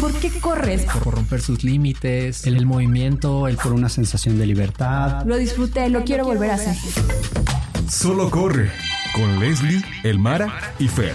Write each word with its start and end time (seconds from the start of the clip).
¿Por 0.00 0.12
qué 0.14 0.30
corres? 0.40 0.86
Por 1.04 1.14
romper 1.14 1.40
sus 1.40 1.62
límites, 1.64 2.46
el, 2.46 2.56
el 2.56 2.66
movimiento, 2.66 3.46
el 3.46 3.56
por 3.56 3.72
una 3.72 3.88
sensación 3.88 4.38
de 4.38 4.46
libertad. 4.46 5.24
Lo 5.26 5.36
disfruté, 5.36 5.88
lo 5.90 6.02
quiero 6.04 6.24
volver 6.24 6.50
a 6.50 6.54
hacer. 6.54 6.74
Solo 7.88 8.30
corre 8.30 8.70
con 9.14 9.38
Leslie, 9.38 9.82
Elmara 10.02 10.74
y 10.78 10.88
Fer. 10.88 11.14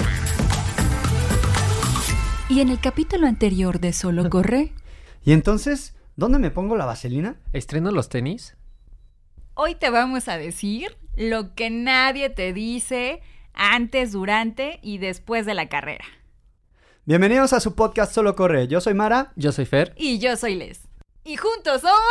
Y 2.49 2.61
en 2.61 2.69
el 2.69 2.79
capítulo 2.79 3.27
anterior 3.27 3.79
de 3.79 3.91
Solo 3.93 4.29
corre, 4.29 4.71
Y 5.25 5.33
entonces, 5.33 5.95
¿dónde 6.15 6.39
me 6.39 6.51
pongo 6.51 6.77
la 6.77 6.85
vaselina? 6.85 7.35
¿Estreno 7.53 7.91
los 7.91 8.09
tenis? 8.09 8.55
hoy 9.59 9.73
te 9.73 9.89
vamos 9.89 10.27
a 10.27 10.37
decir 10.37 10.95
lo 11.15 11.55
que 11.55 11.71
nadie 11.71 12.29
te 12.29 12.53
dice 12.53 13.21
antes, 13.53 14.11
durante 14.11 14.79
y 14.83 14.99
después 14.99 15.47
de 15.47 15.55
la 15.55 15.67
carrera. 15.67 16.05
Bienvenidos 17.07 17.53
a 17.53 17.61
su 17.61 17.73
podcast 17.73 18.13
Solo 18.13 18.35
Corre. 18.35 18.67
Yo 18.67 18.81
soy 18.81 18.93
Mara. 18.93 19.31
Yo 19.37 19.53
soy 19.53 19.63
Fer. 19.63 19.93
Y 19.95 20.19
yo 20.19 20.35
soy 20.35 20.55
Les. 20.55 20.89
Y 21.23 21.37
juntos 21.37 21.79
somos... 21.79 22.01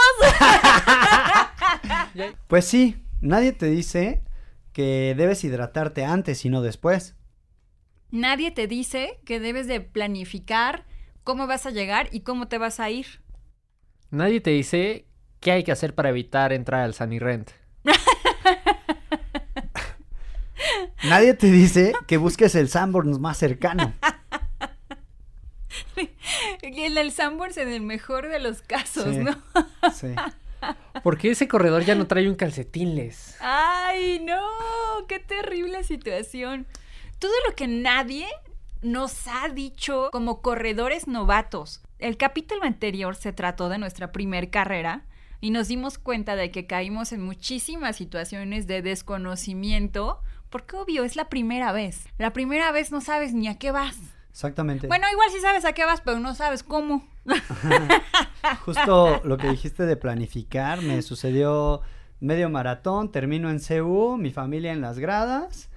Pues 2.46 2.64
sí, 2.64 2.96
nadie 3.20 3.52
te 3.52 3.66
dice 3.66 4.22
que 4.72 5.14
debes 5.14 5.44
hidratarte 5.44 6.06
antes 6.06 6.46
y 6.46 6.48
no 6.48 6.62
después. 6.62 7.14
Nadie 8.10 8.50
te 8.52 8.66
dice 8.66 9.20
que 9.26 9.38
debes 9.38 9.66
de 9.66 9.82
planificar 9.82 10.86
cómo 11.24 11.46
vas 11.46 11.66
a 11.66 11.70
llegar 11.72 12.08
y 12.10 12.20
cómo 12.20 12.48
te 12.48 12.56
vas 12.56 12.80
a 12.80 12.88
ir. 12.88 13.20
Nadie 14.10 14.40
te 14.40 14.52
dice 14.52 15.04
qué 15.40 15.52
hay 15.52 15.62
que 15.62 15.72
hacer 15.72 15.94
para 15.94 16.08
evitar 16.08 16.54
entrar 16.54 16.80
al 16.80 16.94
Sunny 16.94 17.18
Rent. 17.18 17.50
Nadie 21.04 21.34
te 21.34 21.50
dice 21.50 21.92
que 22.06 22.16
busques 22.16 22.54
el 22.54 22.70
Sanborns 22.70 23.18
más 23.18 23.36
cercano. 23.36 23.92
El 26.62 26.94
del 26.94 27.12
Sanborns 27.12 27.56
en 27.56 27.68
el 27.68 27.82
mejor 27.82 28.28
de 28.28 28.38
los 28.38 28.62
casos, 28.62 29.14
Sí. 29.14 29.18
¿no? 29.22 29.36
Sí. 29.92 30.14
Porque 31.02 31.30
ese 31.30 31.48
corredor 31.48 31.84
ya 31.84 31.94
no 31.94 32.06
trae 32.06 32.28
un 32.28 32.34
calcetín, 32.34 32.94
Les? 32.96 33.36
¡Ay, 33.40 34.20
no! 34.20 34.40
¡Qué 35.06 35.18
terrible 35.20 35.84
situación! 35.84 36.66
Todo 37.18 37.32
lo 37.48 37.54
que 37.54 37.68
nadie 37.68 38.26
nos 38.82 39.26
ha 39.28 39.48
dicho 39.48 40.08
como 40.12 40.42
corredores 40.42 41.06
novatos. 41.06 41.80
El 41.98 42.16
capítulo 42.16 42.64
anterior 42.64 43.16
se 43.16 43.32
trató 43.32 43.68
de 43.68 43.78
nuestra 43.78 44.12
primer 44.12 44.50
carrera 44.50 45.04
y 45.40 45.50
nos 45.50 45.68
dimos 45.68 45.98
cuenta 45.98 46.36
de 46.36 46.50
que 46.50 46.66
caímos 46.66 47.12
en 47.12 47.22
muchísimas 47.22 47.96
situaciones 47.96 48.66
de 48.66 48.82
desconocimiento 48.82 50.20
porque 50.50 50.76
obvio 50.76 51.04
es 51.04 51.16
la 51.16 51.28
primera 51.28 51.72
vez. 51.72 52.06
La 52.18 52.32
primera 52.32 52.70
vez 52.72 52.90
no 52.92 53.00
sabes 53.00 53.34
ni 53.34 53.48
a 53.48 53.58
qué 53.58 53.70
vas. 53.70 53.96
Exactamente. 54.36 54.86
Bueno, 54.86 55.06
igual 55.10 55.30
sí 55.30 55.40
sabes 55.40 55.64
a 55.64 55.72
qué 55.72 55.86
vas, 55.86 56.02
pero 56.02 56.20
no 56.20 56.34
sabes 56.34 56.62
cómo. 56.62 57.08
Justo 58.66 59.22
lo 59.24 59.38
que 59.38 59.48
dijiste 59.48 59.86
de 59.86 59.96
planificar, 59.96 60.82
me 60.82 61.00
sucedió 61.00 61.80
medio 62.20 62.50
maratón, 62.50 63.10
termino 63.10 63.48
en 63.48 63.60
CU, 63.60 64.18
mi 64.18 64.30
familia 64.32 64.74
en 64.74 64.82
las 64.82 64.98
gradas 64.98 65.70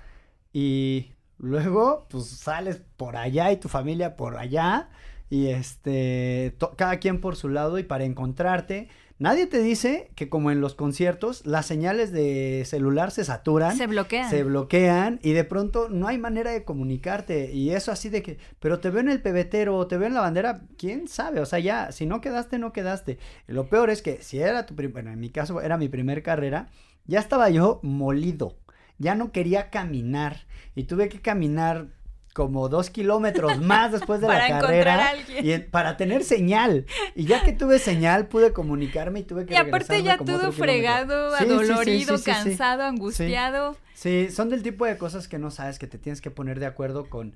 y 0.52 1.14
luego 1.38 2.06
pues 2.10 2.28
sales 2.28 2.82
por 2.98 3.16
allá 3.16 3.50
y 3.54 3.56
tu 3.56 3.70
familia 3.70 4.18
por 4.18 4.36
allá 4.36 4.90
y 5.30 5.48
este 5.48 6.54
cada 6.76 6.98
quien 6.98 7.22
por 7.22 7.38
su 7.38 7.48
lado 7.48 7.80
y 7.80 7.84
para 7.84 8.04
encontrarte 8.04 8.90
nadie 9.20 9.46
te 9.46 9.62
dice 9.62 10.12
que 10.16 10.30
como 10.30 10.50
en 10.50 10.62
los 10.62 10.74
conciertos 10.76 11.46
las 11.46 11.66
señales 11.66 12.12
de 12.12 12.64
celular 12.66 13.12
se 13.12 13.24
saturan 13.24 13.78
Se 13.78 13.86
bloquean. 13.88 14.30
se 14.30 14.44
bloquean 14.44 15.20
y 15.22 15.34
de 15.34 15.44
pronto 15.44 15.90
no 15.90 16.08
hay 16.08 16.18
manera 16.18 16.52
de 16.52 16.64
comunicarte 16.64 17.52
y 17.54 17.72
eso 17.72 17.92
así 17.92 18.10
de 18.10 18.24
que, 18.24 18.38
pero 18.60 18.80
te 18.80 18.90
veo 18.90 19.02
en 19.02 19.10
el 19.10 19.22
pebetero 19.22 19.76
o 19.76 19.88
te 19.88 19.98
veo 19.98 20.08
en 20.08 20.14
la 20.14 20.22
bandera, 20.22 20.62
quién 20.78 21.08
sabe, 21.08 21.40
o 21.42 21.46
sea, 21.46 21.60
ya, 21.60 21.92
si 21.92 22.06
no 22.06 22.22
quedaste, 22.22 22.58
no 22.58 22.74
quedaste. 22.74 23.20
Y 23.48 23.52
lo 23.52 23.70
peor 23.70 23.90
es 23.90 24.02
que 24.02 24.22
si 24.22 24.40
era 24.40 24.66
tu, 24.66 24.74
bueno, 24.74 25.12
en 25.12 25.20
mi 25.20 25.30
caso 25.30 25.62
era 25.62 25.78
mi 25.78 25.90
primer 25.90 26.24
carrera, 26.24 26.70
ya 27.06 27.20
estaba 27.20 27.50
yo 27.50 27.80
molido, 27.84 28.56
ya 28.98 29.16
no 29.16 29.32
quería 29.32 29.70
caminar 29.70 30.48
y 30.76 30.84
tuve 30.86 31.10
que 31.10 31.22
caminar 31.22 31.88
como 32.34 32.70
dos 32.70 32.90
kilómetros 32.90 33.60
más 33.60 33.92
después 33.94 34.22
de 34.22 34.28
Para 34.28 34.48
la 34.50 34.60
carrera 34.62 35.14
y 35.42 35.52
en- 35.52 35.70
para 35.70 35.98
tener 35.98 36.24
señal 36.24 36.86
y 37.16 37.26
ya 37.26 37.44
que 37.44 37.54
tuve 37.54 37.80
señal 37.80 38.28
pude 38.28 38.54
comunicarme 38.54 39.22
y 39.22 39.24
tuve 39.24 39.46
que 39.46 39.54
Y 39.54 39.58
aparte 39.58 40.04
ya 40.04 40.18
como 40.18 40.32
todo 40.38 40.52
fregado, 40.52 41.36
Sí, 41.38 41.44
adolorido, 41.44 42.18
sí, 42.18 42.24
sí, 42.24 42.24
sí. 42.24 42.32
cansado, 42.32 42.84
angustiado. 42.84 43.76
Sí, 43.94 44.30
son 44.32 44.50
del 44.50 44.64
tipo 44.64 44.86
de 44.86 44.98
cosas 44.98 45.28
que 45.28 45.40
no 45.40 45.52
sabes 45.52 45.80
que 45.80 45.88
te 45.88 45.98
tienes 45.98 46.22
que 46.22 46.32
poner 46.32 46.60
de 46.60 46.66
acuerdo 46.68 47.10
con 47.10 47.36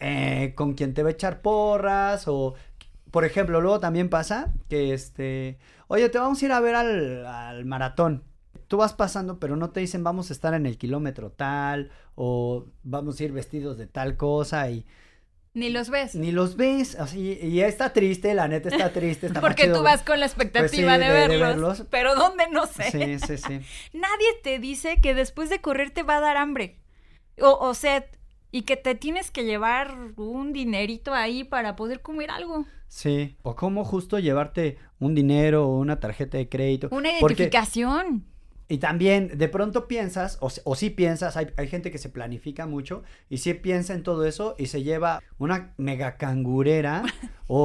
eh, 0.00 0.52
con 0.56 0.74
quien 0.74 0.94
te 0.94 1.02
va 1.02 1.10
a 1.10 1.12
echar 1.12 1.40
porras 1.42 2.24
o 2.26 2.54
por 3.10 3.24
ejemplo, 3.26 3.60
luego 3.60 3.78
también 3.78 4.08
pasa 4.08 4.52
que 4.70 4.94
este, 4.94 5.58
oye, 5.86 6.08
te 6.08 6.18
vamos 6.18 6.40
a 6.42 6.44
ir 6.46 6.52
a 6.52 6.60
ver 6.60 6.74
al, 6.74 7.26
al 7.26 7.64
maratón. 7.66 8.24
Tú 8.72 8.78
vas 8.78 8.94
pasando, 8.94 9.38
pero 9.38 9.54
no 9.54 9.68
te 9.68 9.80
dicen 9.80 10.02
vamos 10.02 10.30
a 10.30 10.32
estar 10.32 10.54
en 10.54 10.64
el 10.64 10.78
kilómetro 10.78 11.30
tal 11.30 11.90
o 12.14 12.64
vamos 12.84 13.20
a 13.20 13.24
ir 13.24 13.30
vestidos 13.30 13.76
de 13.76 13.86
tal 13.86 14.16
cosa 14.16 14.70
y 14.70 14.86
Ni 15.52 15.68
los 15.68 15.90
ves. 15.90 16.14
ni 16.14 16.32
los 16.32 16.56
ves, 16.56 16.94
así 16.98 17.38
y 17.42 17.60
está 17.60 17.92
triste, 17.92 18.32
la 18.32 18.48
neta 18.48 18.70
está 18.70 18.90
triste, 18.90 19.26
está 19.26 19.40
Porque 19.42 19.68
tú 19.68 19.82
vas 19.82 20.00
con 20.02 20.18
la 20.20 20.24
expectativa 20.24 20.62
Pues 20.62 20.70
sí, 20.70 20.80
de, 20.80 20.88
de- 21.12 21.28
de 21.28 21.36
verlos. 21.36 21.84
Pero 21.90 22.14
¿dónde? 22.14 22.44
No 22.50 22.64
sé. 22.66 22.90
Sí, 22.90 23.18
sí, 23.18 23.36
sí. 23.36 23.60
Nadie 23.92 24.26
te 24.42 24.58
dice 24.58 25.02
que 25.02 25.12
después 25.12 25.50
de 25.50 25.60
correr 25.60 25.90
te 25.90 26.02
va 26.02 26.16
a 26.16 26.20
dar 26.20 26.38
hambre. 26.38 26.80
O, 27.42 27.50
o 27.60 27.74
sed. 27.74 28.04
Y 28.52 28.62
que 28.62 28.78
te 28.78 28.94
tienes 28.94 29.30
que 29.30 29.44
llevar 29.44 29.94
un 30.16 30.54
dinerito 30.54 31.12
ahí 31.12 31.44
para 31.44 31.76
poder 31.76 32.00
comer 32.00 32.30
algo. 32.30 32.64
Sí, 32.88 33.36
o 33.42 33.54
cómo 33.54 33.84
justo 33.84 34.18
llevarte 34.18 34.78
un 34.98 35.14
dinero 35.14 35.66
o 35.68 35.76
una 35.78 36.00
tarjeta 36.00 36.38
de 36.38 36.48
crédito. 36.48 36.88
Una 36.90 37.10
Porque- 37.20 37.34
identificación. 37.42 38.24
Y 38.72 38.78
también 38.78 39.36
de 39.36 39.48
pronto 39.48 39.86
piensas, 39.86 40.38
o, 40.40 40.50
o 40.64 40.74
sí 40.74 40.88
piensas, 40.88 41.36
hay, 41.36 41.48
hay 41.58 41.68
gente 41.68 41.90
que 41.90 41.98
se 41.98 42.08
planifica 42.08 42.66
mucho 42.66 43.02
y 43.28 43.38
sí 43.38 43.52
piensa 43.54 43.92
en 43.92 44.02
todo 44.02 44.24
eso 44.24 44.54
y 44.58 44.66
se 44.66 44.82
lleva 44.82 45.22
una 45.38 45.74
mega 45.76 46.16
cangurera 46.16 47.02
o, 47.48 47.58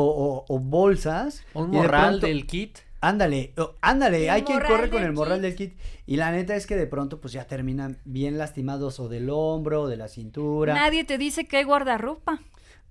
o- 0.47 0.53
o 0.53 0.59
bolsas. 0.59 1.44
Un 1.53 1.72
de 1.72 1.78
morral 1.78 2.09
pronto- 2.19 2.28
del 2.28 2.45
kit. 2.45 2.79
Ándale, 3.00 3.53
ándale, 3.81 4.23
El 4.23 4.29
hay 4.31 4.41
quien 4.41 4.59
corre 4.59 4.90
con 4.90 5.03
el 5.03 5.13
morral 5.13 5.35
kit. 5.38 5.41
del 5.44 5.56
kit. 5.56 5.78
Y 6.07 6.16
la 6.18 6.31
neta 6.31 6.56
es 6.56 6.66
que 6.66 6.75
de 6.75 6.88
pronto 6.88 7.22
pues 7.22 7.31
ya 7.31 7.45
terminan 7.45 7.97
bien 8.06 8.38
lastimados 8.39 9.00
o 9.00 9.07
del 9.07 9.29
hombro 9.29 9.84
o 9.84 9.88
de 9.88 9.97
la 9.97 10.07
cintura. 10.07 10.74
Nadie 10.74 11.03
te 11.03 11.18
dice 11.19 11.45
que 11.47 11.57
hay 11.57 11.63
guardarropa. 11.63 12.41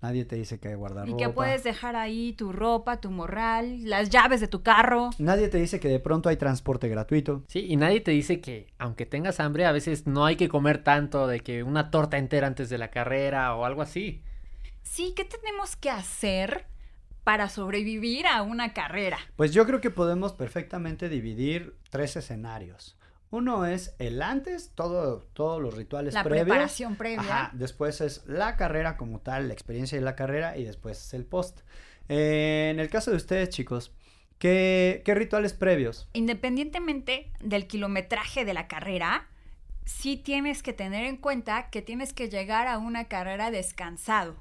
Nadie 0.03 0.25
te 0.25 0.37
dice 0.37 0.61
que 0.61 0.69
hay 0.69 0.75
guardar 0.75 1.09
Y 1.09 1.17
que 1.17 1.25
ropa. 1.25 1.35
puedes 1.35 1.65
dejar 1.65 1.97
ahí 1.97 2.33
tu 2.35 2.53
ropa, 2.53 3.01
tu 3.01 3.11
morral, 3.11 3.89
las 3.89 4.11
llaves 4.11 4.41
de 4.41 4.49
tu 4.49 4.63
carro. 4.63 5.11
Nadie 5.19 5.49
te 5.49 5.59
dice 5.59 5.81
que 5.81 5.89
de 5.89 6.01
pronto 6.01 6.29
hay 6.29 6.37
transporte 6.37 6.89
gratuito. 6.89 7.43
Sí, 7.49 7.65
y 7.69 7.77
nadie 7.77 8.01
te 8.01 8.11
dice 8.11 8.41
que 8.41 8.69
aunque 8.79 9.07
tengas 9.07 9.41
hambre, 9.41 9.65
a 9.65 9.73
veces 9.73 10.07
no 10.07 10.25
hay 10.27 10.37
que 10.37 10.49
comer 10.49 10.85
tanto, 10.85 11.27
de 11.27 11.41
que 11.41 11.63
una 11.63 11.91
torta 11.91 12.19
entera 12.19 12.47
antes 12.47 12.69
de 12.69 12.79
la 12.79 12.91
carrera 12.91 13.55
o 13.55 13.65
algo 13.65 13.83
así. 13.83 14.23
Sí, 14.83 15.15
¿qué 15.17 15.25
tenemos 15.25 15.77
que 15.77 15.91
hacer 15.91 16.67
para 17.25 17.49
sobrevivir 17.49 18.27
a 18.27 18.43
una 18.43 18.73
carrera? 18.73 19.19
Pues 19.35 19.53
yo 19.53 19.67
creo 19.67 19.81
que 19.81 19.91
podemos 19.91 20.33
perfectamente 20.33 21.09
dividir 21.09 21.77
tres 21.91 22.15
escenarios. 22.17 22.97
Uno 23.37 23.67
es 23.67 23.95
el 23.99 24.23
antes, 24.23 24.73
todo, 24.75 25.21
todos 25.35 25.61
los 25.61 25.75
rituales 25.75 26.15
La 26.15 26.25
previos. 26.25 26.47
preparación 26.47 26.97
previa. 26.97 27.21
Ajá, 27.21 27.51
después 27.53 28.01
es 28.01 28.25
la 28.27 28.57
carrera 28.57 28.97
como 28.97 29.21
tal, 29.21 29.49
la 29.49 29.53
experiencia 29.53 29.99
de 29.99 30.05
la 30.05 30.17
carrera 30.17 30.57
y 30.57 30.65
después 30.65 30.99
es 30.99 31.13
el 31.13 31.27
post. 31.27 31.61
Eh, 32.09 32.71
en 32.73 32.81
el 32.81 32.89
caso 32.89 33.11
de 33.11 33.19
ustedes, 33.19 33.51
chicos, 33.51 33.93
¿qué, 34.39 35.03
qué 35.05 35.15
rituales 35.15 35.53
previos? 35.53 36.09
Independientemente 36.15 37.31
del 37.41 37.67
kilometraje 37.67 38.47
de 38.47 38.55
la 38.55 38.69
carrera, 38.69 39.29
sí 39.85 40.17
tienes 40.17 40.63
que 40.63 40.73
tener 40.73 41.05
en 41.05 41.19
cuenta 41.19 41.69
que 41.69 41.83
tienes 41.83 42.15
que 42.15 42.31
llegar 42.31 42.69
a 42.69 42.79
una 42.79 43.05
carrera 43.05 43.51
descansado. 43.51 44.37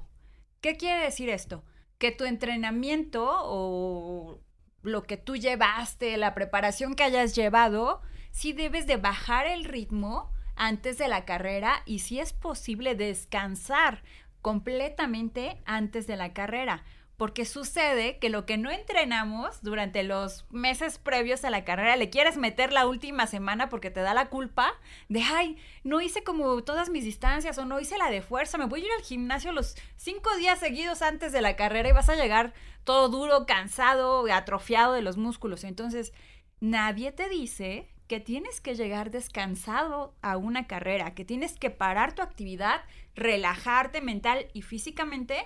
¿Qué 0.62 0.78
quiere 0.78 1.04
decir 1.04 1.28
esto? 1.28 1.62
Que 1.98 2.12
tu 2.12 2.24
entrenamiento 2.24 3.26
o 3.28 4.40
lo 4.82 5.02
que 5.02 5.18
tú 5.18 5.36
llevaste, 5.36 6.16
la 6.16 6.34
preparación 6.34 6.94
que 6.94 7.04
hayas 7.04 7.34
llevado, 7.34 8.00
sí 8.36 8.52
debes 8.52 8.86
de 8.86 8.98
bajar 8.98 9.46
el 9.46 9.64
ritmo 9.64 10.30
antes 10.56 10.98
de 10.98 11.08
la 11.08 11.24
carrera 11.24 11.82
y 11.86 12.00
si 12.00 12.20
es 12.20 12.34
posible 12.34 12.94
descansar 12.94 14.02
completamente 14.42 15.62
antes 15.64 16.06
de 16.06 16.16
la 16.16 16.34
carrera. 16.34 16.84
Porque 17.16 17.46
sucede 17.46 18.18
que 18.18 18.28
lo 18.28 18.44
que 18.44 18.58
no 18.58 18.70
entrenamos 18.70 19.62
durante 19.62 20.02
los 20.02 20.44
meses 20.50 20.98
previos 20.98 21.46
a 21.46 21.50
la 21.50 21.64
carrera, 21.64 21.96
le 21.96 22.10
quieres 22.10 22.36
meter 22.36 22.74
la 22.74 22.86
última 22.86 23.26
semana 23.26 23.70
porque 23.70 23.90
te 23.90 24.00
da 24.00 24.12
la 24.12 24.28
culpa 24.28 24.74
de, 25.08 25.22
ay, 25.22 25.56
no 25.82 26.02
hice 26.02 26.22
como 26.22 26.62
todas 26.62 26.90
mis 26.90 27.04
distancias 27.04 27.56
o 27.56 27.64
no 27.64 27.80
hice 27.80 27.96
la 27.96 28.10
de 28.10 28.20
fuerza, 28.20 28.58
me 28.58 28.66
voy 28.66 28.82
a 28.82 28.84
ir 28.84 28.90
al 28.98 29.02
gimnasio 29.02 29.50
los 29.52 29.76
cinco 29.96 30.36
días 30.36 30.58
seguidos 30.58 31.00
antes 31.00 31.32
de 31.32 31.40
la 31.40 31.56
carrera 31.56 31.88
y 31.88 31.92
vas 31.92 32.10
a 32.10 32.16
llegar 32.16 32.52
todo 32.84 33.08
duro, 33.08 33.46
cansado, 33.46 34.30
atrofiado 34.30 34.92
de 34.92 35.00
los 35.00 35.16
músculos. 35.16 35.64
Entonces, 35.64 36.12
nadie 36.60 37.12
te 37.12 37.30
dice 37.30 37.95
que 38.06 38.20
tienes 38.20 38.60
que 38.60 38.74
llegar 38.74 39.10
descansado 39.10 40.14
a 40.22 40.36
una 40.36 40.66
carrera, 40.66 41.14
que 41.14 41.24
tienes 41.24 41.58
que 41.58 41.70
parar 41.70 42.14
tu 42.14 42.22
actividad, 42.22 42.82
relajarte 43.14 44.00
mental 44.00 44.46
y 44.52 44.62
físicamente 44.62 45.36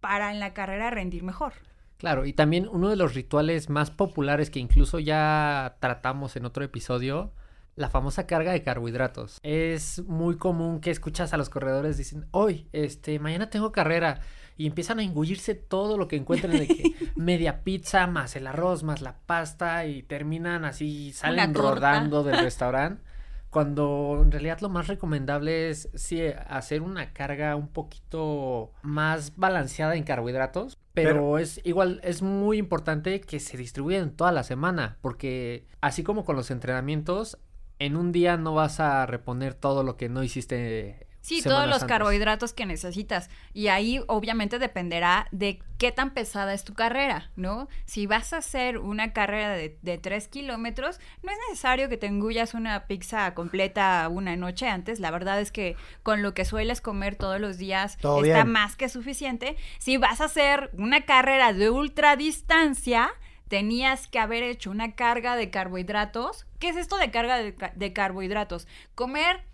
para 0.00 0.30
en 0.30 0.40
la 0.40 0.54
carrera 0.54 0.90
rendir 0.90 1.22
mejor. 1.22 1.54
Claro, 1.98 2.26
y 2.26 2.32
también 2.32 2.68
uno 2.70 2.90
de 2.90 2.96
los 2.96 3.14
rituales 3.14 3.70
más 3.70 3.90
populares 3.90 4.50
que 4.50 4.58
incluso 4.58 4.98
ya 4.98 5.76
tratamos 5.80 6.36
en 6.36 6.44
otro 6.44 6.62
episodio, 6.62 7.32
la 7.76 7.90
famosa 7.90 8.26
carga 8.26 8.52
de 8.52 8.62
carbohidratos. 8.62 9.38
Es 9.42 10.02
muy 10.06 10.36
común 10.36 10.80
que 10.80 10.90
escuchas 10.90 11.32
a 11.32 11.36
los 11.36 11.50
corredores 11.50 11.98
dicen, 11.98 12.26
hoy, 12.30 12.68
este, 12.72 13.18
mañana 13.18 13.50
tengo 13.50 13.70
carrera. 13.70 14.20
Y 14.58 14.66
empiezan 14.66 14.98
a 14.98 15.02
engullirse 15.02 15.54
todo 15.54 15.98
lo 15.98 16.08
que 16.08 16.16
encuentran 16.16 16.58
de 16.58 16.66
que 16.66 16.94
media 17.14 17.62
pizza, 17.62 18.06
más 18.06 18.34
el 18.36 18.46
arroz, 18.46 18.82
más 18.82 19.02
la 19.02 19.18
pasta, 19.26 19.84
y 19.84 20.02
terminan 20.02 20.64
así, 20.64 21.12
salen 21.12 21.54
rodando 21.54 22.24
del 22.24 22.38
restaurante. 22.42 23.02
Cuando 23.50 24.20
en 24.22 24.32
realidad 24.32 24.60
lo 24.60 24.68
más 24.70 24.86
recomendable 24.86 25.70
es 25.70 25.90
sí, 25.94 26.22
hacer 26.48 26.82
una 26.82 27.12
carga 27.12 27.54
un 27.56 27.68
poquito 27.68 28.72
más 28.82 29.36
balanceada 29.36 29.94
en 29.94 30.04
carbohidratos. 30.04 30.78
Pero, 30.94 31.38
es 31.38 31.60
igual, 31.64 32.00
es 32.02 32.22
muy 32.22 32.56
importante 32.56 33.20
que 33.20 33.38
se 33.38 33.58
distribuyan 33.58 34.10
toda 34.10 34.32
la 34.32 34.42
semana. 34.42 34.96
Porque 35.02 35.66
así 35.82 36.02
como 36.02 36.24
con 36.24 36.36
los 36.36 36.50
entrenamientos, 36.50 37.38
en 37.78 37.96
un 37.96 38.12
día 38.12 38.36
no 38.36 38.54
vas 38.54 38.80
a 38.80 39.06
reponer 39.06 39.54
todo 39.54 39.82
lo 39.82 39.96
que 39.96 40.08
no 40.08 40.22
hiciste 40.22 41.06
Sí, 41.26 41.42
todos 41.42 41.68
los 41.68 41.82
carbohidratos 41.82 42.52
que 42.52 42.66
necesitas. 42.66 43.30
Y 43.52 43.66
ahí 43.66 44.00
obviamente 44.06 44.60
dependerá 44.60 45.26
de 45.32 45.60
qué 45.76 45.90
tan 45.90 46.14
pesada 46.14 46.54
es 46.54 46.62
tu 46.62 46.72
carrera, 46.72 47.32
¿no? 47.34 47.66
Si 47.84 48.06
vas 48.06 48.32
a 48.32 48.36
hacer 48.36 48.78
una 48.78 49.12
carrera 49.12 49.50
de, 49.50 49.76
de 49.82 49.98
tres 49.98 50.28
kilómetros, 50.28 51.00
no 51.24 51.32
es 51.32 51.38
necesario 51.48 51.88
que 51.88 51.96
te 51.96 52.06
engullas 52.06 52.54
una 52.54 52.86
pizza 52.86 53.34
completa 53.34 54.08
una 54.08 54.36
noche 54.36 54.68
antes. 54.68 55.00
La 55.00 55.10
verdad 55.10 55.40
es 55.40 55.50
que 55.50 55.74
con 56.04 56.22
lo 56.22 56.32
que 56.32 56.44
sueles 56.44 56.80
comer 56.80 57.16
todos 57.16 57.40
los 57.40 57.58
días 57.58 57.94
está 57.96 58.44
más 58.44 58.76
que 58.76 58.88
suficiente. 58.88 59.56
Si 59.80 59.96
vas 59.96 60.20
a 60.20 60.26
hacer 60.26 60.70
una 60.78 61.06
carrera 61.06 61.52
de 61.52 61.70
ultradistancia, 61.70 63.10
tenías 63.48 64.08
que 64.08 64.18
haber 64.18 64.42
hecho 64.42 64.70
una 64.70 64.94
carga 64.94 65.36
de 65.36 65.50
carbohidratos. 65.50 66.46
¿Qué 66.58 66.68
es 66.68 66.76
esto 66.76 66.96
de 66.96 67.10
carga 67.10 67.36
de, 67.38 67.54
de 67.74 67.92
carbohidratos? 67.92 68.66
Comer 68.94 69.44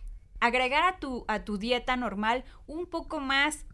agregar 0.40 0.82
a 0.82 0.98
tu, 0.98 1.24
a 1.28 1.44
tu 1.44 1.56
dieta 1.56 1.96
normal 1.96 2.44
un 2.66 2.86
poco 2.86 3.20
más 3.20 3.64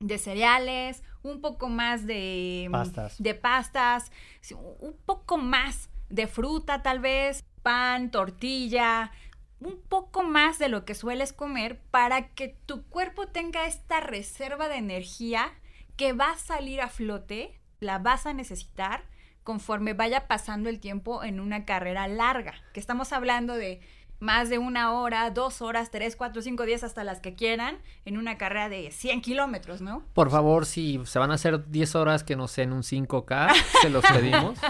de 0.00 0.18
cereales, 0.18 1.02
un 1.22 1.40
poco 1.40 1.70
más 1.70 2.06
de 2.06 2.68
pastas. 2.70 3.22
de 3.22 3.34
pastas, 3.34 4.12
un 4.52 4.94
poco 5.06 5.38
más 5.38 5.88
de 6.10 6.26
fruta 6.26 6.82
tal 6.82 6.98
vez, 6.98 7.42
pan, 7.62 8.10
tortilla, 8.10 9.12
un 9.60 9.80
poco 9.80 10.22
más 10.22 10.58
de 10.58 10.68
lo 10.68 10.84
que 10.84 10.94
sueles 10.94 11.32
comer 11.32 11.80
para 11.90 12.28
que 12.34 12.48
tu 12.66 12.84
cuerpo 12.84 13.28
tenga 13.28 13.66
esta 13.66 14.00
reserva 14.00 14.68
de 14.68 14.76
energía 14.76 15.54
que 15.96 16.12
va 16.12 16.32
a 16.32 16.38
salir 16.38 16.82
a 16.82 16.88
flote, 16.88 17.58
la 17.80 17.98
vas 17.98 18.26
a 18.26 18.34
necesitar 18.34 19.04
conforme 19.44 19.92
vaya 19.92 20.26
pasando 20.26 20.68
el 20.68 20.80
tiempo 20.80 21.22
en 21.22 21.38
una 21.38 21.64
carrera 21.64 22.08
larga, 22.08 22.54
que 22.72 22.80
estamos 22.80 23.12
hablando 23.12 23.54
de 23.54 23.80
más 24.20 24.48
de 24.48 24.58
una 24.58 24.92
hora, 24.92 25.30
dos 25.30 25.60
horas, 25.60 25.90
tres, 25.90 26.16
cuatro, 26.16 26.40
cinco, 26.40 26.64
diez, 26.64 26.82
hasta 26.82 27.04
las 27.04 27.20
que 27.20 27.34
quieran, 27.34 27.76
en 28.04 28.16
una 28.16 28.38
carrera 28.38 28.68
de 28.68 28.90
100 28.90 29.20
kilómetros, 29.20 29.82
¿no? 29.82 30.02
Por 30.14 30.30
favor, 30.30 30.66
si 30.66 31.00
se 31.04 31.18
van 31.18 31.30
a 31.30 31.34
hacer 31.34 31.68
10 31.68 31.94
horas 31.94 32.24
que 32.24 32.34
no 32.34 32.48
sean 32.48 32.72
un 32.72 32.82
5K, 32.82 33.52
se 33.82 33.90
los 33.90 34.04
pedimos. 34.04 34.58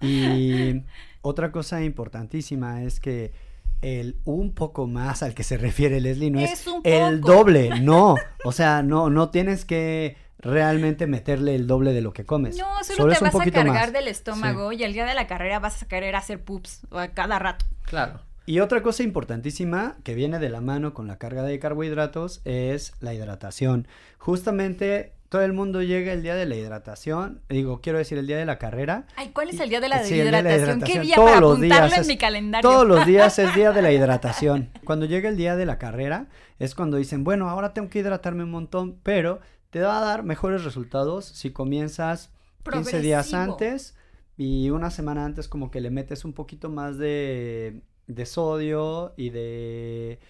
Y 0.00 0.82
otra 1.22 1.50
cosa 1.50 1.82
importantísima 1.82 2.82
es 2.82 3.00
que 3.00 3.32
el 3.80 4.16
un 4.24 4.52
poco 4.52 4.86
más 4.86 5.22
al 5.22 5.34
que 5.34 5.44
se 5.44 5.56
refiere 5.56 6.00
Leslie 6.00 6.30
no 6.30 6.40
es, 6.40 6.66
el 6.82 7.22
doble, 7.22 7.80
no, 7.80 8.16
o 8.44 8.52
sea, 8.52 8.82
no, 8.82 9.08
no 9.08 9.30
tienes 9.30 9.64
que 9.64 10.16
realmente 10.44 11.06
meterle 11.06 11.54
el 11.54 11.66
doble 11.66 11.92
de 11.92 12.02
lo 12.02 12.12
que 12.12 12.24
comes. 12.24 12.56
No, 12.56 12.66
solo, 12.84 13.12
te 13.12 13.24
vas 13.24 13.34
a 13.34 13.50
cargar 13.50 13.92
del 13.92 14.08
estómago 14.08 14.72
y 14.72 14.84
el 14.84 14.92
día 14.92 15.06
de 15.06 15.14
la 15.14 15.26
carrera 15.26 15.58
vas 15.58 15.82
a 15.82 15.88
querer 15.88 16.14
hacer 16.14 16.42
pups 16.42 16.82
a 16.92 17.08
cada 17.08 17.38
rato. 17.38 17.64
Claro. 17.84 18.20
Y 18.46 18.60
otra 18.60 18.82
cosa 18.82 19.02
importantísima 19.02 19.96
que 20.04 20.14
viene 20.14 20.38
de 20.38 20.50
la 20.50 20.60
mano 20.60 20.92
con 20.92 21.06
la 21.06 21.16
carga 21.16 21.42
de 21.42 21.58
carbohidratos 21.58 22.42
es 22.44 22.92
la 23.00 23.14
hidratación. 23.14 23.88
Justamente 24.18 25.14
todo 25.30 25.42
el 25.42 25.54
mundo 25.54 25.82
llega 25.82 26.12
el 26.12 26.22
día 26.22 26.34
de 26.34 26.44
la 26.44 26.54
hidratación, 26.54 27.40
digo, 27.48 27.80
quiero 27.80 27.98
decir 27.98 28.18
el 28.18 28.26
día 28.26 28.36
de 28.36 28.44
la 28.44 28.58
carrera. 28.58 29.06
Ay, 29.16 29.30
¿cuál 29.30 29.48
es 29.48 29.58
el 29.58 29.70
día 29.70 29.80
de 29.80 29.88
la, 29.88 30.06
hidratación? 30.06 30.80
¿Qué 30.82 31.00
día 31.00 31.16
para 31.16 31.38
apuntarlo 31.38 31.96
en 31.96 32.06
mi 32.06 32.18
calendario? 32.18 32.70
Todos 32.70 32.86
los 32.86 33.06
días 33.06 33.38
es 33.38 33.52
día 33.54 33.72
de 33.72 33.82
la 33.82 33.90
hidratación. 33.92 34.70
Cuando 34.84 35.06
llega 35.06 35.30
el 35.30 35.36
día 35.36 35.56
de 35.56 35.66
la 35.66 35.78
carrera 35.78 36.26
es 36.58 36.74
cuando 36.74 36.98
dicen, 36.98 37.24
bueno, 37.24 37.48
ahora 37.48 37.72
tengo 37.72 37.88
que 37.88 37.98
hidratarme 37.98 38.44
un 38.44 38.50
montón, 38.50 39.00
pero 39.02 39.40
te 39.74 39.80
va 39.80 39.98
a 39.98 40.04
dar 40.04 40.22
mejores 40.22 40.62
resultados 40.62 41.24
si 41.24 41.50
comienzas 41.50 42.30
15 42.62 43.00
días 43.00 43.34
antes 43.34 43.96
y 44.36 44.70
una 44.70 44.92
semana 44.92 45.24
antes 45.24 45.48
como 45.48 45.72
que 45.72 45.80
le 45.80 45.90
metes 45.90 46.24
un 46.24 46.32
poquito 46.32 46.68
más 46.70 46.96
de 46.96 47.82
de 48.06 48.24
sodio 48.24 49.14
y 49.16 49.30
de 49.30 50.20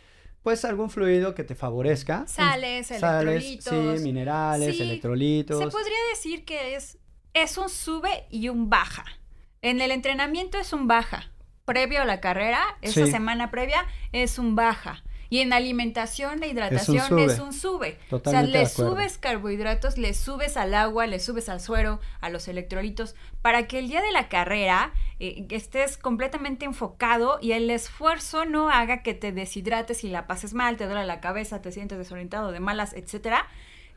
pues 0.43 0.65
algún 0.65 0.89
fluido 0.89 1.35
que 1.35 1.45
te 1.45 1.55
favorezca. 1.55 2.27
Sales, 2.27 2.91
electrolitos. 2.91 3.99
Sí, 3.99 4.03
minerales, 4.03 4.81
electrolitos. 4.81 5.59
Se 5.59 5.67
podría 5.67 5.99
decir 6.09 6.47
que 6.47 6.77
es, 6.77 6.97
es 7.35 7.59
un 7.59 7.69
sube 7.69 8.25
y 8.31 8.49
un 8.49 8.71
baja. 8.71 9.05
En 9.61 9.83
el 9.83 9.91
entrenamiento 9.91 10.57
es 10.57 10.73
un 10.73 10.89
baja. 10.89 11.31
Previo 11.67 12.01
a 12.01 12.07
la 12.07 12.23
carrera, 12.23 12.63
esa 12.81 13.07
semana 13.07 13.51
previa, 13.51 13.85
es 14.13 14.39
un 14.39 14.57
baja. 14.57 15.05
Y 15.35 15.41
en 15.41 15.53
alimentación, 15.53 16.39
la 16.39 16.47
hidratación 16.47 17.19
es 17.19 17.41
un 17.41 17.53
sube. 17.53 17.99
o 18.13 18.21
sea, 18.21 18.45
le 18.45 18.67
subes 18.67 19.19
carbohidratos, 19.19 19.99
le 19.99 20.15
subes 20.15 20.57
al 20.57 20.75
agua, 20.75 21.09
le 21.09 21.19
subes 21.19 21.49
al 21.49 21.61
suero, 21.61 21.99
a 22.21 22.31
los 22.31 22.47
electrolitos, 22.47 23.17
para 23.43 23.67
que 23.67 23.81
el 23.81 23.89
día 23.89 24.01
de 24.01 24.13
la 24.13 24.29
carrera 24.29 24.93
eh, 25.19 25.45
estés 25.51 25.97
completamente 25.97 26.67
enfocado 26.67 27.41
y 27.43 27.51
el 27.51 27.69
esfuerzo 27.69 28.45
no 28.45 28.71
haga 28.71 29.03
que 29.03 29.13
te 29.13 29.33
deshidrates 29.33 30.05
y 30.05 30.09
la 30.09 30.29
pases 30.29 30.55
mal, 30.55 30.77
te 30.77 30.87
duele 30.87 31.05
la 31.05 31.21
cabeza, 31.21 31.61
te 31.61 31.73
sientes 31.73 31.99
desorientado, 31.99 32.53
de 32.53 32.61
malas, 32.61 32.93
etcétera 32.93 33.49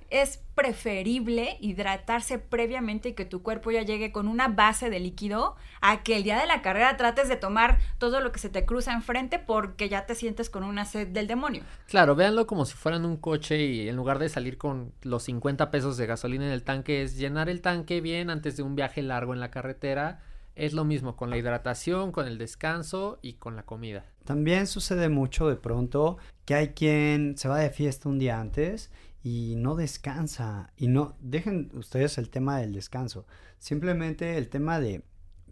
es 0.09 0.39
preferible 0.55 1.57
hidratarse 1.59 2.39
previamente 2.39 3.09
y 3.09 3.13
que 3.13 3.25
tu 3.25 3.43
cuerpo 3.43 3.71
ya 3.71 3.83
llegue 3.83 4.11
con 4.11 4.27
una 4.27 4.47
base 4.47 4.89
de 4.89 4.99
líquido 4.99 5.55
a 5.81 6.01
que 6.01 6.17
el 6.17 6.23
día 6.23 6.39
de 6.39 6.47
la 6.47 6.61
carrera 6.61 6.97
trates 6.97 7.29
de 7.29 7.35
tomar 7.35 7.77
todo 7.99 8.21
lo 8.21 8.31
que 8.31 8.39
se 8.39 8.49
te 8.49 8.65
cruza 8.65 8.93
enfrente 8.93 9.37
porque 9.37 9.87
ya 9.87 10.05
te 10.05 10.15
sientes 10.15 10.49
con 10.49 10.63
una 10.63 10.85
sed 10.85 11.09
del 11.09 11.27
demonio. 11.27 11.63
Claro, 11.87 12.15
véanlo 12.15 12.47
como 12.47 12.65
si 12.65 12.73
fueran 12.75 13.05
un 13.05 13.17
coche 13.17 13.63
y 13.65 13.87
en 13.87 13.95
lugar 13.95 14.17
de 14.17 14.29
salir 14.29 14.57
con 14.57 14.93
los 15.03 15.23
50 15.23 15.69
pesos 15.69 15.97
de 15.97 16.07
gasolina 16.07 16.45
en 16.45 16.51
el 16.51 16.63
tanque 16.63 17.03
es 17.03 17.17
llenar 17.17 17.49
el 17.49 17.61
tanque 17.61 18.01
bien 18.01 18.29
antes 18.29 18.57
de 18.57 18.63
un 18.63 18.75
viaje 18.75 19.01
largo 19.01 19.33
en 19.33 19.39
la 19.39 19.51
carretera. 19.51 20.21
Es 20.55 20.73
lo 20.73 20.85
mismo 20.85 21.15
con 21.15 21.29
la 21.29 21.37
hidratación, 21.37 22.11
con 22.11 22.25
el 22.25 22.39
descanso 22.39 23.19
y 23.21 23.33
con 23.33 23.55
la 23.55 23.61
comida. 23.61 24.05
También 24.25 24.65
sucede 24.65 25.07
mucho 25.07 25.47
de 25.47 25.55
pronto 25.55 26.17
que 26.45 26.55
hay 26.55 26.69
quien 26.69 27.37
se 27.37 27.47
va 27.47 27.59
de 27.59 27.69
fiesta 27.69 28.09
un 28.09 28.17
día 28.17 28.39
antes 28.39 28.89
y 29.27 29.55
no 29.57 29.75
descansa. 29.75 30.71
Y 30.77 30.87
no, 30.87 31.17
dejen 31.19 31.69
ustedes 31.73 32.17
el 32.17 32.29
tema 32.29 32.59
del 32.59 32.71
descanso. 32.71 33.25
Simplemente 33.59 34.37
el 34.37 34.47
tema 34.47 34.79
de 34.79 35.03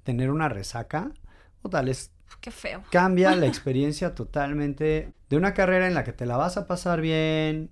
tener 0.04 0.32
una 0.32 0.48
resaca, 0.48 1.12
o 1.62 1.70
tal 1.70 1.90
es... 1.90 2.12
Qué 2.40 2.52
feo. 2.52 2.84
Cambia 2.90 3.36
la 3.36 3.48
experiencia 3.54 4.16
totalmente 4.16 5.12
de 5.30 5.38
una 5.38 5.54
carrera 5.54 5.88
en 5.88 5.94
la 5.94 6.06
que 6.06 6.14
te 6.14 6.26
la 6.26 6.38
vas 6.38 6.56
a 6.56 6.68
pasar 6.68 7.02
bien, 7.02 7.70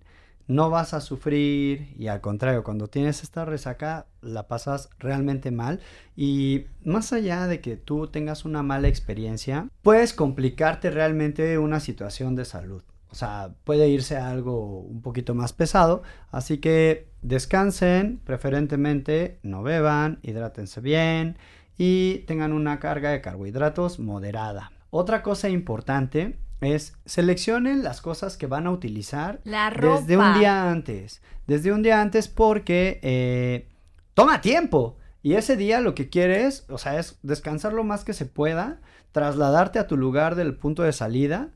no 0.48 0.69
vas 0.69 0.93
a 0.93 1.00
sufrir 1.00 1.95
y 1.98 2.07
al 2.07 2.19
contrario, 2.19 2.65
cuando 2.65 2.89
tienes 2.89 3.24
esta 3.24 3.45
resaca 3.45 4.07
la 4.22 4.50
pasas 4.50 4.89
realmente 5.00 5.51
mal 5.51 5.79
y 6.17 6.65
más 6.83 7.13
allá 7.13 7.48
de 7.48 7.62
que 7.62 7.77
tú 7.77 8.07
tengas 8.07 8.43
una 8.43 8.62
mala 8.62 8.89
experiencia, 8.89 9.69
puedes 9.81 10.13
complicarte 10.13 10.91
realmente 10.91 11.57
una 11.57 11.79
situación 11.79 12.36
de 12.36 12.43
salud. 12.43 12.83
O 13.13 13.15
sea, 13.15 13.53
puede 13.63 13.89
irse 13.89 14.17
a 14.17 14.32
algo 14.32 14.79
un 14.79 15.03
poquito 15.03 15.36
más 15.36 15.53
pesado. 15.53 16.01
Así 16.32 16.58
que 16.58 17.12
descansen, 17.22 18.20
preferentemente 18.24 19.38
no 19.43 19.62
beban, 19.62 20.17
hidrátense 20.24 20.82
bien 20.82 21.38
y 21.77 22.24
tengan 22.25 22.53
una 22.53 22.79
carga 22.79 23.12
de 23.12 23.22
carbohidratos 23.22 24.00
moderada. 24.00 24.72
Otra 24.89 25.22
cosa 25.22 25.48
importante 25.48 26.39
es 26.60 26.98
seleccionen 27.05 27.84
las 27.84 28.01
cosas 28.01 28.36
que 28.36 28.48
van 28.48 28.65
a 28.65 28.72
utilizar 28.72 29.41
desde 29.43 30.17
un 30.17 30.34
día 30.39 30.72
antes. 30.72 31.22
Desde 31.46 31.72
un 31.72 31.84
día 31.84 32.01
antes 32.01 32.27
porque 32.27 33.00
eh, 33.03 33.70
toma 34.15 34.41
tiempo. 34.41 34.98
Y 35.22 35.36
ese 35.36 35.55
día 35.55 35.82
lo 35.82 35.93
que 35.93 36.10
quieres, 36.10 36.65
o 36.67 36.79
sea, 36.79 36.98
es 36.98 37.20
descansar 37.22 37.74
lo 37.74 37.84
más 37.84 38.03
que 38.03 38.13
se 38.13 38.25
pueda, 38.25 38.82
trasladarte 39.12 39.77
a 39.77 39.86
tu 39.86 39.98
lugar 39.98 40.34
del 40.34 40.55
punto 40.55 40.82
de 40.82 40.93
salida 40.93 41.51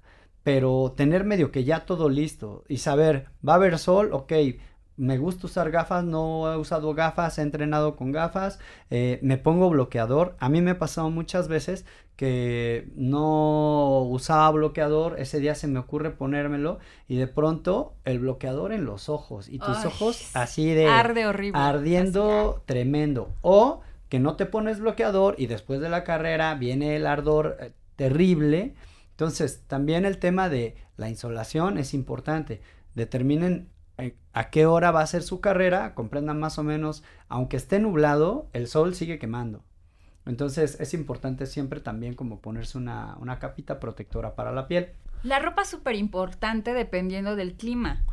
pero 0.47 0.93
tener 0.95 1.25
medio 1.25 1.51
que 1.51 1.65
ya 1.65 1.85
todo 1.85 2.07
listo 2.07 2.63
y 2.69 2.77
saber, 2.77 3.25
va 3.45 3.51
a 3.51 3.55
haber 3.57 3.77
sol, 3.77 4.11
ok, 4.13 4.31
me 4.95 5.17
gusta 5.17 5.47
usar 5.47 5.71
gafas, 5.71 6.05
no 6.05 6.49
he 6.49 6.55
usado 6.55 6.93
gafas, 6.93 7.37
he 7.37 7.41
entrenado 7.41 7.97
con 7.97 8.13
gafas, 8.13 8.57
eh, 8.89 9.19
me 9.21 9.37
pongo 9.37 9.69
bloqueador. 9.69 10.37
A 10.39 10.47
mí 10.47 10.61
me 10.61 10.71
ha 10.71 10.79
pasado 10.79 11.09
muchas 11.09 11.49
veces 11.49 11.85
que 12.15 12.87
no 12.95 14.03
usaba 14.03 14.49
bloqueador, 14.51 15.19
ese 15.19 15.41
día 15.41 15.53
se 15.53 15.67
me 15.67 15.79
ocurre 15.79 16.11
ponérmelo 16.11 16.79
y 17.09 17.17
de 17.17 17.27
pronto 17.27 17.95
el 18.05 18.19
bloqueador 18.19 18.71
en 18.71 18.85
los 18.85 19.09
ojos 19.09 19.49
y 19.49 19.59
tus 19.59 19.75
Ay, 19.79 19.87
ojos 19.87 20.29
así 20.33 20.73
de 20.73 20.87
Arde 20.87 21.27
horrible. 21.27 21.59
ardiendo 21.59 22.63
tremendo 22.65 23.33
o 23.41 23.81
que 24.07 24.19
no 24.19 24.37
te 24.37 24.45
pones 24.45 24.79
bloqueador 24.79 25.35
y 25.37 25.47
después 25.47 25.81
de 25.81 25.89
la 25.89 26.05
carrera 26.05 26.55
viene 26.55 26.95
el 26.95 27.05
ardor 27.05 27.57
eh, 27.59 27.71
terrible. 27.97 28.75
Entonces, 29.17 29.63
también 29.65 30.05
el 30.05 30.19
tema 30.19 30.47
de 30.47 30.75
la 30.95 31.09
insolación 31.09 31.79
es 31.79 31.95
importante. 31.95 32.61
Determinen 32.93 33.67
eh, 33.97 34.15
a 34.31 34.51
qué 34.51 34.67
hora 34.67 34.91
va 34.91 35.01
a 35.01 35.07
ser 35.07 35.23
su 35.23 35.41
carrera, 35.41 35.95
comprendan 35.95 36.39
más 36.39 36.59
o 36.59 36.63
menos, 36.63 37.03
aunque 37.27 37.57
esté 37.57 37.79
nublado, 37.79 38.47
el 38.53 38.67
sol 38.67 38.93
sigue 38.93 39.17
quemando. 39.17 39.63
Entonces 40.27 40.79
es 40.79 40.93
importante 40.93 41.47
siempre 41.47 41.79
también 41.79 42.13
como 42.13 42.41
ponerse 42.41 42.77
una, 42.77 43.17
una 43.19 43.39
capita 43.39 43.79
protectora 43.79 44.35
para 44.35 44.51
la 44.51 44.67
piel. 44.67 44.89
La 45.23 45.39
ropa 45.39 45.63
es 45.63 45.69
súper 45.69 45.95
importante 45.95 46.75
dependiendo 46.75 47.35
del 47.35 47.55
clima. 47.55 48.05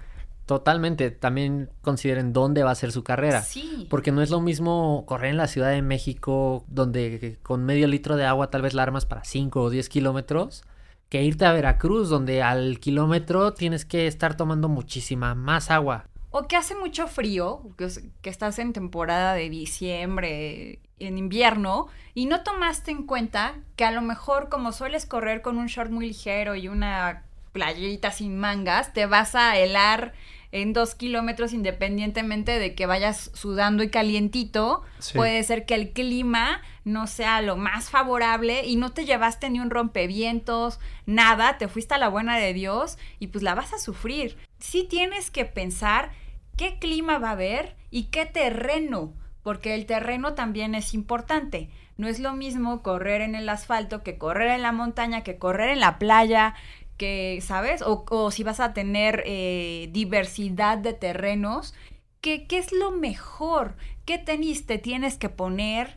Totalmente. 0.46 1.11
También 1.11 1.68
consideren 1.82 2.32
dónde 2.32 2.62
va 2.62 2.70
a 2.70 2.76
ser 2.76 2.92
su 2.92 3.04
carrera. 3.04 3.42
Sí. 3.42 3.88
Porque 3.90 4.11
no 4.11 4.23
es 4.23 4.30
lo 4.30 4.40
mismo 4.40 5.04
correr 5.04 5.32
en 5.32 5.37
la 5.37 5.49
Ciudad 5.49 5.68
de 5.68 5.82
México, 5.82 6.64
donde 6.66 7.38
con 7.42 7.62
medio 7.66 7.88
litro 7.88 8.16
de 8.16 8.25
agua 8.25 8.49
tal 8.49 8.62
vez 8.62 8.73
la 8.73 8.84
armas 8.84 9.04
para 9.04 9.23
5 9.23 9.61
o 9.61 9.68
10 9.68 9.90
kilómetros, 9.90 10.64
que 11.08 11.23
irte 11.23 11.44
a 11.46 11.52
Veracruz, 11.52 12.08
donde 12.08 12.42
al 12.42 12.78
kilómetro 12.80 13.54
tienes 13.54 13.84
que 13.84 14.06
estar 14.06 14.37
tomando 14.37 14.68
muchísima 14.68 15.34
más 15.34 15.70
agua. 15.70 16.06
O 16.30 16.49
que 16.49 16.56
hace 16.56 16.75
mucho 16.75 17.06
frío, 17.06 17.62
que, 17.78 17.84
es- 17.84 18.02
que 18.23 18.30
estás 18.30 18.58
en 18.58 18.73
temporada 18.73 19.34
de 19.34 19.49
diciembre, 19.50 20.80
en 20.99 21.18
invierno, 21.18 21.87
y 22.14 22.26
no 22.26 22.42
tomaste 22.42 22.90
en 22.90 23.04
cuenta 23.06 23.54
que 23.76 23.84
a 23.84 23.90
lo 23.92 24.02
mejor 24.02 24.49
como 24.49 24.73
sueles 24.73 25.06
correr 25.06 25.42
con 25.42 25.58
un 25.58 25.66
short 25.66 25.90
muy 25.90 26.06
ligero 26.08 26.56
y 26.56 26.66
una 26.68 27.23
playita 27.52 28.11
sin 28.11 28.37
mangas, 28.38 28.92
te 28.92 29.06
vas 29.06 29.37
a 29.37 29.56
helar 29.58 30.12
en 30.54 30.73
dos 30.73 30.94
kilómetros 30.94 31.52
independientemente 31.52 32.61
de 32.61 32.76
que 32.76 32.87
vayas 32.87 33.32
sudando 33.34 33.82
y 33.82 33.90
calientito. 33.90 34.82
Sí. 35.00 35.14
Puede 35.16 35.42
ser 35.42 35.66
que 35.66 35.75
el 35.75 35.92
clima 35.92 36.62
no 36.84 37.08
sea 37.08 37.42
lo 37.42 37.56
más 37.56 37.90
favorable 37.90 38.64
y 38.64 38.76
no 38.76 38.92
te 38.92 39.04
llevaste 39.04 39.50
ni 39.50 39.58
un 39.58 39.70
rompevientos, 39.70 40.78
nada, 41.06 41.58
te 41.58 41.66
fuiste 41.66 41.94
a 41.94 41.99
la 41.99 42.08
buena 42.08 42.38
de 42.38 42.54
Dios 42.54 42.99
y 43.18 43.26
pues 43.26 43.42
la 43.42 43.56
vas 43.56 43.73
a 43.73 43.80
sufrir. 43.80 44.38
Sí 44.61 44.87
tienes 44.88 45.32
que 45.32 45.44
pensar 45.44 46.12
qué 46.56 46.78
clima 46.78 47.18
va 47.18 47.30
a 47.30 47.32
haber 47.32 47.75
y 47.90 48.04
qué 48.04 48.25
terreno, 48.25 49.12
porque 49.42 49.75
el 49.75 49.87
terreno 49.87 50.34
también 50.34 50.76
es 50.76 50.94
importante. 50.94 51.68
No 51.96 52.06
es 52.06 52.20
lo 52.20 52.32
mismo 52.32 52.82
correr 52.82 53.23
en 53.23 53.34
el 53.34 53.49
asfalto 53.49 54.04
que 54.04 54.18
correr 54.18 54.50
en 54.50 54.62
la 54.62 54.73
montaña, 54.73 55.23
que 55.23 55.38
correr 55.38 55.70
en 55.70 55.80
la 55.80 55.99
playa, 55.99 56.54
que, 56.96 57.40
¿sabes? 57.42 57.82
O, 57.82 58.04
o 58.10 58.30
si 58.30 58.42
vas 58.42 58.60
a 58.60 58.72
tener 58.72 59.22
eh, 59.26 59.88
diversidad 59.92 60.78
de 60.78 60.92
terrenos, 60.92 61.74
¿qué, 62.20 62.46
¿qué 62.46 62.58
es 62.58 62.72
lo 62.72 62.90
mejor? 62.90 63.76
¿Qué 64.04 64.18
tenis 64.18 64.66
te 64.66 64.78
tienes 64.78 65.16
que 65.16 65.28
poner? 65.28 65.96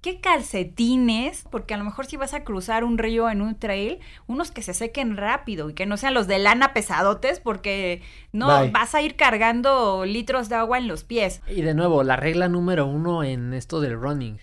¿Qué 0.00 0.20
calcetines? 0.20 1.44
Porque 1.48 1.74
a 1.74 1.76
lo 1.76 1.84
mejor 1.84 2.06
si 2.06 2.16
vas 2.16 2.34
a 2.34 2.42
cruzar 2.42 2.82
un 2.82 2.98
río 2.98 3.30
en 3.30 3.40
un 3.40 3.56
trail, 3.56 4.00
unos 4.26 4.50
que 4.50 4.60
se 4.60 4.74
sequen 4.74 5.16
rápido 5.16 5.70
y 5.70 5.74
que 5.74 5.86
no 5.86 5.96
sean 5.96 6.14
los 6.14 6.26
de 6.26 6.40
lana 6.40 6.72
pesadotes 6.72 7.38
porque 7.38 8.02
no 8.32 8.48
Bye. 8.48 8.70
vas 8.72 8.96
a 8.96 9.02
ir 9.02 9.14
cargando 9.14 10.04
litros 10.04 10.48
de 10.48 10.56
agua 10.56 10.78
en 10.78 10.88
los 10.88 11.04
pies. 11.04 11.40
Y 11.46 11.62
de 11.62 11.74
nuevo, 11.74 12.02
la 12.02 12.16
regla 12.16 12.48
número 12.48 12.84
uno 12.86 13.22
en 13.22 13.54
esto 13.54 13.80
del 13.80 14.00
running. 14.00 14.40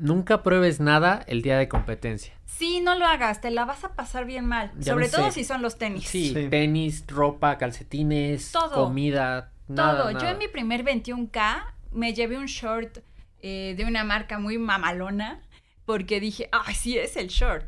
Nunca 0.00 0.42
pruebes 0.42 0.80
nada 0.80 1.22
el 1.26 1.42
día 1.42 1.58
de 1.58 1.68
competencia. 1.68 2.32
Sí, 2.46 2.80
no 2.80 2.98
lo 2.98 3.04
hagas, 3.06 3.42
te 3.42 3.50
la 3.50 3.66
vas 3.66 3.84
a 3.84 3.94
pasar 3.94 4.24
bien 4.24 4.46
mal. 4.46 4.72
Ya 4.78 4.92
sobre 4.94 5.10
todo 5.10 5.26
sé. 5.26 5.32
si 5.32 5.44
son 5.44 5.60
los 5.60 5.76
tenis. 5.76 6.08
Sí, 6.08 6.32
Sí. 6.34 6.48
tenis, 6.48 7.04
ropa, 7.06 7.58
calcetines, 7.58 8.50
Todo. 8.50 8.72
comida, 8.86 9.52
Todo. 9.66 9.76
nada, 9.76 10.12
Yo 10.12 10.18
nada. 10.18 10.30
en 10.30 10.38
mi 10.38 10.48
primer 10.48 10.84
21K 10.84 11.74
me 11.92 12.14
llevé 12.14 12.38
un 12.38 12.46
short 12.46 12.98
eh, 13.42 13.74
de 13.76 13.84
una 13.84 14.02
marca 14.04 14.38
muy 14.38 14.56
mamalona 14.56 15.42
porque 15.84 16.18
dije, 16.18 16.48
ay, 16.52 16.74
sí 16.74 16.96
es 16.96 17.16
el 17.18 17.28
short. 17.28 17.66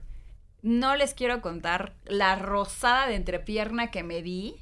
No 0.62 0.96
les 0.96 1.12
quiero 1.12 1.42
contar 1.42 1.94
la 2.06 2.36
rosada 2.36 3.06
de 3.08 3.16
entrepierna 3.16 3.90
que 3.90 4.02
me 4.02 4.22
di 4.22 4.56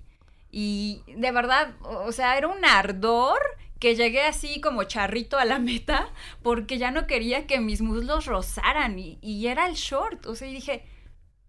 y 0.50 1.02
de 1.06 1.30
verdad, 1.30 1.74
o 1.82 2.10
sea, 2.10 2.36
era 2.36 2.48
un 2.48 2.64
ardor 2.64 3.38
que 3.80 3.96
llegué 3.96 4.22
así 4.22 4.60
como 4.60 4.84
charrito 4.84 5.38
a 5.38 5.44
la 5.44 5.58
meta 5.58 6.08
porque 6.42 6.78
ya 6.78 6.90
no 6.90 7.06
quería 7.06 7.46
que 7.46 7.58
mis 7.60 7.80
muslos 7.80 8.26
rozaran 8.26 8.98
y, 8.98 9.18
y 9.22 9.46
era 9.48 9.66
el 9.66 9.74
short. 9.74 10.26
O 10.26 10.36
sea, 10.36 10.46
y 10.48 10.52
dije, 10.52 10.84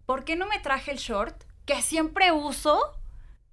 ¿por 0.06 0.24
qué 0.24 0.34
no 0.34 0.46
me 0.46 0.58
traje 0.58 0.90
el 0.90 0.98
short 0.98 1.44
que 1.66 1.80
siempre 1.82 2.32
uso? 2.32 2.80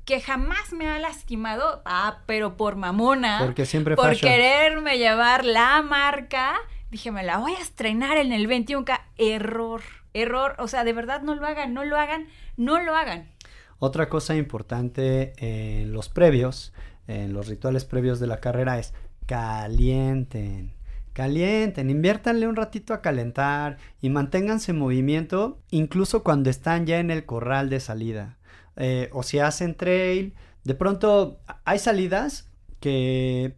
Que 0.06 0.22
jamás 0.22 0.74
me 0.74 0.90
ha 0.90 0.98
lastimado, 0.98 1.84
ah, 1.86 2.22
pero 2.26 2.58
por 2.58 2.76
mamona 2.78 3.38
Porque 3.44 3.68
siempre 3.68 3.96
por 3.96 4.10
fashion. 4.10 4.32
quererme 4.32 4.98
llevar 4.98 5.46
la 5.46 5.84
marca, 5.84 6.56
dije, 6.90 7.12
me 7.12 7.22
la 7.22 7.38
voy 7.38 7.54
a 7.54 7.60
estrenar 7.60 8.18
en 8.18 8.32
el 8.34 8.48
21K. 8.48 9.02
Error, 9.18 9.84
error. 10.14 10.56
O 10.58 10.68
sea, 10.68 10.84
de 10.84 10.94
verdad 10.94 11.22
no 11.22 11.36
lo 11.36 11.46
hagan, 11.46 11.76
no 11.76 11.86
lo 11.86 11.96
hagan, 11.98 12.28
no 12.58 12.80
lo 12.80 12.96
hagan. 12.96 13.30
Otra 13.78 14.10
cosa 14.10 14.36
importante 14.36 15.34
en 15.38 15.94
los 15.94 16.10
previos, 16.10 16.74
en 17.10 17.34
los 17.34 17.48
rituales 17.48 17.86
previos 17.86 18.20
de 18.20 18.28
la 18.28 18.40
carrera 18.40 18.80
es 18.80 18.94
calienten. 19.26 20.74
Calienten, 21.14 21.90
inviértanle 21.90 22.48
un 22.48 22.56
ratito 22.56 22.94
a 22.94 23.02
calentar 23.02 23.78
y 24.02 24.10
manténganse 24.10 24.72
en 24.72 24.80
movimiento 24.80 25.60
incluso 25.70 26.24
cuando 26.24 26.50
están 26.50 26.86
ya 26.86 27.00
en 27.00 27.12
el 27.12 27.26
corral 27.26 27.70
de 27.70 27.80
salida. 27.80 28.38
Eh, 28.78 29.10
o 29.12 29.24
si 29.24 29.40
hacen 29.40 29.76
trail, 29.76 30.34
de 30.64 30.76
pronto 30.76 31.40
hay 31.66 31.80
salidas 31.80 32.48
que 32.80 33.56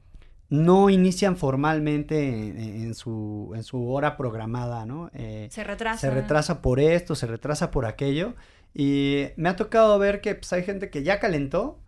no 0.49 0.89
inician 0.89 1.37
formalmente 1.37 2.47
en, 2.49 2.57
en 2.57 2.93
su, 2.95 3.51
en 3.55 3.63
su 3.63 3.89
hora 3.91 4.17
programada, 4.17 4.85
¿no? 4.85 5.09
Eh, 5.13 5.47
Se 5.51 5.63
retrasa. 5.63 5.99
se 5.99 6.09
retrasa 6.09 6.61
por 6.61 6.79
esto, 6.79 7.15
se 7.15 7.27
retrasa 7.27 7.69
por 7.71 7.85
aquello. 7.85 8.33
Y 8.73 9.27
me 9.35 9.49
ha 9.49 9.55
tocado 9.55 9.97
ver 9.99 10.21
que 10.21 10.35
pues, 10.35 10.51
hay 10.53 10.63
gente 10.63 10.89
que 10.89 11.03
ya 11.03 11.19
calentó 11.19 11.79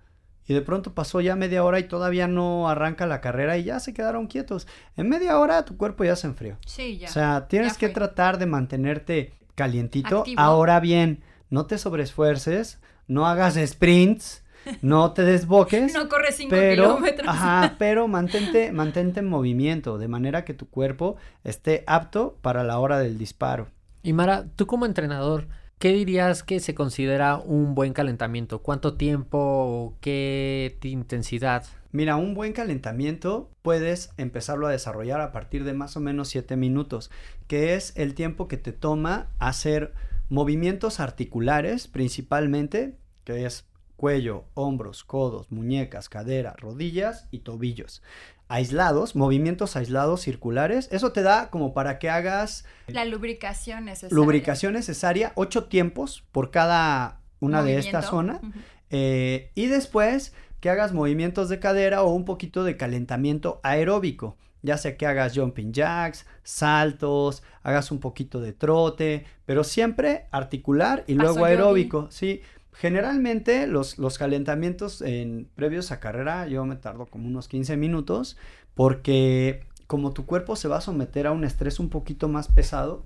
y 0.47 0.53
de 0.53 0.61
pronto 0.61 0.93
pasó 0.93 1.21
ya 1.21 1.35
media 1.35 1.63
hora 1.63 1.79
y 1.79 1.83
todavía 1.83 2.27
no 2.27 2.69
arranca 2.69 3.05
la 3.05 3.21
carrera 3.21 3.57
y 3.57 3.63
ya 3.63 3.79
se 3.79 3.93
quedaron 3.93 4.27
quietos. 4.27 4.67
En 4.97 5.09
media 5.09 5.39
hora 5.39 5.65
tu 5.65 5.77
cuerpo 5.77 6.03
ya 6.03 6.15
se 6.15 6.27
enfrió. 6.27 6.57
Sí, 6.65 6.97
ya. 6.97 7.09
O 7.09 7.11
sea, 7.11 7.47
tienes 7.47 7.77
que 7.77 7.89
tratar 7.89 8.37
de 8.37 8.45
mantenerte 8.45 9.33
calientito. 9.55 10.19
Activo. 10.19 10.41
Ahora 10.41 10.79
bien, 10.79 11.23
no 11.49 11.65
te 11.65 11.77
sobreesfuerces, 11.77 12.79
no 13.07 13.27
hagas 13.27 13.55
sprints, 13.55 14.43
no 14.81 15.13
te 15.13 15.23
desboques. 15.23 15.93
no 15.95 16.09
corre 16.09 16.31
5 16.31 16.49
Pero, 16.49 16.83
kilómetros. 16.83 17.27
ajá, 17.27 17.75
pero 17.79 18.07
mantente, 18.07 18.71
mantente 18.71 19.19
en 19.19 19.27
movimiento, 19.27 19.97
de 19.97 20.07
manera 20.07 20.45
que 20.45 20.53
tu 20.53 20.67
cuerpo 20.69 21.15
esté 21.43 21.83
apto 21.87 22.37
para 22.41 22.63
la 22.63 22.79
hora 22.79 22.99
del 22.99 23.17
disparo. 23.17 23.67
Y 24.01 24.13
Mara, 24.13 24.45
tú 24.55 24.67
como 24.67 24.85
entrenador, 24.85 25.47
¿qué 25.83 25.91
dirías 25.91 26.43
que 26.43 26.61
se 26.61 26.73
considera 26.73 27.35
un 27.35 27.75
buen 27.75 27.91
calentamiento? 27.91 28.59
¿Cuánto 28.59 28.93
tiempo? 28.93 29.97
¿Qué 29.99 30.77
intensidad? 30.83 31.65
Mira, 31.91 32.15
un 32.15 32.35
buen 32.35 32.53
calentamiento 32.53 33.51
puedes 33.63 34.13
empezarlo 34.15 34.67
a 34.67 34.71
desarrollar 34.71 35.19
a 35.19 35.33
partir 35.33 35.65
de 35.65 35.73
más 35.73 35.97
o 35.97 35.99
menos 35.99 36.29
7 36.29 36.55
minutos, 36.55 37.11
que 37.47 37.75
es 37.75 37.91
el 37.97 38.13
tiempo 38.13 38.47
que 38.47 38.55
te 38.55 38.71
toma 38.71 39.27
hacer 39.39 39.93
movimientos 40.29 41.01
articulares 41.01 41.89
principalmente, 41.89 42.95
que 43.25 43.45
es 43.45 43.67
cuello, 43.97 44.45
hombros, 44.53 45.03
codos, 45.03 45.51
muñecas, 45.51 46.07
cadera, 46.07 46.55
rodillas 46.57 47.27
y 47.29 47.39
tobillos. 47.39 48.01
Aislados, 48.47 49.15
movimientos 49.15 49.75
aislados 49.75 50.21
circulares, 50.21 50.89
eso 50.91 51.11
te 51.11 51.21
da 51.23 51.49
como 51.49 51.73
para 51.73 51.97
que 51.97 52.09
hagas 52.09 52.65
La 52.87 53.05
lubricación 53.05 53.85
necesaria. 53.85 54.15
lubricación 54.15 54.73
necesaria, 54.73 55.31
ocho 55.35 55.65
tiempos 55.65 56.23
por 56.31 56.51
cada 56.51 57.19
una 57.39 57.63
de 57.63 57.81
zonas. 58.01 58.41
Ujú. 58.43 58.51
Eh, 58.89 59.51
y 59.55 59.67
después 59.67 60.33
que 60.59 60.69
hagas 60.69 60.93
movimientos 60.93 61.49
de 61.49 61.59
cadera 61.59 62.03
o 62.03 62.13
un 62.13 62.25
poquito 62.25 62.63
de 62.63 62.77
calentamiento 62.77 63.59
aeróbico. 63.63 64.37
Ya 64.61 64.77
sea 64.77 64.95
que 64.95 65.05
hagas 65.05 65.33
jumping 65.37 65.73
jacks, 65.73 66.25
saltos, 66.43 67.43
hagas 67.63 67.91
un 67.91 67.99
poquito 67.99 68.39
de 68.39 68.53
trote, 68.53 69.25
pero 69.45 69.65
siempre 69.65 70.27
articular 70.31 71.03
y 71.07 71.15
Paso 71.15 71.23
luego 71.25 71.39
yogi. 71.41 71.51
aeróbico. 71.51 72.07
Sí, 72.11 72.41
generalmente 72.73 73.67
los, 73.67 73.97
los 73.97 74.17
calentamientos 74.17 75.01
en, 75.01 75.47
previos 75.55 75.91
a 75.91 75.99
carrera 75.99 76.47
yo 76.47 76.65
me 76.65 76.75
tardo 76.75 77.05
como 77.05 77.27
unos 77.27 77.47
15 77.47 77.77
minutos 77.77 78.37
porque 78.73 79.63
como 79.87 80.11
tu 80.11 80.25
cuerpo 80.25 80.55
se 80.55 80.67
va 80.67 80.77
a 80.77 80.81
someter 80.81 81.27
a 81.27 81.31
un 81.31 81.43
estrés 81.43 81.79
un 81.79 81.89
poquito 81.89 82.27
más 82.27 82.47
pesado, 82.47 83.05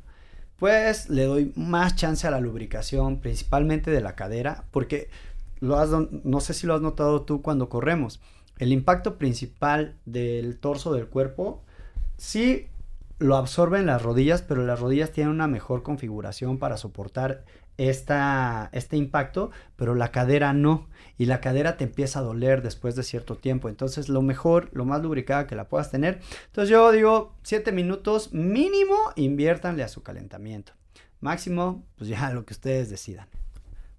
pues 0.57 1.09
le 1.09 1.25
doy 1.25 1.51
más 1.55 1.95
chance 1.95 2.25
a 2.25 2.31
la 2.31 2.39
lubricación, 2.39 3.19
principalmente 3.19 3.91
de 3.91 4.01
la 4.01 4.15
cadera, 4.15 4.65
porque 4.71 5.09
lo 5.59 5.77
has, 5.77 5.89
no 5.89 6.39
sé 6.39 6.53
si 6.53 6.65
lo 6.65 6.75
has 6.75 6.81
notado 6.81 7.23
tú 7.23 7.41
cuando 7.41 7.69
corremos. 7.69 8.21
el 8.59 8.71
impacto 8.71 9.17
principal 9.17 9.95
del 10.05 10.57
torso 10.57 10.93
del 10.93 11.07
cuerpo 11.07 11.61
sí 12.17 12.67
lo 13.19 13.35
absorben 13.35 13.85
las 13.85 14.01
rodillas, 14.01 14.41
pero 14.41 14.65
las 14.65 14.79
rodillas 14.79 15.11
tienen 15.11 15.33
una 15.33 15.47
mejor 15.47 15.83
configuración 15.83 16.57
para 16.57 16.77
soportar 16.77 17.43
esta, 17.77 18.69
este 18.73 18.97
impacto, 18.97 19.51
pero 19.75 19.95
la 19.95 20.11
cadera 20.11 20.53
no. 20.53 20.87
Y 21.17 21.25
la 21.25 21.41
cadera 21.41 21.77
te 21.77 21.83
empieza 21.83 22.19
a 22.19 22.23
doler 22.23 22.61
después 22.61 22.95
de 22.95 23.03
cierto 23.03 23.35
tiempo. 23.35 23.69
Entonces, 23.69 24.09
lo 24.09 24.21
mejor, 24.21 24.69
lo 24.73 24.85
más 24.85 25.01
lubricada 25.01 25.47
que 25.47 25.55
la 25.55 25.67
puedas 25.67 25.89
tener. 25.89 26.19
Entonces, 26.47 26.69
yo 26.69 26.91
digo, 26.91 27.35
7 27.43 27.71
minutos 27.71 28.33
mínimo, 28.33 28.95
inviértanle 29.15 29.83
a 29.83 29.87
su 29.87 30.03
calentamiento. 30.03 30.73
Máximo, 31.19 31.85
pues 31.97 32.09
ya 32.09 32.31
lo 32.31 32.45
que 32.45 32.53
ustedes 32.53 32.89
decidan. 32.89 33.27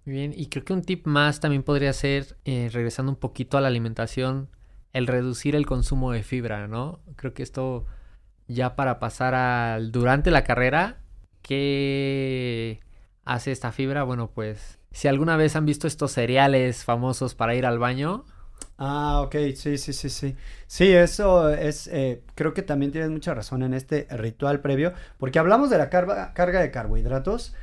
Muy 0.05 0.15
bien, 0.15 0.33
y 0.35 0.47
creo 0.47 0.65
que 0.65 0.73
un 0.73 0.83
tip 0.83 1.07
más 1.07 1.41
también 1.41 1.63
podría 1.63 1.93
ser, 1.93 2.37
eh, 2.45 2.71
regresando 2.73 3.13
un 3.13 3.19
poquito 3.19 3.59
a 3.59 3.61
la 3.61 3.69
alimentación, 3.69 4.49
el 4.93 5.07
reducir 5.07 5.55
el 5.55 5.67
consumo 5.67 6.13
de 6.13 6.23
fibra, 6.23 6.67
¿no? 6.67 7.01
Creo 7.17 7.35
que 7.35 7.43
esto 7.43 7.85
ya 8.47 8.75
para 8.75 8.99
pasar 8.99 9.35
al 9.35 9.93
durante 9.93 10.31
la 10.31 10.45
carrera, 10.45 11.01
¿qué 11.43 12.81
hace 13.29 13.53
esta 13.53 13.71
fibra? 13.73 14.03
Bueno, 14.03 14.31
pues 14.35 14.79
si 14.91 15.07
alguna 15.07 15.37
vez 15.37 15.55
han 15.55 15.67
visto 15.67 15.87
estos 15.87 16.13
cereales 16.13 16.85
famosos 16.85 17.35
para 17.35 17.55
ir 17.55 17.67
al 17.67 17.79
baño. 17.79 18.25
Ah, 18.79 19.21
ok, 19.23 19.35
sí, 19.55 19.77
sí, 19.77 19.93
sí, 19.93 20.09
sí. 20.09 20.37
Sí, 20.67 20.93
eso 20.93 21.51
es, 21.51 21.89
eh, 21.89 22.23
creo 22.35 22.55
que 22.55 22.63
también 22.63 22.93
tienes 22.93 23.11
mucha 23.11 23.35
razón 23.35 23.63
en 23.63 23.75
este 23.75 24.07
ritual 24.11 24.61
previo, 24.61 24.93
porque 25.19 25.39
hablamos 25.39 25.69
de 25.71 25.79
la 25.79 25.91
carga, 25.91 26.33
carga 26.33 26.61
de 26.61 26.71
carbohidratos, 26.71 27.55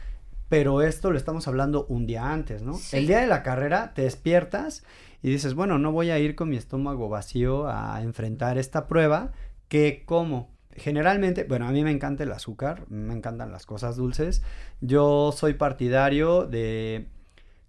pero 0.50 0.82
esto 0.82 1.12
lo 1.12 1.18
estamos 1.18 1.48
hablando 1.48 1.86
un 1.88 2.06
día 2.06 2.32
antes, 2.32 2.62
¿no? 2.62 2.76
Sí. 2.76 2.98
El 2.98 3.08
día 3.08 3.20
de 3.20 3.28
la 3.28 3.44
carrera 3.44 3.94
te 3.94 4.04
despiertas 4.04 4.84
y 5.24 5.30
dices, 5.30 5.54
bueno, 5.56 5.80
no 5.80 5.92
voy 5.92 6.12
a 6.12 6.20
ir 6.20 6.36
con 6.36 6.50
mi 6.50 6.58
estómago 6.58 7.10
vacío 7.10 7.68
a 7.68 8.02
enfrentar 8.02 8.58
esta 8.58 8.88
prueba, 8.88 9.32
¿qué 9.70 10.04
como? 10.06 10.55
Generalmente, 10.75 11.44
bueno, 11.46 11.67
a 11.67 11.72
mí 11.72 11.84
me 11.84 11.91
encanta 11.91 12.24
el 12.24 12.32
azúcar, 12.32 12.84
me 12.89 13.13
encantan 13.13 13.51
las 13.51 13.65
cosas 13.65 13.96
dulces. 13.96 14.41
Yo 14.82 15.32
soy 15.32 15.53
partidario 15.53 16.46
de 16.46 17.08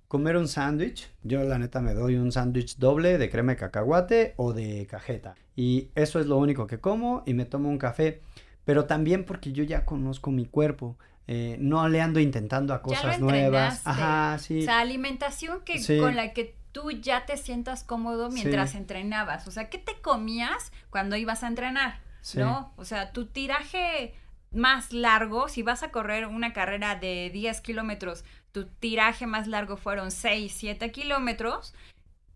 comer 0.08 0.36
un 0.36 0.48
sándwich. 0.48 1.10
Yo 1.22 1.42
la 1.44 1.58
neta 1.58 1.80
me 1.80 1.94
doy 1.94 2.16
un 2.16 2.32
sándwich 2.32 2.76
doble 2.78 3.18
de 3.18 3.30
crema 3.30 3.52
de 3.52 3.58
cacahuate 3.58 4.34
o 4.36 4.52
de 4.52 4.86
cajeta. 4.90 5.34
Y 5.54 5.88
eso 5.94 6.20
es 6.20 6.26
lo 6.26 6.36
único 6.36 6.66
que 6.66 6.78
como 6.80 7.22
y 7.26 7.34
me 7.34 7.44
tomo 7.44 7.68
un 7.68 7.78
café. 7.78 8.20
Pero 8.64 8.86
también 8.86 9.24
porque 9.24 9.52
yo 9.52 9.62
ya 9.62 9.84
conozco 9.84 10.30
mi 10.32 10.44
cuerpo. 10.46 10.96
Eh, 11.28 11.56
no 11.60 11.88
le 11.88 12.00
ando 12.00 12.20
intentando 12.20 12.72
a 12.74 12.78
Ya 12.78 12.82
cosas 12.82 13.20
lo 13.20 13.26
nuevas. 13.26 13.82
Ajá, 13.84 14.38
sí. 14.38 14.60
O 14.60 14.62
sea, 14.62 14.80
alimentación 14.80 15.60
que 15.64 15.78
Sí. 15.78 15.98
con 15.98 16.14
la 16.16 16.32
que 16.32 16.54
tú 16.72 16.90
ya 16.90 17.24
te 17.26 17.36
sientas 17.36 17.84
cómodo 17.84 18.30
mientras 18.30 18.72
Sí. 18.72 18.78
entrenabas. 18.78 19.46
O 19.48 19.50
sea, 19.50 19.70
¿qué 19.70 19.78
te 19.78 20.00
comías 20.02 20.72
cuando 20.90 21.16
ibas 21.16 21.42
a 21.42 21.48
entrenar? 21.48 22.00
Sí. 22.26 22.40
¿No? 22.40 22.72
O 22.76 22.84
sea, 22.84 23.12
tu 23.12 23.26
tiraje 23.26 24.12
más 24.50 24.92
largo, 24.92 25.48
si 25.48 25.62
vas 25.62 25.84
a 25.84 25.92
correr 25.92 26.26
una 26.26 26.52
carrera 26.52 26.96
de 26.96 27.30
10 27.32 27.60
kilómetros, 27.60 28.24
tu 28.50 28.66
tiraje 28.66 29.28
más 29.28 29.46
largo 29.46 29.76
fueron 29.76 30.10
6, 30.10 30.52
7 30.52 30.90
kilómetros, 30.90 31.72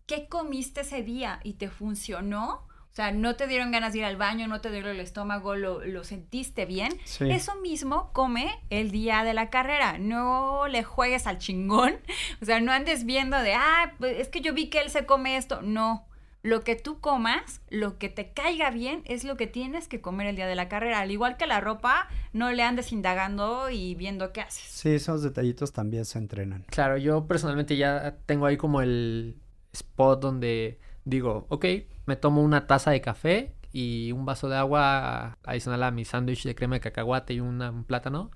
¿qué 0.05 0.29
comiste 0.29 0.79
ese 0.79 1.03
día 1.03 1.41
y 1.43 1.55
te 1.55 1.69
funcionó? 1.69 2.65
O 2.89 2.93
sea, 2.93 3.11
no 3.11 3.35
te 3.35 3.47
dieron 3.47 3.71
ganas 3.71 3.91
de 3.91 3.99
ir 3.99 4.05
al 4.05 4.15
baño, 4.15 4.47
no 4.47 4.61
te 4.61 4.71
dieron 4.71 4.91
el 4.91 5.01
estómago, 5.01 5.57
lo, 5.57 5.83
lo 5.83 6.05
sentiste 6.05 6.65
bien. 6.65 6.97
Sí. 7.03 7.29
Eso 7.29 7.57
mismo 7.57 8.13
come 8.13 8.49
el 8.69 8.91
día 8.91 9.25
de 9.25 9.33
la 9.33 9.49
carrera. 9.49 9.97
No 9.97 10.69
le 10.69 10.85
juegues 10.85 11.27
al 11.27 11.37
chingón. 11.37 11.99
O 12.41 12.45
sea, 12.45 12.61
no 12.61 12.71
andes 12.71 13.03
viendo 13.03 13.37
de, 13.37 13.55
ah, 13.55 13.93
pues, 13.99 14.17
es 14.19 14.29
que 14.29 14.39
yo 14.39 14.53
vi 14.53 14.69
que 14.69 14.79
él 14.79 14.89
se 14.89 15.05
come 15.05 15.35
esto. 15.35 15.61
No. 15.61 16.07
Lo 16.43 16.61
que 16.61 16.75
tú 16.75 16.99
comas, 16.99 17.61
lo 17.69 17.99
que 17.99 18.09
te 18.09 18.31
caiga 18.31 18.71
bien, 18.71 19.03
es 19.05 19.23
lo 19.23 19.37
que 19.37 19.45
tienes 19.45 19.87
que 19.87 20.01
comer 20.01 20.25
el 20.27 20.35
día 20.35 20.47
de 20.47 20.55
la 20.55 20.67
carrera. 20.69 20.99
Al 20.99 21.11
igual 21.11 21.37
que 21.37 21.45
la 21.45 21.61
ropa, 21.61 22.07
no 22.33 22.51
le 22.51 22.63
andes 22.63 22.91
indagando 22.91 23.69
y 23.69 23.93
viendo 23.93 24.33
qué 24.33 24.41
haces. 24.41 24.63
Sí, 24.63 24.89
esos 24.89 25.21
detallitos 25.21 25.71
también 25.71 26.03
se 26.05 26.17
entrenan. 26.17 26.65
Claro, 26.69 26.97
yo 26.97 27.27
personalmente 27.27 27.77
ya 27.77 28.17
tengo 28.25 28.47
ahí 28.47 28.57
como 28.57 28.81
el 28.81 29.37
spot 29.73 30.19
donde 30.19 30.79
digo, 31.05 31.45
ok, 31.49 31.65
me 32.07 32.15
tomo 32.15 32.41
una 32.41 32.65
taza 32.65 32.89
de 32.89 33.01
café 33.01 33.53
y 33.71 34.11
un 34.11 34.25
vaso 34.25 34.49
de 34.49 34.57
agua 34.57 35.37
adicional 35.43 35.83
a 35.83 35.91
mi 35.91 36.05
sándwich 36.05 36.43
de 36.43 36.55
crema 36.55 36.75
de 36.75 36.81
cacahuate 36.81 37.35
y 37.35 37.39
una- 37.39 37.69
un 37.69 37.83
plátano. 37.83 38.31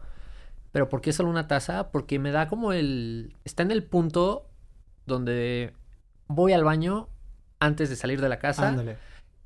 Pero 0.71 0.89
¿por 0.89 1.01
qué 1.01 1.11
solo 1.11 1.29
una 1.29 1.47
taza? 1.47 1.89
Porque 1.91 2.19
me 2.19 2.31
da 2.31 2.47
como 2.47 2.71
el... 2.71 3.35
Está 3.45 3.63
en 3.63 3.71
el 3.71 3.83
punto 3.83 4.47
donde 5.05 5.73
voy 6.27 6.53
al 6.53 6.63
baño 6.63 7.09
antes 7.59 7.89
de 7.89 7.95
salir 7.95 8.21
de 8.21 8.29
la 8.29 8.39
casa 8.39 8.69
Ándale. 8.69 8.97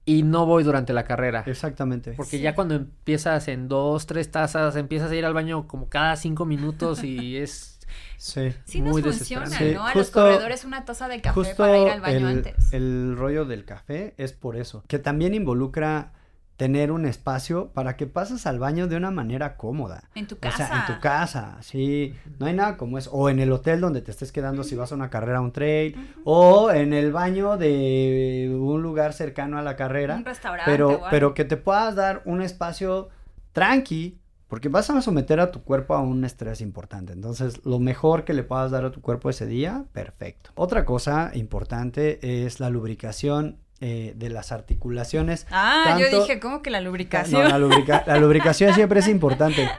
y 0.06 0.24
no 0.24 0.46
voy 0.46 0.64
durante 0.64 0.94
la 0.94 1.04
carrera. 1.04 1.44
Exactamente. 1.46 2.14
Porque 2.14 2.38
Sí. 2.38 2.42
ya 2.44 2.56
cuando 2.56 2.76
empiezas 2.76 3.48
en 3.48 3.68
dos, 3.68 4.06
tres 4.08 4.32
tazas, 4.32 4.76
empiezas 4.76 5.12
a 5.12 5.16
ir 5.16 5.26
al 5.26 5.34
baño 5.34 5.68
como 5.68 5.90
cada 5.90 6.16
cinco 6.16 6.46
minutos 6.46 7.04
y 7.04 7.38
es... 7.38 7.80
Sí. 8.18 8.54
Sí 8.66 8.82
nos 8.82 8.92
Muy 8.92 9.02
funciona. 9.02 9.46
Sí, 9.48 9.72
¿no? 9.74 9.82
A 9.88 9.92
justo- 9.94 10.22
los 10.22 10.30
corredores 10.34 10.64
una 10.66 10.86
taza 10.86 11.08
de 11.08 11.22
café 11.22 11.34
Justo 11.34 11.56
para 11.58 11.78
ir 11.78 11.88
al 11.90 12.02
baño 12.02 12.18
el, 12.30 12.38
antes. 12.38 12.74
el 12.74 13.16
rollo 13.18 13.46
del 13.46 13.66
café 13.66 14.14
es 14.18 14.34
por 14.34 14.56
eso, 14.58 14.84
que 14.88 15.00
también 15.00 15.34
involucra 15.34 16.12
tener 16.60 16.92
un 16.92 17.06
espacio 17.06 17.70
para 17.74 17.96
que 17.96 18.06
pases 18.06 18.46
al 18.46 18.60
baño 18.60 18.90
de 18.90 18.98
una 18.98 19.12
manera 19.12 19.56
cómoda. 19.56 20.04
En 20.14 20.28
tu 20.28 20.36
O 20.36 20.40
casa. 20.40 20.68
sea, 20.68 20.86
en 20.86 20.94
tu 20.94 21.02
casa, 21.02 21.56
sí, 21.62 22.14
no 22.38 22.48
hay 22.48 22.54
nada 22.54 22.76
como 22.76 22.98
eso. 22.98 23.10
O 23.14 23.30
en 23.30 23.40
el 23.40 23.50
hotel 23.54 23.80
donde 23.80 24.02
te 24.02 24.12
estés 24.12 24.34
quedando 24.34 24.66
si 24.66 24.76
vas 24.76 24.92
a 24.92 24.96
una 24.96 25.10
carrera, 25.10 25.38
a 25.38 25.42
un 25.42 25.54
trail, 25.54 25.96
o 26.26 26.70
en 26.70 26.92
el 26.92 27.14
baño 27.14 27.56
de 27.56 28.54
un 28.60 28.82
lugar 28.84 29.14
cercano 29.14 29.58
a 29.58 29.62
la 29.62 29.78
carrera. 29.78 30.18
Un 30.18 30.26
restaurante. 30.26 30.70
pero, 30.70 30.90
o 30.96 31.02
pero 31.10 31.34
que 31.34 31.46
te 31.46 31.56
puedas 31.56 31.96
dar 31.96 32.24
un 32.26 32.42
espacio 32.42 33.08
tranqui, 33.54 34.20
porque 34.50 34.68
vas 34.68 34.90
a 34.90 35.02
someter 35.02 35.40
a 35.40 35.52
tu 35.52 35.64
cuerpo 35.64 35.94
a 35.94 36.02
un 36.02 36.26
estrés 36.26 36.60
importante. 36.60 37.14
Entonces, 37.14 37.66
lo 37.66 37.80
mejor 37.80 38.26
que 38.26 38.34
le 38.34 38.44
puedas 38.44 38.70
dar 38.70 38.84
a 38.84 38.92
tu 38.92 39.00
cuerpo 39.00 39.30
ese 39.30 39.46
día, 39.46 39.86
perfecto. 39.94 40.50
Otra 40.56 40.84
cosa 40.84 41.32
importante 41.36 42.46
es 42.46 42.60
la 42.60 42.70
lubricación 42.70 43.60
eh, 43.82 44.14
de 44.16 44.30
las 44.30 44.52
articulaciones. 44.52 45.48
Ah, 45.52 45.96
yo 46.00 46.06
tanto- 46.10 46.22
dije, 46.22 46.40
¿cómo 46.40 46.62
que 46.62 46.70
la 46.70 46.82
lubricación? 46.82 47.44
No, 47.44 47.50
la, 47.50 47.58
lubrica- 47.60 48.04
la 48.06 48.18
lubricación 48.18 48.74
siempre 48.74 49.00
es 49.00 49.08
importante. 49.18 49.70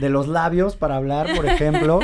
De 0.00 0.08
los 0.10 0.28
labios 0.28 0.76
para 0.76 0.96
hablar, 0.96 1.28
por 1.34 1.46
ejemplo, 1.46 2.00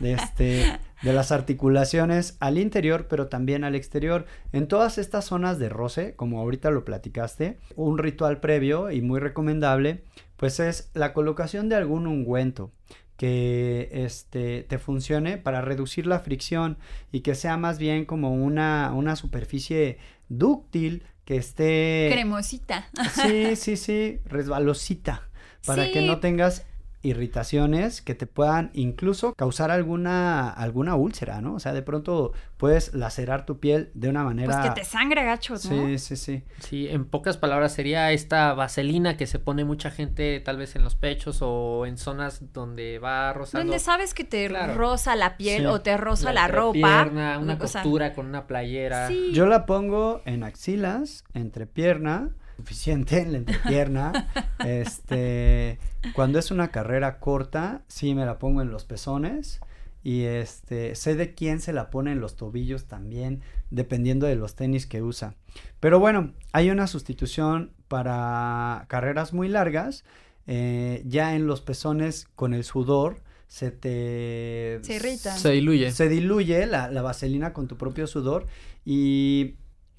de 0.00 0.12
este 0.12 0.78
de 1.02 1.12
las 1.12 1.32
articulaciones 1.32 2.38
al 2.40 2.56
interior, 2.56 3.08
pero 3.08 3.26
también 3.26 3.62
al 3.64 3.74
exterior. 3.74 4.24
En 4.52 4.68
todas 4.68 4.96
estas 4.96 5.26
zonas 5.26 5.58
de 5.58 5.68
roce, 5.68 6.14
como 6.16 6.40
ahorita 6.40 6.70
lo 6.70 6.86
platicaste, 6.86 7.58
un 7.76 7.98
ritual 7.98 8.40
previo 8.40 8.90
y 8.90 9.02
muy 9.02 9.20
recomendable, 9.20 10.02
pues 10.38 10.60
es 10.60 10.90
la 10.94 11.12
colocación 11.12 11.68
de 11.68 11.74
algún 11.76 12.06
ungüento 12.06 12.72
que 13.18 13.90
este 13.92 14.64
te 14.64 14.78
funcione 14.78 15.36
para 15.36 15.60
reducir 15.60 16.06
la 16.06 16.18
fricción 16.20 16.78
y 17.12 17.20
que 17.20 17.34
sea 17.34 17.56
más 17.56 17.78
bien 17.78 18.06
como 18.06 18.32
una, 18.34 18.90
una 18.94 19.14
superficie 19.14 19.98
dúctil 20.28 21.04
que 21.24 21.36
esté 21.36 22.08
Cremosita. 22.12 22.88
Sí, 23.14 23.56
sí, 23.56 23.76
sí, 23.76 24.20
resbalosita, 24.24 25.28
para 25.64 25.90
que 25.90 26.02
no 26.02 26.20
tengas 26.20 26.66
irritaciones 27.04 28.02
que 28.02 28.14
te 28.14 28.26
puedan 28.26 28.70
incluso 28.74 29.34
causar 29.34 29.70
alguna 29.70 30.50
alguna 30.50 30.96
úlcera, 30.96 31.40
¿no? 31.40 31.54
O 31.54 31.60
sea, 31.60 31.72
de 31.72 31.82
pronto 31.82 32.32
puedes 32.56 32.94
lacerar 32.94 33.44
tu 33.46 33.60
piel 33.60 33.90
de 33.94 34.08
una 34.08 34.24
manera 34.24 34.60
Pues 34.60 34.68
que 34.74 34.80
te 34.80 34.84
sangre 34.86 35.24
gachos, 35.24 35.64
¿no? 35.70 35.86
Sí, 35.86 35.98
sí, 35.98 36.16
sí. 36.16 36.42
Sí, 36.60 36.88
en 36.88 37.04
pocas 37.04 37.36
palabras 37.36 37.72
sería 37.74 38.10
esta 38.12 38.54
vaselina 38.54 39.16
que 39.16 39.26
se 39.26 39.38
pone 39.38 39.64
mucha 39.64 39.90
gente 39.90 40.40
tal 40.40 40.56
vez 40.56 40.74
en 40.76 40.82
los 40.84 40.94
pechos 40.96 41.38
o 41.42 41.86
en 41.86 41.98
zonas 41.98 42.52
donde 42.52 42.98
va 42.98 43.32
rozando 43.32 43.64
Donde 43.64 43.78
sabes 43.78 44.14
que 44.14 44.24
te 44.24 44.48
Claro. 44.48 44.74
roza 44.74 45.16
la 45.16 45.36
piel 45.36 45.62
Sí. 45.62 45.66
o 45.66 45.80
te 45.80 45.96
roza 45.96 46.32
la, 46.32 46.48
ropa. 46.48 46.78
entrepierna, 46.78 47.38
una 47.38 47.58
costura 47.58 48.12
con 48.14 48.26
una 48.26 48.46
playera. 48.46 49.08
sí. 49.08 49.30
Yo 49.32 49.46
la 49.46 49.66
pongo 49.66 50.22
en 50.24 50.42
axilas, 50.44 51.24
entrepierna, 51.34 52.30
suficiente 52.56 53.20
en 53.20 53.32
la 53.32 53.38
entrepierna. 53.38 54.28
este, 54.64 55.78
cuando 56.14 56.38
es 56.38 56.50
una 56.50 56.68
carrera 56.68 57.18
corta, 57.18 57.82
sí 57.88 58.14
me 58.14 58.26
la 58.26 58.38
pongo 58.38 58.62
en 58.62 58.70
los 58.70 58.84
pezones. 58.84 59.60
Y 60.02 60.24
este, 60.24 60.94
sé 60.96 61.14
de 61.16 61.34
quién 61.34 61.60
se 61.60 61.72
la 61.72 61.88
pone 61.88 62.12
en 62.12 62.20
los 62.20 62.36
tobillos 62.36 62.84
también, 62.84 63.40
dependiendo 63.70 64.26
de 64.26 64.36
los 64.36 64.54
tenis 64.54 64.86
que 64.86 65.00
usa. 65.02 65.34
Pero 65.80 65.98
bueno, 65.98 66.34
hay 66.52 66.70
una 66.70 66.86
sustitución 66.86 67.72
para 67.88 68.84
carreras 68.88 69.32
muy 69.32 69.48
largas. 69.48 70.04
eh, 70.46 71.02
ya 71.06 71.34
en 71.36 71.46
los 71.46 71.62
pezones 71.62 72.26
con 72.36 72.52
el 72.52 72.64
sudor 72.64 73.22
se 73.48 73.70
te 73.70 74.78
Se 74.82 74.96
irritan. 74.96 75.38
Se 75.38 75.50
diluye. 75.52 75.90
se 75.90 76.08
diluye 76.10 76.66
la, 76.66 76.90
la 76.90 77.00
vaselina 77.00 77.54
con 77.54 77.66
tu 77.66 77.76
propio 77.78 78.06
sudor 78.06 78.46
y 78.84 79.54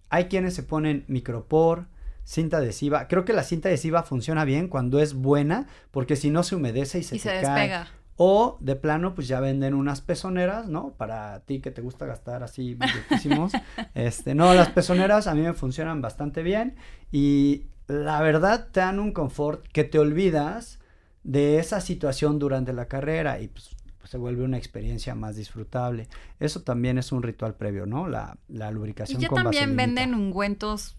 hay 0.09 0.25
quienes 0.25 0.53
se 0.53 0.61
ponen 0.63 1.03
micropor, 1.07 1.87
cinta 2.25 2.57
adhesiva. 2.57 3.07
Creo 3.07 3.23
que 3.23 3.31
la 3.31 3.43
cinta 3.43 3.69
adhesiva 3.69 4.03
funciona 4.03 4.43
bien 4.43 4.67
cuando 4.67 4.99
es 4.99 5.13
buena 5.13 5.67
porque 5.91 6.17
si 6.17 6.29
no 6.29 6.43
se 6.43 6.55
humedece 6.55 6.99
y 6.99 7.03
se 7.03 7.15
y 7.15 7.19
se 7.19 7.31
despega. 7.31 7.87
O 8.17 8.57
de 8.61 8.75
plano, 8.75 9.13
pues 9.13 9.27
ya 9.27 9.39
venden 9.39 9.73
unas 9.73 10.01
pezoneras, 10.01 10.67
¿no? 10.67 10.93
Para 10.93 11.41
ti 11.41 11.59
que 11.59 11.71
te 11.71 11.81
gusta 11.81 12.05
gastar 12.05 12.43
así 12.43 12.77
muchísimos. 12.79 13.51
este, 13.93 14.35
no, 14.35 14.53
las 14.53 14.69
pezoneras 14.69 15.27
a 15.27 15.35
mí 15.35 15.41
me 15.41 15.53
funcionan 15.53 16.01
bastante 16.01 16.41
bien 16.41 16.75
y 17.11 17.65
la 17.87 18.21
verdad 18.21 18.69
te 18.71 18.79
dan 18.79 18.99
un 18.99 19.11
confort 19.11 19.67
que 19.67 19.83
te 19.83 19.99
olvidas 19.99 20.79
de 21.23 21.59
esa 21.59 21.81
situación 21.81 22.39
durante 22.39 22.71
la 22.71 22.87
carrera 22.87 23.41
y 23.41 23.49
pues, 23.49 23.75
pues, 23.99 24.09
se 24.09 24.17
vuelve 24.17 24.43
una 24.43 24.57
experiencia 24.57 25.13
más 25.13 25.35
disfrutable. 25.35 26.07
Eso 26.39 26.61
también 26.61 26.97
es 26.97 27.11
un 27.11 27.21
ritual 27.21 27.55
previo, 27.55 27.85
¿no? 27.85 28.07
La, 28.07 28.37
la 28.47 28.71
lubricación 28.71 29.19
Y 29.19 29.23
ya 29.23 29.27
con 29.27 29.43
también 29.43 29.75
vaselinita. 29.75 30.01
venden 30.01 30.15
ungüentos 30.15 30.95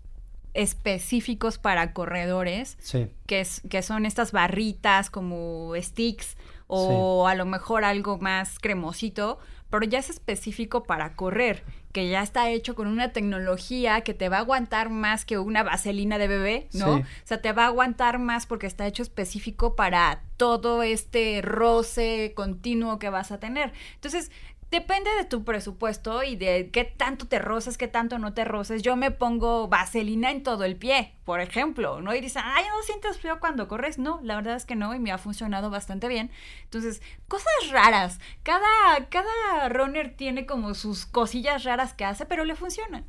específicos 0.57 1.59
para 1.59 1.92
corredores, 1.92 2.77
Sí, 2.81 3.09
que, 3.27 3.40
es, 3.40 3.62
que 3.69 3.83
son 3.83 4.07
estas 4.07 4.33
barritas 4.33 5.11
como 5.11 5.73
sticks 5.77 6.37
o 6.66 7.29
a 7.29 7.35
lo 7.35 7.47
mejor 7.47 7.85
algo 7.85 8.19
más 8.19 8.59
cremosito, 8.59 9.38
pero 9.71 9.85
ya 9.85 9.99
es 9.99 10.11
específico 10.11 10.85
para 10.85 11.14
correr, 11.14 11.64
que 11.92 12.09
ya 12.09 12.23
está 12.23 12.51
hecho 12.51 12.75
con 12.75 12.88
una 12.88 13.12
tecnología 13.12 14.01
que 14.03 14.14
te 14.14 14.29
va 14.29 14.38
a 14.38 14.40
aguantar 14.40 14.90
más 14.90 15.25
que 15.25 15.38
una 15.38 15.62
vaselina 15.62 16.19
de 16.19 16.29
bebé, 16.29 16.69
¿no? 16.73 16.97
Sí. 16.97 17.03
O 17.03 17.27
sea, 17.27 17.40
te 17.40 17.53
va 17.53 17.64
a 17.64 17.69
aguantar 17.69 18.19
más 18.19 18.47
porque 18.47 18.66
está 18.66 18.87
hecho 18.87 19.03
específico 19.03 19.77
para 19.77 20.23
todo 20.37 20.83
este 20.83 21.40
roce 21.42 22.33
continuo 22.35 22.99
que 22.99 23.11
vas 23.11 23.33
a 23.33 23.38
tener. 23.38 23.73
Entonces, 23.95 24.31
Depende 24.70 25.09
de 25.16 25.24
tu 25.24 25.44
presupuesto 25.44 26.24
y 26.24 26.35
de 26.35 26.70
qué 26.72 26.85
tanto 26.85 27.29
te 27.29 27.38
roces, 27.38 27.79
qué 27.79 27.87
tanto 27.87 28.18
no 28.18 28.35
te 28.35 28.44
roces. 28.44 28.83
Yo 28.83 28.96
me 28.96 29.12
pongo 29.12 29.68
vaselina 29.68 30.33
en 30.33 30.42
todo 30.42 30.64
el 30.64 30.74
pie, 30.74 31.14
por 31.24 31.40
ejemplo, 31.40 32.00
¿no? 32.00 32.14
Y 32.14 32.20
dicen, 32.20 32.42
ay, 32.44 32.64
¿no 32.64 32.83
sientes 32.83 33.18
frío 33.18 33.38
cuando 33.38 33.68
corres? 33.68 33.98
No, 33.98 34.18
la 34.24 34.35
verdad 34.35 34.57
es 34.57 34.66
que 34.66 34.74
no 34.74 34.92
y 34.92 34.98
me 34.98 35.12
ha 35.12 35.18
funcionado 35.18 35.70
bastante 35.70 36.09
bien. 36.09 36.31
Entonces, 36.64 37.00
cosas 37.29 37.70
raras. 37.70 38.18
Cada, 38.42 38.66
cada 39.09 39.68
runner 39.68 40.16
tiene 40.16 40.46
como 40.46 40.74
sus 40.74 41.07
cosillas 41.07 41.62
raras 41.62 41.94
que 41.94 42.05
hace, 42.05 42.26
pero 42.26 42.44
le 42.44 42.57
funcionan. 42.57 43.05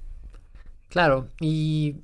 Claro, 0.89 1.29
y 1.39 2.01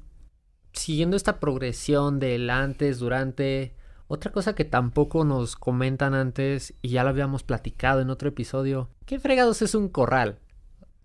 siguiendo 0.74 1.16
esta 1.16 1.39
progresión 1.39 2.20
del 2.20 2.50
antes, 2.50 3.00
durante, 3.00 3.76
otra 4.08 4.32
cosa 4.32 4.54
que 4.56 4.66
tampoco 4.66 5.26
nos 5.26 5.56
comentan 5.56 6.13
antes 6.13 6.74
y 6.82 6.89
ya 6.89 7.04
lo 7.04 7.10
habíamos 7.10 7.44
platicado 7.44 8.02
en 8.02 8.10
otro 8.10 8.30
episodio, 8.30 8.89
¿qué 9.06 9.20
fregados 9.20 9.62
es 9.62 9.76
un 9.76 9.89
corral? 9.89 10.39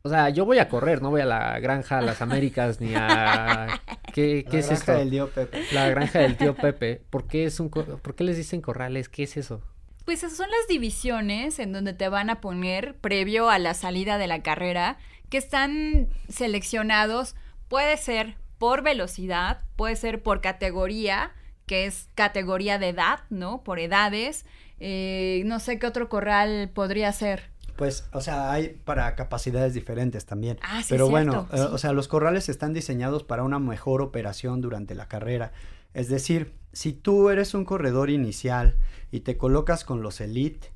O 0.02 0.08
sea, 0.10 0.28
yo 0.30 0.44
voy 0.44 0.58
a 0.58 0.68
correr, 0.68 1.02
no 1.02 1.10
voy 1.10 1.20
a 1.22 1.26
la 1.26 1.58
granja, 1.58 1.98
a 1.98 2.02
las 2.02 2.22
Américas, 2.22 2.80
ni 2.80 2.94
a... 2.94 3.80
¿Qué, 4.14 4.44
qué 4.50 4.58
La 4.58 4.58
es 4.60 4.66
granja 4.68 4.74
esto? 4.74 4.92
del 4.98 5.10
tío 5.10 5.28
Pepe. 5.30 5.62
La 5.72 5.88
granja 5.88 6.18
del 6.20 6.36
tío 6.36 6.54
Pepe. 6.56 7.02
¿Por 7.10 7.26
qué, 7.26 7.44
es 7.44 7.60
un 7.60 7.68
cor- 7.68 8.00
¿Por 8.00 8.14
qué 8.14 8.24
les 8.24 8.36
dicen 8.36 8.60
corrales? 8.62 9.08
¿Qué 9.08 9.24
es 9.24 9.36
eso? 9.36 9.60
Pues 10.04 10.22
esas 10.22 10.36
son 10.36 10.48
las 10.50 10.66
divisiones 10.68 11.58
en 11.58 11.72
donde 11.72 11.92
te 11.92 12.08
van 12.08 12.30
a 12.30 12.40
poner 12.40 12.96
previo 12.96 13.50
a 13.50 13.58
la 13.58 13.74
salida 13.74 14.16
de 14.18 14.28
la 14.28 14.42
carrera, 14.42 14.96
que 15.28 15.36
están 15.36 16.08
seleccionados, 16.28 17.34
puede 17.68 17.96
ser 17.98 18.36
por 18.56 18.82
velocidad, 18.82 19.60
puede 19.76 19.96
ser 19.96 20.22
por 20.22 20.40
categoría, 20.40 21.32
que 21.68 21.86
es 21.86 22.08
categoría 22.16 22.80
de 22.80 22.88
edad, 22.88 23.20
¿no? 23.30 23.62
Por 23.62 23.78
edades. 23.78 24.44
Eh, 24.80 25.42
no 25.46 25.60
sé 25.60 25.78
qué 25.78 25.86
otro 25.86 26.08
corral 26.08 26.70
podría 26.74 27.12
ser. 27.12 27.44
Pues, 27.76 28.08
o 28.12 28.20
sea, 28.20 28.50
hay 28.50 28.70
para 28.84 29.14
capacidades 29.14 29.72
diferentes 29.72 30.26
también. 30.26 30.58
Ah, 30.62 30.82
sí, 30.82 30.88
Pero 30.88 31.04
es 31.04 31.10
bueno, 31.12 31.32
cierto, 31.32 31.56
eh, 31.56 31.68
sí. 31.68 31.74
o 31.74 31.78
sea, 31.78 31.92
los 31.92 32.08
corrales 32.08 32.48
están 32.48 32.72
diseñados 32.72 33.22
para 33.22 33.44
una 33.44 33.60
mejor 33.60 34.02
operación 34.02 34.60
durante 34.60 34.96
la 34.96 35.06
carrera. 35.06 35.52
Es 35.94 36.08
decir, 36.08 36.54
si 36.72 36.92
tú 36.92 37.30
eres 37.30 37.54
un 37.54 37.64
corredor 37.64 38.10
inicial 38.10 38.76
y 39.12 39.20
te 39.20 39.36
colocas 39.36 39.84
con 39.84 40.02
los 40.02 40.20
elite, 40.20 40.72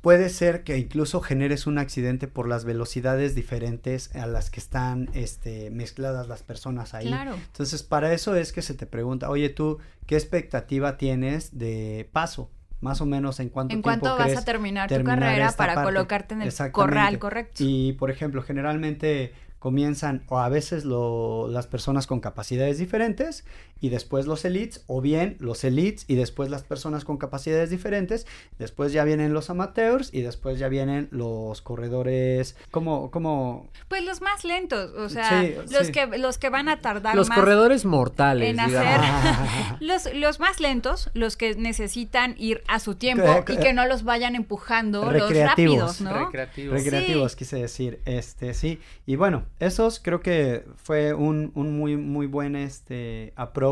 puede 0.00 0.28
ser 0.28 0.62
que 0.64 0.78
incluso 0.78 1.20
generes 1.20 1.66
un 1.66 1.78
accidente 1.78 2.28
por 2.28 2.48
las 2.48 2.64
velocidades 2.64 3.34
diferentes 3.34 4.14
a 4.14 4.26
las 4.26 4.50
que 4.50 4.60
están 4.60 5.10
este, 5.14 5.70
mezcladas 5.70 6.28
las 6.28 6.42
personas 6.42 6.94
ahí. 6.94 7.06
Claro. 7.08 7.34
Entonces, 7.34 7.82
para 7.82 8.12
eso 8.12 8.36
es 8.36 8.52
que 8.52 8.62
se 8.62 8.74
te 8.74 8.86
pregunta, 8.86 9.28
oye, 9.28 9.48
tú, 9.48 9.78
¿qué 10.06 10.14
expectativa 10.16 10.96
tienes 10.96 11.58
de 11.58 12.08
paso? 12.12 12.50
Más 12.80 13.00
o 13.00 13.06
menos 13.06 13.40
en 13.40 13.48
cuánto 13.48 13.74
¿En 13.74 13.82
tiempo 13.82 14.00
cuánto 14.06 14.16
vas 14.16 14.26
crees 14.26 14.38
a 14.38 14.44
terminar, 14.44 14.88
terminar 14.88 15.18
tu 15.18 15.20
carrera 15.24 15.52
para 15.52 15.74
parte? 15.74 15.88
colocarte 15.88 16.34
en 16.34 16.42
el 16.42 16.52
corral 16.70 17.18
correcto? 17.18 17.64
Y, 17.64 17.94
por 17.94 18.10
ejemplo, 18.12 18.40
generalmente 18.42 19.32
comienzan 19.58 20.22
o 20.28 20.38
a 20.38 20.48
veces 20.48 20.84
lo- 20.84 21.48
las 21.48 21.66
personas 21.66 22.06
con 22.06 22.20
capacidades 22.20 22.78
diferentes 22.78 23.44
y 23.80 23.90
después 23.90 24.26
los 24.26 24.44
elites 24.44 24.82
o 24.86 25.00
bien 25.00 25.36
los 25.40 25.62
elites 25.64 26.04
y 26.08 26.14
después 26.16 26.50
las 26.50 26.62
personas 26.64 27.04
con 27.04 27.16
capacidades 27.16 27.70
diferentes 27.70 28.26
después 28.58 28.92
ya 28.92 29.04
vienen 29.04 29.32
los 29.32 29.50
amateurs 29.50 30.10
y 30.12 30.22
después 30.22 30.58
ya 30.58 30.68
vienen 30.68 31.08
los 31.12 31.62
corredores 31.62 32.56
como 32.70 33.10
como 33.10 33.68
Pues 33.88 34.04
los 34.04 34.20
más 34.20 34.44
lentos, 34.44 34.90
o 34.96 35.08
sea, 35.08 35.42
Sí, 35.42 35.54
los 35.72 35.86
sí. 35.86 35.92
que 35.92 36.06
los 36.18 36.38
que 36.38 36.48
van 36.50 36.68
a 36.68 36.80
tardar 36.80 37.14
Los 37.14 37.28
más 37.28 37.38
corredores 37.38 37.84
mortales, 37.84 38.50
en 38.50 38.60
hacer 38.60 39.00
los, 39.80 40.12
los 40.14 40.40
más 40.40 40.60
lentos, 40.60 41.10
los 41.14 41.36
que 41.36 41.54
necesitan 41.54 42.34
ir 42.38 42.62
a 42.68 42.80
su 42.80 42.94
tiempo 42.96 43.44
Que- 43.44 43.54
y 43.54 43.56
que- 43.58 43.72
no 43.72 43.86
los 43.86 44.02
vayan 44.02 44.34
empujando 44.34 45.12
los 45.12 45.32
rápidos, 45.36 46.00
¿no? 46.00 46.24
Recreativos. 46.26 46.74
recreativos 46.82 47.32
Sí. 47.32 47.38
quise 47.38 47.56
decir 47.58 48.00
este 48.06 48.54
sí 48.54 48.80
y 49.06 49.16
bueno 49.16 49.44
esos 49.60 50.00
creo 50.00 50.20
que 50.20 50.64
fue 50.76 51.14
un, 51.14 51.52
un 51.54 51.76
muy 51.78 51.96
muy 51.96 52.26
buen 52.26 52.56
este 52.56 53.32
approach 53.36 53.67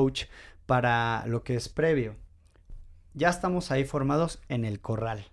para 0.66 1.24
lo 1.26 1.42
que 1.42 1.54
es 1.54 1.68
previo 1.68 2.16
ya 3.14 3.30
estamos 3.30 3.70
ahí 3.70 3.84
formados 3.84 4.40
en 4.48 4.64
el 4.64 4.80
corral 4.80 5.26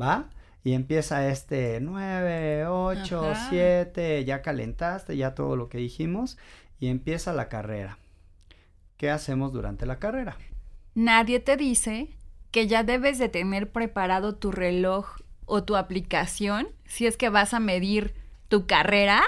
va 0.00 0.28
y 0.64 0.72
empieza 0.72 1.28
este 1.28 1.78
9, 1.80 2.66
8, 2.66 3.30
Ajá. 3.30 3.46
7, 3.50 4.24
ya 4.24 4.40
calentaste, 4.40 5.14
ya 5.16 5.34
todo 5.34 5.56
lo 5.56 5.68
que 5.68 5.76
dijimos, 5.76 6.38
y 6.80 6.88
empieza 6.88 7.34
la 7.34 7.50
carrera. 7.50 7.98
¿Qué 8.96 9.10
hacemos 9.10 9.52
durante 9.52 9.84
la 9.84 9.98
carrera? 9.98 10.38
Nadie 10.94 11.38
te 11.38 11.58
dice 11.58 12.08
que 12.50 12.66
ya 12.66 12.82
debes 12.82 13.18
de 13.18 13.28
tener 13.28 13.72
preparado 13.72 14.36
tu 14.36 14.52
reloj 14.52 15.16
o 15.44 15.64
tu 15.64 15.76
aplicación 15.76 16.68
si 16.86 17.06
es 17.06 17.18
que 17.18 17.28
vas 17.28 17.52
a 17.52 17.60
medir 17.60 18.14
tu 18.48 18.66
carrera. 18.66 19.22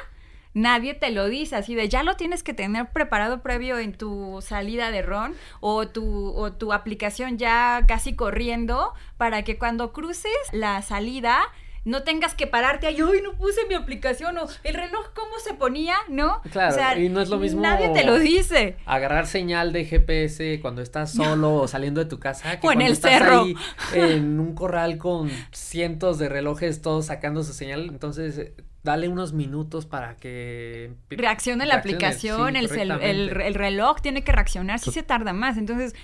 Nadie 0.57 0.95
te 0.95 1.11
lo 1.11 1.29
dice 1.29 1.55
así 1.55 1.75
de 1.75 1.87
ya 1.90 2.03
lo 2.03 2.16
tienes 2.16 2.42
que 2.42 2.55
tener 2.55 2.90
preparado 2.90 3.42
previo 3.42 3.79
en 3.79 3.92
tu 3.92 4.40
salida 4.40 4.90
de 4.90 5.03
ron 5.03 5.35
o 5.61 5.87
tu, 5.87 6.33
o 6.35 6.51
tu 6.51 6.73
aplicación 6.73 7.37
ya 7.37 7.85
casi 7.87 8.16
corriendo 8.16 8.95
para 9.19 9.42
que 9.42 9.59
cuando 9.59 9.92
cruces 9.92 10.33
la 10.53 10.81
salida 10.81 11.42
no 11.87 12.03
tengas 12.03 12.35
que 12.35 12.46
pararte 12.46 12.87
ahí, 12.87 13.01
uy, 13.03 13.22
no 13.22 13.33
puse 13.35 13.64
mi 13.68 13.75
aplicación 13.75 14.37
o 14.38 14.46
el 14.64 14.75
reloj 14.75 15.07
cómo 15.14 15.38
se 15.42 15.55
ponía, 15.55 15.94
¿no? 16.09 16.42
Claro, 16.51 17.01
y 17.01 17.09
no 17.09 17.20
es 17.22 17.29
lo 17.31 17.38
mismo- 17.38 17.62
Nadie 17.62 17.88
te 17.90 18.05
lo 18.05 18.18
dice. 18.18 18.77
Agarrar 18.85 19.27
señal 19.27 19.72
de 19.72 19.85
GPS 19.87 20.59
cuando 20.61 20.83
estás 20.83 21.12
solo 21.12 21.55
o 21.55 21.68
saliendo 21.68 22.01
de 22.03 22.07
tu 22.11 22.18
casa. 22.18 22.59
que 22.61 22.66
O 22.66 22.70
en 22.72 22.79
cuando 22.79 22.85
el 22.87 22.92
estás 22.92 23.12
cerro. 23.12 23.40
ahí 23.42 23.55
en 23.94 24.38
un 24.40 24.55
corral 24.55 24.99
con 24.99 25.31
cientos 25.53 26.18
de 26.18 26.29
relojes 26.29 26.83
todos 26.83 27.07
sacando 27.07 27.42
su 27.44 27.53
señal. 27.53 27.88
Entonces, 27.88 28.37
eh, 28.38 28.55
dale 28.83 29.09
unos 29.09 29.33
minutos 29.33 29.87
para 29.87 30.16
que... 30.16 30.92
reaccione 31.11 31.66
la 31.66 31.75
reaccione, 31.75 31.96
aplicación, 31.96 32.55
sí, 32.68 32.81
el, 32.81 32.90
el, 33.31 33.40
el 33.40 33.55
reloj 33.55 34.01
tiene 34.01 34.22
que 34.25 34.33
reaccionar, 34.33 34.79
sí 34.81 34.90
se 34.90 35.03
tarda 35.03 35.33
más. 35.33 35.57
Entonces, 35.57 35.94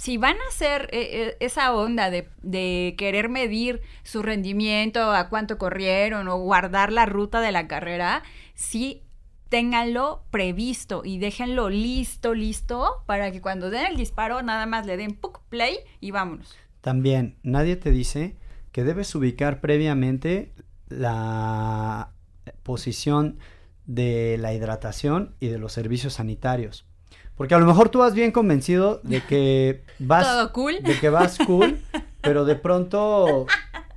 si 0.00 0.16
van 0.16 0.36
a 0.36 0.48
hacer 0.48 0.88
eh, 0.92 1.10
eh, 1.12 1.36
esa 1.40 1.74
onda 1.74 2.08
de, 2.08 2.26
de 2.40 2.94
querer 2.96 3.28
medir 3.28 3.82
su 4.02 4.22
rendimiento, 4.22 5.12
a 5.12 5.28
cuánto 5.28 5.58
corrieron 5.58 6.26
o 6.28 6.38
guardar 6.38 6.90
la 6.90 7.04
ruta 7.04 7.42
de 7.42 7.52
la 7.52 7.68
carrera, 7.68 8.22
sí 8.54 9.02
ténganlo 9.50 10.24
previsto 10.30 11.02
y 11.04 11.18
déjenlo 11.18 11.68
listo, 11.68 12.32
listo, 12.32 13.02
para 13.04 13.30
que 13.30 13.42
cuando 13.42 13.68
den 13.68 13.84
el 13.84 13.96
disparo 13.98 14.40
nada 14.40 14.64
más 14.64 14.86
le 14.86 14.96
den 14.96 15.14
puc, 15.16 15.42
play 15.50 15.76
y 16.00 16.12
vámonos. 16.12 16.56
También, 16.80 17.36
nadie 17.42 17.76
te 17.76 17.90
dice 17.90 18.36
que 18.72 18.84
debes 18.84 19.14
ubicar 19.14 19.60
previamente 19.60 20.54
la 20.88 22.08
posición 22.62 23.38
de 23.84 24.38
la 24.38 24.54
hidratación 24.54 25.34
y 25.40 25.48
de 25.48 25.58
los 25.58 25.74
servicios 25.74 26.14
sanitarios. 26.14 26.86
Porque 27.40 27.54
a 27.54 27.58
lo 27.58 27.64
mejor 27.64 27.88
tú 27.88 28.00
vas 28.00 28.12
bien 28.12 28.32
convencido 28.32 29.00
de 29.02 29.22
que 29.24 29.82
vas 29.98 30.26
Todo 30.26 30.52
cool. 30.52 30.82
de 30.82 31.00
que 31.00 31.08
vas 31.08 31.38
cool, 31.38 31.80
pero 32.20 32.44
de 32.44 32.54
pronto 32.54 33.46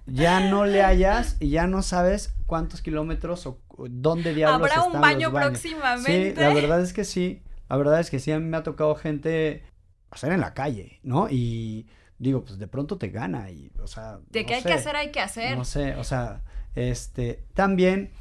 ya 0.05 0.39
no 0.49 0.63
le 0.65 0.81
hallas 0.81 1.35
y 1.41 1.49
ya 1.49 1.67
no 1.67 1.81
sabes 1.81 2.33
cuántos 2.45 2.81
kilómetros 2.81 3.45
o 3.45 3.59
o 3.75 3.87
dónde 3.89 4.33
diablos 4.33 4.71
Habrá 4.71 4.83
un 4.87 5.01
baño 5.01 5.27
los 5.27 5.33
baños. 5.33 5.49
próximamente. 5.49 6.35
Sí, 6.35 6.39
la 6.39 6.53
verdad 6.53 6.79
es 6.81 6.93
que 6.93 7.03
sí. 7.03 7.41
La 7.67 7.75
verdad 7.75 7.99
es 7.99 8.09
que 8.09 8.19
sí, 8.19 8.31
a 8.31 8.39
mí 8.39 8.45
me 8.45 8.55
ha 8.55 8.63
tocado 8.63 8.95
gente 8.95 9.63
hacer 10.09 10.31
en 10.31 10.39
la 10.39 10.53
calle, 10.53 10.99
¿no? 11.03 11.27
Y 11.29 11.87
digo, 12.19 12.45
pues 12.45 12.59
de 12.59 12.67
pronto 12.67 12.97
te 12.97 13.09
gana 13.09 13.49
y, 13.51 13.71
o 13.81 13.87
sea, 13.87 14.19
De 14.29 14.43
no 14.43 14.47
que 14.47 14.53
hay 14.53 14.61
sé, 14.61 14.67
que 14.69 14.73
hacer, 14.75 14.95
hay 14.95 15.11
que 15.11 15.19
hacer. 15.19 15.57
No 15.57 15.65
sé, 15.65 15.95
o 15.97 16.05
sea, 16.05 16.43
este, 16.75 17.43
también 17.55 18.11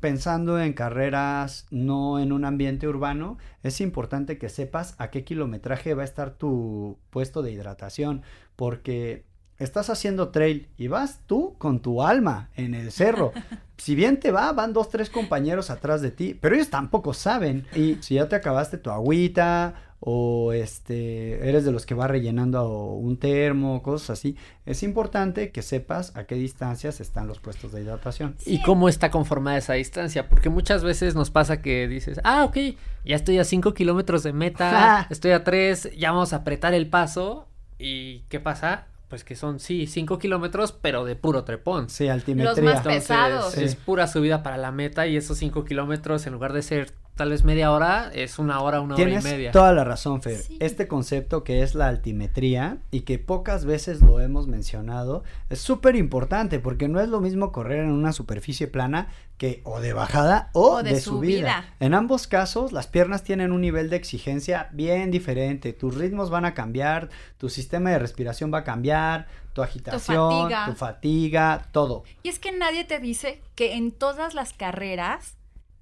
pensando 0.00 0.60
en 0.60 0.72
carreras 0.72 1.66
no 1.70 2.18
en 2.18 2.32
un 2.32 2.44
ambiente 2.44 2.88
urbano, 2.88 3.38
es 3.62 3.80
importante 3.80 4.38
que 4.38 4.48
sepas 4.48 4.94
a 4.98 5.10
qué 5.10 5.24
kilometraje 5.24 5.94
va 5.94 6.02
a 6.02 6.06
estar 6.06 6.30
tu 6.32 6.98
puesto 7.10 7.42
de 7.42 7.52
hidratación, 7.52 8.22
porque 8.56 9.24
estás 9.58 9.90
haciendo 9.90 10.30
trail 10.30 10.68
y 10.76 10.88
vas 10.88 11.20
tú 11.26 11.54
con 11.58 11.80
tu 11.80 12.02
alma 12.02 12.50
en 12.56 12.74
el 12.74 12.90
cerro. 12.90 13.32
Si 13.80 13.94
bien 13.94 14.20
te 14.20 14.30
va, 14.30 14.52
van 14.52 14.74
dos, 14.74 14.90
tres 14.90 15.08
compañeros 15.08 15.70
atrás 15.70 16.02
de 16.02 16.10
ti, 16.10 16.34
pero 16.38 16.54
ellos 16.54 16.68
tampoco 16.68 17.14
saben. 17.14 17.66
Y 17.74 17.94
si 18.02 18.16
ya 18.16 18.28
te 18.28 18.36
acabaste 18.36 18.76
tu 18.76 18.90
agüita 18.90 19.89
o 20.00 20.54
este 20.54 21.46
eres 21.46 21.64
de 21.66 21.72
los 21.72 21.84
que 21.84 21.94
va 21.94 22.08
rellenando 22.08 22.66
un 22.94 23.18
termo, 23.18 23.82
cosas 23.82 24.10
así, 24.10 24.36
es 24.64 24.82
importante 24.82 25.52
que 25.52 25.60
sepas 25.60 26.16
a 26.16 26.24
qué 26.24 26.36
distancias 26.36 27.00
están 27.00 27.28
los 27.28 27.38
puestos 27.38 27.72
de 27.72 27.82
hidratación. 27.82 28.34
Y 28.46 28.62
cómo 28.62 28.88
está 28.88 29.10
conformada 29.10 29.58
esa 29.58 29.74
distancia, 29.74 30.28
porque 30.28 30.48
muchas 30.48 30.82
veces 30.82 31.14
nos 31.14 31.30
pasa 31.30 31.60
que 31.60 31.86
dices, 31.86 32.18
ah, 32.24 32.44
ok, 32.44 32.56
ya 33.04 33.16
estoy 33.16 33.38
a 33.38 33.44
5 33.44 33.74
kilómetros 33.74 34.22
de 34.22 34.32
meta, 34.32 35.06
estoy 35.10 35.32
a 35.32 35.44
3, 35.44 35.90
ya 35.96 36.12
vamos 36.12 36.32
a 36.32 36.36
apretar 36.36 36.72
el 36.72 36.88
paso, 36.88 37.46
¿y 37.78 38.20
qué 38.30 38.40
pasa? 38.40 38.86
Pues 39.08 39.24
que 39.24 39.34
son, 39.34 39.60
sí, 39.60 39.86
5 39.86 40.18
kilómetros, 40.18 40.72
pero 40.72 41.04
de 41.04 41.16
puro 41.16 41.44
trepón. 41.44 41.90
Sí, 41.90 42.08
altimetría. 42.08 42.52
Los 42.52 42.62
más 42.62 42.86
pesados. 42.86 43.58
Es 43.58 43.74
pura 43.74 44.06
subida 44.06 44.44
para 44.44 44.56
la 44.56 44.70
meta 44.70 45.08
y 45.08 45.16
esos 45.16 45.36
5 45.38 45.64
kilómetros, 45.64 46.26
en 46.28 46.32
lugar 46.32 46.52
de 46.52 46.62
ser 46.62 46.92
tal 47.20 47.28
vez 47.28 47.44
media 47.44 47.70
hora, 47.70 48.10
es 48.14 48.38
una 48.38 48.62
hora, 48.62 48.80
una 48.80 48.94
hora 48.94 49.02
y 49.02 49.06
media. 49.16 49.20
Tienes 49.20 49.52
toda 49.52 49.74
la 49.74 49.84
razón, 49.84 50.22
Fer. 50.22 50.40
Este 50.58 50.88
concepto 50.88 51.44
que 51.44 51.62
es 51.62 51.74
la 51.74 51.86
altimetría 51.86 52.78
y 52.90 53.02
que 53.02 53.18
pocas 53.18 53.66
veces 53.66 54.00
lo 54.00 54.20
hemos 54.20 54.46
mencionado, 54.46 55.22
es 55.50 55.60
súper 55.60 55.96
importante 55.96 56.60
porque 56.60 56.88
no 56.88 56.98
es 56.98 57.10
lo 57.10 57.20
mismo 57.20 57.52
correr 57.52 57.80
en 57.80 57.90
una 57.90 58.14
superficie 58.14 58.68
plana 58.68 59.08
que 59.36 59.60
o 59.64 59.80
de 59.80 59.92
bajada 59.92 60.48
o, 60.54 60.82
de, 60.82 60.98
subida. 60.98 61.74
En 61.78 61.92
ambos 61.92 62.26
casos, 62.26 62.72
las 62.72 62.86
piernas 62.86 63.22
tienen 63.22 63.52
un 63.52 63.60
nivel 63.60 63.90
de 63.90 63.96
exigencia 63.96 64.70
bien 64.72 65.10
diferente. 65.10 65.74
Tus 65.74 65.96
ritmos 65.96 66.30
van 66.30 66.46
a 66.46 66.54
cambiar, 66.54 67.10
tu 67.36 67.50
sistema 67.50 67.90
de 67.90 67.98
respiración 67.98 68.50
va 68.50 68.60
a 68.60 68.64
cambiar, 68.64 69.26
tu 69.52 69.62
agitación, 69.62 70.50
tu 70.64 70.72
fatiga 70.72 71.66
todo. 71.70 72.04
Y 72.22 72.30
es 72.30 72.38
que 72.38 72.52
nadie 72.52 72.84
te 72.84 72.98
dice 72.98 73.42
que 73.56 73.74
en 73.74 73.92
todas 73.92 74.32
las 74.32 74.54
carreras 74.54 75.36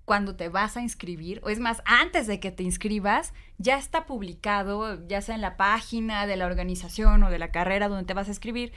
cuando 0.08 0.34
te 0.36 0.48
vas 0.48 0.78
a 0.78 0.80
inscribir, 0.80 1.38
o 1.44 1.50
es 1.50 1.60
más, 1.60 1.82
antes 1.84 2.26
de 2.26 2.40
que 2.40 2.50
te 2.50 2.62
inscribas, 2.62 3.34
ya 3.58 3.76
está 3.76 4.06
publicado, 4.06 5.06
ya 5.06 5.20
sea 5.20 5.34
en 5.34 5.42
la 5.42 5.58
página 5.58 6.26
de 6.26 6.36
la 6.36 6.46
organización 6.46 7.22
o 7.24 7.30
de 7.30 7.38
la 7.38 7.50
carrera 7.50 7.88
donde 7.88 8.06
te 8.06 8.14
vas 8.14 8.26
a 8.26 8.30
inscribir, 8.30 8.72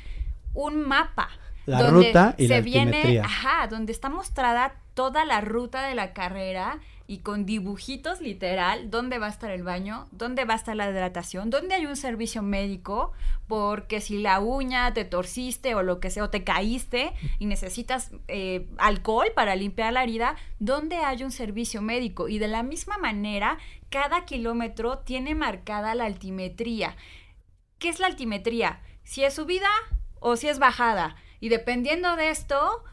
un 0.54 0.86
mapa. 0.86 1.30
La 1.65 1.89
ruta 1.89 2.36
y 2.38 2.48
se 2.48 2.56
la 2.56 2.62
viene, 2.62 3.22
ajá, 3.22 3.67
donde 3.67 3.94
está 3.94 4.10
mostrada 4.10 4.76
toda 4.94 5.24
la 5.24 5.39
ruta 5.39 5.88
de 5.88 5.96
la 5.96 6.12
carrera 6.12 6.80
y 7.12 7.17
con 7.17 7.45
dibujitos 7.45 8.21
literal, 8.21 8.89
dónde 8.89 9.19
va 9.19 9.26
a 9.26 9.32
estar 9.32 9.52
el 9.52 9.63
baño, 9.63 10.08
dónde 10.12 10.45
va 10.45 10.54
a 10.54 10.56
estar 10.56 10.78
la 10.78 10.89
hidratación, 10.89 11.50
dónde 11.50 11.76
hay 11.76 11.86
un 11.86 11.97
servicio 11.97 12.41
médico, 12.41 13.12
porque 13.50 14.00
si 14.00 14.19
la 14.19 14.39
uña 14.39 14.93
te 14.93 15.04
torciste 15.04 15.76
o 15.76 15.84
lo 15.84 16.00
que 16.00 16.10
sea, 16.10 16.24
o 16.24 16.30
te 16.30 16.45
caíste 16.45 17.12
y 17.38 17.47
necesitas 17.47 18.12
eh, 18.30 18.69
alcohol 18.78 19.28
para 19.36 19.58
limpiar 19.58 19.91
la 19.91 20.04
herida, 20.04 20.38
dónde 20.60 20.95
hay 21.00 21.24
un 21.24 21.32
servicio 21.32 21.82
médico. 21.82 22.30
Y 22.30 22.39
de 22.39 22.47
la 22.47 22.63
misma 22.63 22.97
manera, 22.97 23.58
cada 23.89 24.24
kilómetro 24.24 25.00
tiene 25.00 25.36
marcada 25.36 25.95
la 25.95 26.06
altimetría. 26.06 26.95
¿Qué 27.78 27.89
es 27.89 28.00
la 28.00 28.08
altimetría? 28.08 28.80
Si 29.04 29.26
es 29.26 29.34
subida 29.34 29.67
o 30.21 30.38
si 30.38 30.47
es 30.47 30.60
bajada. 30.60 31.17
Y 31.41 31.50
dependiendo 31.50 32.15
de 32.15 32.30
esto, 32.30 32.86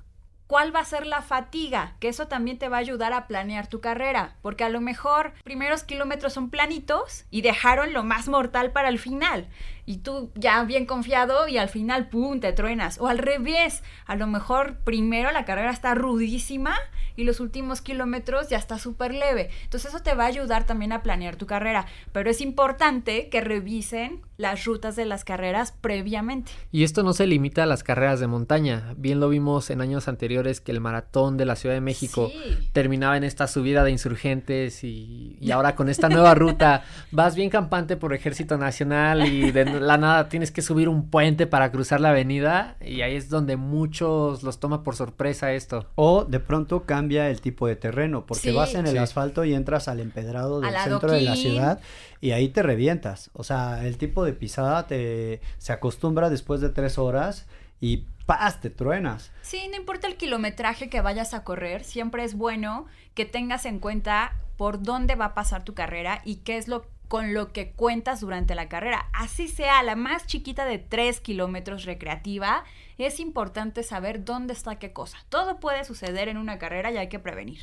cuál 0.49 0.75
va 0.75 0.81
a 0.81 0.85
ser 0.85 1.07
la 1.07 1.23
fatiga, 1.23 1.95
que 2.01 2.09
eso 2.09 2.27
también 2.27 2.59
te 2.59 2.69
va 2.69 2.79
a 2.79 2.81
ayudar 2.81 3.13
a 3.13 3.29
planear 3.29 3.69
tu 3.69 3.81
carrera, 3.81 4.35
porque 4.43 4.65
a 4.65 4.71
lo 4.71 4.81
mejor 4.81 5.33
primeros 5.45 5.85
kilómetros 5.85 6.33
son 6.33 6.51
planitos 6.51 7.27
y 7.31 7.43
dejaron 7.43 7.93
lo 7.93 8.03
más 8.03 8.29
mortal 8.29 8.73
para 8.73 8.89
el 8.89 8.99
final 8.99 9.47
y 9.89 9.97
tú 9.97 10.31
ya 10.35 10.63
bien 10.65 10.85
confiado 10.85 11.49
y 11.49 11.57
al 11.57 11.71
final, 11.71 12.11
¡pum!, 12.11 12.41
te 12.41 12.53
truenas. 12.53 13.01
O 13.01 13.09
al 13.09 13.17
revés, 13.17 13.83
a 14.05 14.17
lo 14.17 14.27
mejor 14.27 14.77
primero 14.85 15.33
la 15.33 15.47
carrera 15.47 15.71
está 15.71 15.95
rudísima 15.95 16.75
y 17.17 17.25
los 17.25 17.41
últimos 17.41 17.81
kilómetros 17.81 18.51
ya 18.51 18.59
está 18.59 18.79
súper 18.79 19.15
leve. 19.15 19.49
Entonces 19.65 19.95
eso 19.95 20.03
te 20.03 20.15
va 20.15 20.25
a 20.25 20.27
ayudar 20.27 20.67
también 20.67 20.93
a 20.93 21.03
planear 21.03 21.37
tu 21.37 21.47
carrera, 21.47 21.87
pero 22.13 22.29
es 22.29 22.43
importante 22.43 23.31
que 23.31 23.41
revisen 23.41 24.21
las 24.37 24.67
rutas 24.67 24.95
de 24.95 25.05
las 25.05 25.25
carreras 25.25 25.73
previamente. 25.73 26.53
Y 26.71 26.85
esto 26.85 27.03
no 27.03 27.13
se 27.15 27.27
limita 27.27 27.65
a 27.65 27.67
las 27.67 27.83
carreras 27.83 28.21
de 28.21 28.29
montaña. 28.29 28.95
Bien 28.97 29.19
lo 29.19 29.31
vimos 29.31 29.71
en 29.71 29.81
años 29.81 30.07
anteriores 30.07 30.61
que 30.61 30.71
el 30.71 30.81
maratón 30.81 31.37
de 31.37 31.45
la 31.45 31.57
Ciudad 31.57 31.75
de 31.75 31.81
México 31.81 32.31
terminaba 32.73 33.17
en 33.17 33.25
esta 33.25 33.49
subida 33.49 33.83
de 33.83 33.91
insurgentes 33.91 34.85
y, 34.85 35.37
y 35.41 35.51
ahora 35.51 35.75
con 35.75 35.89
esta 35.89 36.09
nueva 36.09 36.35
ruta 36.35 36.85
vas 37.11 37.35
bien 37.35 37.51
campante 37.51 37.97
por 37.97 38.15
Ejército 38.15 38.59
Nacional 38.59 39.27
y 39.27 39.51
de 39.51 39.65
la 39.81 39.99
nada 39.99 40.29
tienes 40.29 40.51
que 40.51 40.63
subir 40.63 40.89
un 40.89 41.11
puente 41.11 41.47
para 41.47 41.71
cruzar 41.71 42.01
la 42.01 42.11
avenida 42.11 42.77
y 42.81 43.03
ahí 43.03 43.17
es 43.17 43.29
donde 43.29 43.57
muchos 43.57 44.43
los 44.43 44.61
toma 44.61 44.83
por 44.83 44.97
sorpresa 44.97 45.53
esto. 45.53 45.87
O 45.95 46.25
de 46.25 46.41
pronto 46.41 46.85
cambia 46.85 47.31
el 47.31 47.41
tipo 47.41 47.67
de 47.67 47.77
terreno 47.77 48.27
porque 48.27 48.53
vas 48.53 48.75
en 48.75 48.87
el 48.87 48.99
asfalto 48.99 49.45
y 49.45 49.55
entras 49.55 49.89
al 49.89 50.01
empedrado 50.01 50.61
del 50.61 50.75
centro 50.77 51.13
de 51.13 51.23
la 51.23 51.37
ciudad 51.37 51.81
y 52.21 52.33
ahí 52.33 52.49
te 52.49 52.63
revientas. 52.63 53.31
O 53.33 53.45
sea, 53.45 53.87
el 53.87 53.99
tipo 53.99 54.25
de 54.25 54.33
pisada 54.33 54.87
te 54.87 55.41
se 55.59 55.73
acostumbra 55.73 56.31
después 56.31 56.61
de 56.61 56.71
tres 56.71 56.99
horas 56.99 57.47
y 57.81 58.05
¡paz! 58.27 58.61
te 58.61 58.71
truenas. 58.71 59.31
Sí, 59.43 59.69
no 59.71 59.77
importa 59.77 60.07
el 60.07 60.17
kilometraje 60.17 60.89
que 60.89 61.01
vayas 61.01 61.35
a 61.35 61.45
correr, 61.45 61.85
siempre 61.85 62.25
es 62.25 62.35
bueno 62.35 62.87
que 63.15 63.25
tengas 63.25 63.65
en 63.67 63.79
cuenta 63.79 64.35
por 64.57 64.83
dónde 64.83 65.15
va 65.15 65.27
a 65.27 65.35
pasar 65.35 65.65
tu 65.65 65.73
carrera 65.75 66.21
y 66.25 66.37
qué 66.37 66.59
es 66.59 66.69
lo 66.69 66.85
con 67.09 67.35
lo 67.35 67.53
que 67.53 67.73
cuentas 67.73 68.21
durante 68.21 68.55
la 68.55 68.69
carrera. 68.69 69.09
Así 69.13 69.49
sea 69.49 69.83
la 69.83 69.97
más 69.97 70.27
chiquita 70.27 70.65
de 70.67 70.79
3 70.79 71.21
kilómetros 71.21 71.85
recreativa, 71.85 72.65
es 72.99 73.19
importante 73.21 73.83
saber 73.83 74.25
dónde 74.25 74.53
está 74.53 74.79
qué 74.79 74.93
cosa. 74.93 75.19
Todo 75.29 75.59
puede 75.59 75.85
suceder 75.85 76.29
en 76.29 76.37
una 76.37 76.59
carrera 76.59 76.93
y 76.93 76.99
hay 76.99 77.09
que 77.09 77.19
prevenir. 77.19 77.61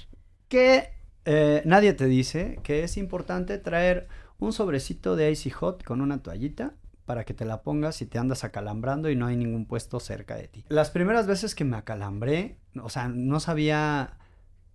Que 0.49 0.89
eh, 1.25 1.61
nadie 1.65 1.93
te 1.93 2.05
dice 2.05 2.59
que 2.63 2.83
es 2.83 2.97
importante 2.97 3.57
traer 3.57 4.07
un 4.39 4.53
sobrecito 4.53 5.15
de 5.15 5.31
Icy 5.31 5.49
Hot 5.51 5.83
con 5.83 6.01
una 6.01 6.21
toallita 6.21 6.73
para 7.05 7.23
que 7.23 7.33
te 7.33 7.45
la 7.45 7.61
pongas 7.61 7.95
si 7.95 8.05
te 8.05 8.17
andas 8.17 8.43
acalambrando 8.43 9.09
y 9.09 9.15
no 9.15 9.27
hay 9.27 9.35
ningún 9.35 9.65
puesto 9.65 9.99
cerca 9.99 10.35
de 10.35 10.47
ti. 10.47 10.65
Las 10.69 10.89
primeras 10.89 11.27
veces 11.27 11.53
que 11.53 11.63
me 11.63 11.77
acalambré, 11.77 12.57
o 12.81 12.89
sea, 12.89 13.07
no 13.07 13.39
sabía, 13.39 14.17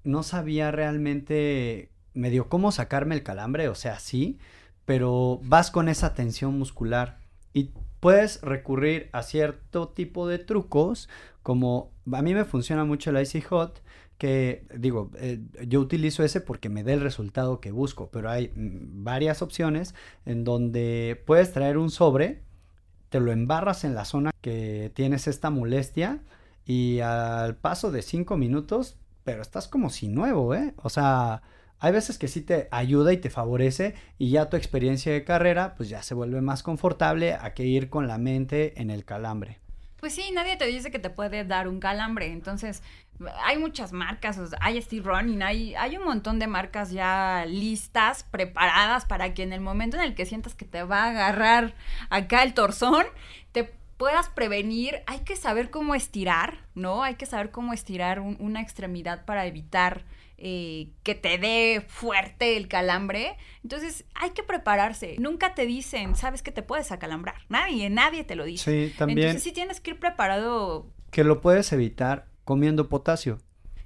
no 0.04 0.22
sabía 0.22 0.70
realmente 0.70 1.90
medio 2.14 2.48
cómo 2.48 2.72
sacarme 2.72 3.14
el 3.14 3.22
calambre, 3.22 3.68
o 3.68 3.74
sea, 3.74 3.98
sí, 3.98 4.38
pero 4.90 5.38
vas 5.44 5.70
con 5.70 5.88
esa 5.88 6.14
tensión 6.14 6.59
muscular 6.59 7.20
y 7.53 7.70
puedes 8.00 8.42
recurrir 8.42 9.09
a 9.12 9.22
cierto 9.22 9.90
tipo 9.90 10.26
de 10.26 10.40
trucos 10.40 11.09
como 11.44 11.92
a 12.12 12.22
mí 12.22 12.35
me 12.35 12.44
funciona 12.44 12.85
mucho 12.85 13.11
el 13.11 13.22
Icy 13.22 13.40
Hot 13.42 13.85
que 14.18 14.66
digo, 14.74 15.12
eh, 15.14 15.42
yo 15.68 15.79
utilizo 15.79 16.24
ese 16.24 16.40
porque 16.40 16.68
me 16.68 16.83
da 16.83 16.92
el 16.92 17.03
resultado 17.03 17.61
que 17.61 17.70
busco, 17.70 18.11
pero 18.11 18.31
hay 18.31 18.48
mm, 18.48 19.05
varias 19.05 19.42
opciones 19.42 19.94
en 20.26 20.42
donde 20.42 21.22
puedes 21.24 21.53
traer 21.53 21.79
un 21.79 21.92
sobre, 21.92 22.42
te 23.11 23.20
lo 23.20 23.31
embarras 23.31 23.85
en 23.85 23.94
la 23.94 24.05
zona 24.05 24.33
que 24.40 24.90
tienes 24.92 25.29
esta 25.29 25.50
molestia 25.50 26.20
y 26.64 26.98
al 26.98 27.55
paso 27.55 27.92
de 27.92 28.03
cinco 28.03 28.37
minutos, 28.37 28.96
pero 29.22 29.40
estás 29.40 29.68
como 29.68 29.88
si 29.88 30.09
nuevo, 30.09 30.53
¿eh? 30.53 30.74
O 30.79 30.90
sea, 30.90 31.42
hay 31.80 31.92
veces 31.92 32.18
que 32.18 32.28
sí 32.28 32.42
te 32.42 32.68
ayuda 32.70 33.12
y 33.12 33.16
te 33.16 33.30
favorece 33.30 33.94
y 34.18 34.30
ya 34.30 34.50
tu 34.50 34.56
experiencia 34.56 35.12
de 35.12 35.24
carrera 35.24 35.74
pues 35.76 35.88
ya 35.88 36.02
se 36.02 36.14
vuelve 36.14 36.40
más 36.42 36.62
confortable 36.62 37.34
a 37.34 37.54
que 37.54 37.64
ir 37.64 37.88
con 37.88 38.06
la 38.06 38.18
mente 38.18 38.80
en 38.80 38.90
el 38.90 39.04
calambre. 39.04 39.58
Pues 39.96 40.14
sí, 40.14 40.30
nadie 40.32 40.56
te 40.56 40.66
dice 40.66 40.90
que 40.90 40.98
te 40.98 41.10
puede 41.10 41.44
dar 41.44 41.68
un 41.68 41.78
calambre, 41.78 42.32
entonces 42.32 42.82
hay 43.44 43.58
muchas 43.58 43.92
marcas, 43.92 44.38
hay 44.60 44.80
Steve 44.80 45.04
Running, 45.04 45.42
hay, 45.42 45.96
un 45.96 46.04
montón 46.04 46.38
de 46.38 46.46
marcas 46.46 46.90
ya 46.90 47.44
listas, 47.46 48.24
preparadas 48.24 49.04
para 49.04 49.34
que 49.34 49.42
en 49.42 49.52
el 49.52 49.60
momento 49.60 49.98
en 49.98 50.02
el 50.02 50.14
que 50.14 50.24
sientas 50.24 50.54
que 50.54 50.64
te 50.64 50.82
va 50.84 51.04
a 51.04 51.10
agarrar 51.10 51.74
acá 52.08 52.42
el 52.42 52.54
torzón, 52.54 53.04
te 53.52 53.64
puedas 53.98 54.30
prevenir, 54.30 55.02
hay 55.06 55.20
que 55.20 55.36
saber 55.36 55.70
cómo 55.70 55.94
estirar, 55.94 56.60
¿no? 56.74 57.02
Hay 57.02 57.16
que 57.16 57.26
saber 57.26 57.50
cómo 57.50 57.74
estirar 57.74 58.20
una 58.20 58.62
extremidad 58.62 59.26
para 59.26 59.44
evitar 59.44 60.04
eh, 60.42 60.88
que 61.03 61.14
te 61.14 61.37
dé 61.38 61.85
fuerte 61.87 62.57
el 62.57 62.66
calambre. 62.66 63.37
Entonces 63.62 64.05
hay 64.14 64.31
que 64.31 64.42
prepararse. 64.42 65.16
Nunca 65.18 65.55
te 65.55 65.66
dicen, 65.66 66.16
sabes 66.16 66.42
que 66.42 66.50
te 66.50 66.62
puedes 66.62 66.90
acalambrar. 66.92 67.37
Nadie, 67.48 67.90
nadie 67.90 68.24
te 68.24 68.35
lo 68.35 68.44
dice. 68.44 68.88
Sí, 68.88 68.94
también. 68.96 69.18
Entonces 69.18 69.42
sí 69.42 69.53
tienes 69.53 69.81
que 69.81 69.90
ir 69.90 70.00
preparado. 70.00 70.87
Que 71.11 71.24
lo 71.24 71.40
puedes 71.40 71.72
evitar 71.72 72.26
comiendo 72.44 72.88
potasio. 72.88 73.38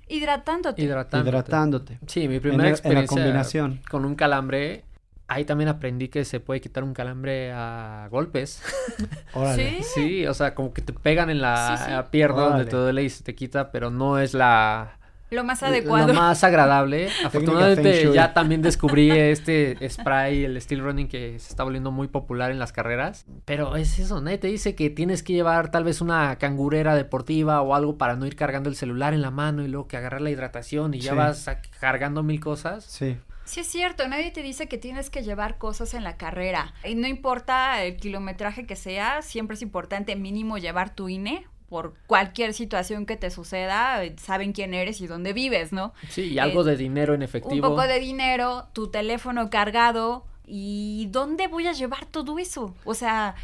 Hidratándote. 0.06 0.82
Hidratándote. 0.82 1.98
Sí, 2.06 2.28
mi 2.28 2.38
primera 2.38 2.70
experiencia 2.70 3.16
combinación. 3.16 3.80
con 3.90 4.04
un 4.04 4.14
calambre 4.14 4.84
ahí 5.26 5.44
también 5.44 5.68
aprendí 5.68 6.08
que 6.08 6.24
se 6.24 6.38
puede 6.38 6.60
quitar 6.60 6.84
un 6.84 6.94
calambre 6.94 7.50
a 7.52 8.08
golpes. 8.10 8.62
¿Sí? 9.56 9.78
sí, 9.82 10.26
o 10.26 10.34
sea, 10.34 10.54
como 10.54 10.72
que 10.72 10.82
te 10.82 10.92
pegan 10.92 11.30
en 11.30 11.40
la 11.40 12.08
pierna 12.10 12.42
donde 12.42 12.66
te 12.66 12.76
duele 12.76 13.02
y 13.02 13.10
se 13.10 13.24
te 13.24 13.34
quita, 13.34 13.70
pero 13.72 13.90
no 13.90 14.18
es 14.18 14.34
la 14.34 14.98
lo 15.34 15.44
más 15.44 15.62
adecuado. 15.62 16.08
Lo 16.08 16.14
más 16.14 16.42
agradable. 16.44 17.08
Afortunadamente 17.24 18.12
ya 18.12 18.32
también 18.32 18.62
descubrí 18.62 19.10
este 19.10 19.76
spray, 19.88 20.44
el 20.44 20.60
steel 20.60 20.80
running 20.80 21.08
que 21.08 21.38
se 21.38 21.50
está 21.50 21.64
volviendo 21.64 21.90
muy 21.90 22.08
popular 22.08 22.50
en 22.50 22.58
las 22.58 22.72
carreras. 22.72 23.26
Pero 23.44 23.76
es 23.76 23.98
eso, 23.98 24.20
nadie 24.20 24.38
te 24.38 24.48
dice 24.48 24.74
que 24.74 24.90
tienes 24.90 25.22
que 25.22 25.32
llevar 25.32 25.70
tal 25.70 25.84
vez 25.84 26.00
una 26.00 26.36
cangurera 26.36 26.94
deportiva 26.94 27.60
o 27.62 27.74
algo 27.74 27.98
para 27.98 28.16
no 28.16 28.26
ir 28.26 28.36
cargando 28.36 28.68
el 28.68 28.76
celular 28.76 29.14
en 29.14 29.22
la 29.22 29.30
mano 29.30 29.62
y 29.62 29.68
luego 29.68 29.88
que 29.88 29.96
agarrar 29.96 30.20
la 30.20 30.30
hidratación 30.30 30.94
y 30.94 31.00
ya 31.00 31.14
vas 31.14 31.48
cargando 31.80 32.22
mil 32.22 32.40
cosas. 32.40 32.84
Sí. 32.84 33.16
Sí 33.44 33.60
es 33.60 33.66
cierto, 33.66 34.08
nadie 34.08 34.30
te 34.30 34.42
dice 34.42 34.68
que 34.68 34.78
tienes 34.78 35.10
que 35.10 35.22
llevar 35.22 35.58
cosas 35.58 35.92
en 35.92 36.02
la 36.02 36.16
carrera. 36.16 36.72
Y 36.82 36.94
no 36.94 37.06
importa 37.06 37.82
el 37.82 37.96
kilometraje 37.96 38.66
que 38.66 38.74
sea, 38.74 39.20
siempre 39.20 39.54
es 39.54 39.62
importante 39.62 40.16
mínimo 40.16 40.56
llevar 40.56 40.94
tu 40.94 41.10
INE 41.10 41.46
por 41.74 41.94
cualquier 42.06 42.54
situación 42.54 43.04
que 43.04 43.16
te 43.16 43.30
suceda, 43.30 44.00
saben 44.16 44.52
quién 44.52 44.74
eres 44.74 45.00
y 45.00 45.08
dónde 45.08 45.32
vives, 45.32 45.72
¿no? 45.72 45.92
Sí, 46.08 46.34
y 46.34 46.38
algo 46.38 46.60
Eh, 46.62 46.66
de 46.70 46.76
dinero 46.76 47.14
en 47.14 47.18
Un 47.18 47.24
efectivo. 47.24 47.68
poco 47.70 47.82
de 47.82 47.98
dinero, 47.98 48.68
tu 48.72 48.92
teléfono 48.92 49.50
cargado 49.50 50.24
y 50.46 51.08
¿dónde 51.10 51.48
voy 51.48 51.66
a 51.66 51.72
llevar 51.72 52.06
todo 52.06 52.38
eso? 52.38 52.76
O 52.84 52.94
sea, 52.94 53.34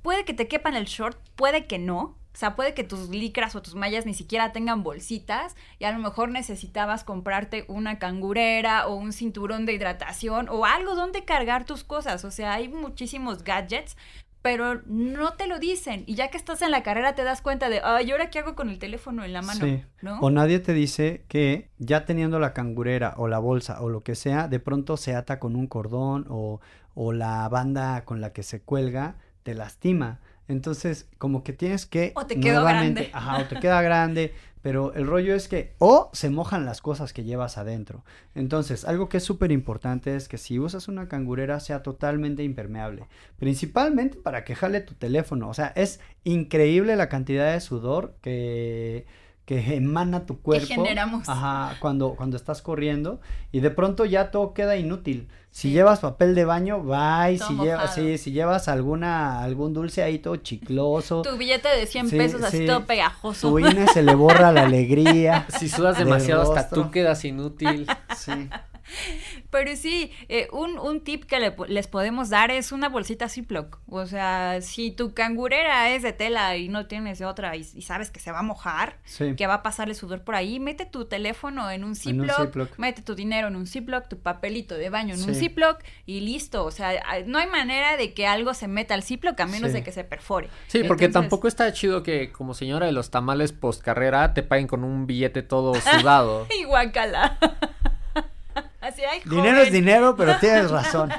puede 0.00 0.24
que 0.24 0.32
te 0.32 0.48
quepa 0.48 0.70
en 0.70 0.76
el 0.76 0.86
short, 0.86 1.18
puede 1.36 1.66
que 1.66 1.78
no. 1.78 2.00
O 2.32 2.36
sea, 2.36 2.56
puede 2.56 2.72
que 2.74 2.84
tus 2.84 3.10
licras 3.10 3.54
o 3.54 3.60
tus 3.62 3.74
mallas 3.74 4.06
ni 4.06 4.14
siquiera 4.14 4.50
tengan 4.52 4.82
bolsitas 4.82 5.54
y 5.78 5.84
a 5.84 5.92
lo 5.92 5.98
mejor 5.98 6.30
necesitabas 6.30 7.04
comprarte 7.04 7.64
una 7.68 7.98
cangurera 8.00 8.88
o 8.88 8.94
un 8.96 9.12
cinturón 9.12 9.66
de 9.66 9.74
hidratación 9.74 10.48
o 10.48 10.64
algo 10.64 10.94
donde 10.96 11.24
cargar 11.24 11.64
tus 11.64 11.84
cosas. 11.84 12.24
O 12.24 12.30
sea, 12.32 12.54
hay 12.54 12.66
muchísimos 12.68 13.44
gadgets, 13.44 13.96
pero 14.44 14.82
no 14.84 15.32
te 15.32 15.46
lo 15.46 15.58
dicen. 15.58 16.04
Y 16.06 16.16
ya 16.16 16.28
que 16.28 16.36
estás 16.36 16.60
en 16.60 16.70
la 16.70 16.82
carrera 16.82 17.14
te 17.14 17.24
das 17.24 17.40
cuenta 17.40 17.70
de, 17.70 17.80
ay, 17.82 18.08
¿y 18.08 18.10
ahora 18.12 18.28
qué 18.28 18.40
hago 18.40 18.54
con 18.54 18.68
el 18.68 18.78
teléfono 18.78 19.24
en 19.24 19.32
la 19.32 19.40
mano? 19.40 19.64
Sí. 19.64 19.82
¿No? 20.02 20.18
O 20.20 20.28
nadie 20.28 20.58
te 20.60 20.74
dice 20.74 21.24
que 21.28 21.70
ya 21.78 22.04
teniendo 22.04 22.38
la 22.38 22.52
cangurera 22.52 23.14
o 23.16 23.26
la 23.26 23.38
bolsa 23.38 23.80
o 23.80 23.88
lo 23.88 24.02
que 24.02 24.14
sea, 24.14 24.46
de 24.46 24.60
pronto 24.60 24.98
se 24.98 25.14
ata 25.16 25.38
con 25.38 25.56
un 25.56 25.66
cordón 25.66 26.26
o, 26.28 26.60
o 26.94 27.12
la 27.14 27.48
banda 27.48 28.04
con 28.04 28.20
la 28.20 28.34
que 28.34 28.42
se 28.42 28.60
cuelga 28.60 29.16
te 29.44 29.54
lastima. 29.54 30.20
Entonces, 30.46 31.08
como 31.16 31.42
que 31.42 31.54
tienes 31.54 31.86
que 31.86 32.12
O 32.14 32.26
te 32.26 32.36
nuevamente, 32.36 33.04
grande. 33.04 33.10
ajá, 33.14 33.38
o 33.38 33.46
te 33.46 33.58
queda 33.60 33.80
grande, 33.80 34.34
pero 34.64 34.94
el 34.94 35.06
rollo 35.06 35.34
es 35.34 35.46
que 35.46 35.74
o 35.78 36.08
se 36.14 36.30
mojan 36.30 36.64
las 36.64 36.80
cosas 36.80 37.12
que 37.12 37.22
llevas 37.22 37.58
adentro. 37.58 38.02
Entonces, 38.34 38.86
algo 38.86 39.10
que 39.10 39.18
es 39.18 39.22
súper 39.22 39.52
importante 39.52 40.16
es 40.16 40.26
que 40.26 40.38
si 40.38 40.58
usas 40.58 40.88
una 40.88 41.06
cangurera 41.06 41.60
sea 41.60 41.82
totalmente 41.82 42.44
impermeable, 42.44 43.06
principalmente 43.38 44.16
para 44.16 44.42
que 44.42 44.54
jale 44.54 44.80
tu 44.80 44.94
teléfono. 44.94 45.50
O 45.50 45.54
sea, 45.54 45.74
es 45.76 46.00
increíble 46.24 46.96
la 46.96 47.10
cantidad 47.10 47.52
de 47.52 47.60
sudor 47.60 48.14
que 48.22 49.04
que 49.44 49.76
emana 49.76 50.24
tu 50.26 50.40
cuerpo. 50.40 50.66
generamos. 50.66 51.28
Ajá, 51.28 51.76
cuando, 51.80 52.14
cuando 52.14 52.36
estás 52.36 52.62
corriendo 52.62 53.20
y 53.52 53.60
de 53.60 53.70
pronto 53.70 54.04
ya 54.04 54.30
todo 54.30 54.54
queda 54.54 54.76
inútil. 54.76 55.28
Si 55.50 55.70
llevas 55.70 56.00
papel 56.00 56.34
de 56.34 56.44
baño, 56.44 56.82
bye. 56.82 57.38
Todo 57.38 57.48
Si, 57.48 57.54
llevas, 57.56 57.94
sí, 57.94 58.18
si 58.18 58.32
llevas 58.32 58.66
alguna, 58.68 59.42
algún 59.42 59.72
dulce 59.72 60.02
ahí 60.02 60.18
todo 60.18 60.36
chicloso. 60.36 61.22
Tu 61.22 61.36
billete 61.36 61.68
de 61.68 61.86
100 61.86 62.08
Sí, 62.08 62.16
pesos 62.16 62.42
así 62.42 62.58
sí. 62.58 62.66
todo 62.66 62.86
pegajoso. 62.86 63.50
Tu 63.50 63.58
INE 63.60 63.86
se 63.88 64.02
le 64.02 64.14
borra 64.14 64.50
la 64.50 64.62
alegría. 64.64 65.46
Si 65.58 65.68
sudas 65.68 65.96
demasiado 65.98 66.42
hasta 66.42 66.68
tú 66.74 66.90
quedas 66.90 67.24
inútil. 67.24 67.86
Sí. 68.16 68.48
Pero 69.50 69.76
sí, 69.76 70.12
eh, 70.28 70.48
un, 70.52 70.78
un 70.78 71.00
tip 71.02 71.24
que 71.24 71.38
le 71.40 71.54
les 71.68 71.86
podemos 71.86 72.30
dar 72.30 72.50
es 72.50 72.72
una 72.72 72.88
bolsita 72.88 73.28
Ziploc. 73.28 73.78
O 73.88 74.06
sea, 74.06 74.60
si 74.60 74.90
tu 74.90 75.14
cangurera 75.14 75.90
es 75.90 76.02
de 76.02 76.12
tela 76.12 76.56
y 76.56 76.68
no 76.68 76.86
tienes 76.86 77.20
otra 77.22 77.56
y, 77.56 77.60
y 77.74 77.82
sabes 77.82 78.10
que 78.10 78.20
se 78.20 78.32
va 78.32 78.40
a 78.40 78.42
mojar, 78.42 78.98
Sí. 79.04 79.34
que 79.36 79.46
va 79.46 79.54
a 79.54 79.62
pasar 79.62 79.88
el 79.88 79.94
sudor 79.94 80.22
por 80.22 80.34
ahí, 80.34 80.60
mete 80.60 80.84
tu 80.86 81.04
teléfono 81.06 81.70
en 81.70 81.84
un 81.84 81.94
En 82.06 82.20
un 82.20 82.28
Ziploc, 82.28 82.78
mete 82.78 83.02
tu 83.02 83.14
dinero 83.14 83.48
en 83.48 83.56
un 83.56 83.66
Ziploc, 83.66 84.08
tu 84.08 84.18
papelito 84.18 84.74
de 84.74 84.90
baño 84.90 85.14
en 85.14 85.22
un. 85.22 85.34
Ziploc 85.34 85.80
y 86.06 86.20
listo. 86.20 86.64
O 86.64 86.70
sea, 86.70 86.92
no 87.26 87.38
hay 87.38 87.46
manera 87.48 87.96
de 87.96 88.14
que 88.14 88.26
algo 88.26 88.54
se 88.54 88.68
meta 88.68 88.94
al 88.94 89.02
Ziploc 89.02 89.38
a 89.40 89.46
menos 89.46 89.70
Sí. 89.70 89.78
de 89.78 89.82
que 89.84 89.92
se 89.92 90.04
perfore. 90.04 90.48
Sí, 90.66 90.82
porque 90.84 91.06
Entonces- 91.06 91.28
tampoco 91.30 91.48
está 91.48 91.72
chido 91.72 92.02
que 92.02 92.32
como 92.32 92.54
señora 92.54 92.86
de 92.86 92.92
los 92.92 93.10
tamales 93.10 93.52
post 93.52 93.82
carrera 93.82 94.34
te 94.34 94.42
paguen 94.42 94.66
con 94.66 94.84
un 94.84 95.06
billete 95.06 95.42
todo 95.42 95.74
sudado. 95.74 96.46
Y 96.60 96.64
guacala. 96.64 97.38
Así 98.80 99.02
hay 99.02 99.20
Dinero 99.24 99.60
es 99.60 99.72
dinero, 99.72 100.14
pero 100.16 100.36
tienes 100.40 100.70
razón. 100.70 101.10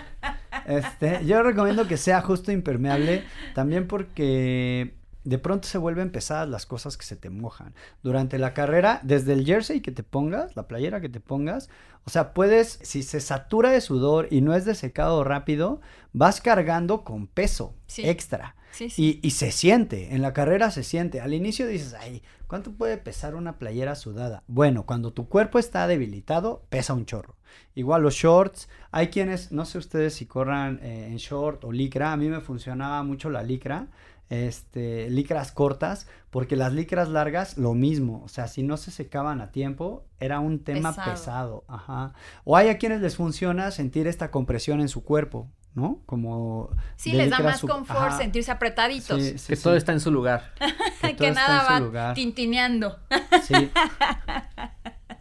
Este, 0.65 1.25
yo 1.25 1.43
recomiendo 1.43 1.87
que 1.87 1.97
sea 1.97 2.21
justo 2.21 2.51
impermeable, 2.51 3.23
también 3.53 3.87
porque 3.87 4.95
de 5.25 5.37
pronto 5.37 5.67
se 5.67 5.77
vuelven 5.77 6.11
pesadas 6.11 6.47
las 6.47 6.65
cosas 6.65 6.95
que 6.97 7.05
se 7.05 7.15
te 7.15 7.29
mojan. 7.29 7.73
Durante 8.03 8.37
la 8.39 8.53
carrera, 8.53 8.99
desde 9.03 9.33
el 9.33 9.45
jersey 9.45 9.81
que 9.81 9.91
te 9.91 10.03
pongas, 10.03 10.55
la 10.55 10.67
playera 10.67 11.01
que 11.01 11.09
te 11.09 11.19
pongas, 11.19 11.69
o 12.05 12.09
sea, 12.09 12.33
puedes, 12.33 12.79
si 12.83 13.03
se 13.03 13.19
satura 13.19 13.71
de 13.71 13.81
sudor 13.81 14.27
y 14.31 14.41
no 14.41 14.53
es 14.55 14.63
de 14.65 14.75
secado 14.75 15.23
rápido, 15.23 15.81
vas 16.13 16.39
cargando 16.39 17.03
con 17.03 17.27
peso 17.27 17.73
Sí. 17.87 18.07
extra. 18.07 18.55
Sí, 18.71 18.89
sí. 18.89 19.19
Y, 19.23 19.27
y 19.27 19.31
se 19.31 19.51
siente, 19.51 20.13
en 20.13 20.21
la 20.21 20.33
carrera 20.33 20.69
se 20.69 20.83
siente. 20.83 21.21
Al 21.21 21.33
inicio 21.33 21.65
dices, 21.65 21.93
ay, 21.93 22.21
¿cuánto 22.45 22.73
puede 22.73 22.97
pesar 22.97 23.33
una 23.33 23.57
playera 23.57 23.95
sudada? 23.95 24.43
Bueno, 24.47 24.85
cuando 24.85 25.13
tu 25.13 25.29
cuerpo 25.29 25.59
está 25.59 25.87
debilitado, 25.87 26.65
pesa 26.69 26.93
un 26.93 27.05
chorro. 27.05 27.35
Igual 27.73 28.01
los 28.03 28.15
shorts, 28.15 28.67
hay 28.91 29.07
quienes, 29.07 29.53
no 29.53 29.63
sé 29.65 29.77
ustedes 29.77 30.13
si 30.15 30.25
corran 30.25 30.79
eh, 30.83 31.07
en 31.07 31.15
short 31.17 31.63
o 31.63 31.71
licra, 31.71 32.11
a 32.11 32.17
mí 32.17 32.27
me 32.27 32.41
funcionaba 32.41 33.01
mucho 33.03 33.29
la 33.29 33.43
licra, 33.43 33.87
este, 34.29 35.09
licras 35.09 35.51
cortas, 35.51 36.07
porque 36.29 36.55
las 36.55 36.73
licras 36.73 37.09
largas, 37.09 37.57
lo 37.57 37.73
mismo, 37.73 38.21
o 38.23 38.27
sea, 38.27 38.47
si 38.47 38.63
no 38.63 38.77
se 38.77 38.91
secaban 38.91 39.41
a 39.41 39.51
tiempo, 39.51 40.05
era 40.19 40.39
un 40.39 40.63
tema 40.63 40.89
Pesado. 40.89 41.11
pesado, 41.11 41.63
ajá. 41.67 42.13
O 42.43 42.57
hay 42.57 42.69
a 42.69 42.77
quienes 42.77 43.01
les 43.01 43.15
funciona 43.15 43.71
sentir 43.71 44.07
esta 44.07 44.31
compresión 44.31 44.81
en 44.81 44.89
su 44.89 45.03
cuerpo, 45.03 45.49
¿no? 45.73 46.01
Como... 46.05 46.69
Sí, 46.95 47.11
les 47.11 47.29
da 47.29 47.39
más 47.39 47.61
confort 47.61 48.09
ajá. 48.09 48.17
sentirse 48.17 48.51
apretaditos. 48.51 49.21
Sí, 49.21 49.37
sí, 49.37 49.47
que 49.47 49.55
sí. 49.55 49.63
todo 49.63 49.75
está 49.75 49.91
en 49.91 49.99
su 49.99 50.11
lugar. 50.11 50.53
que 51.01 51.15
que 51.15 51.31
nada 51.31 51.59
en 51.59 51.65
su 51.65 51.71
va 51.73 51.79
lugar. 51.79 52.13
tintineando. 52.15 52.99
Sí. 53.43 53.71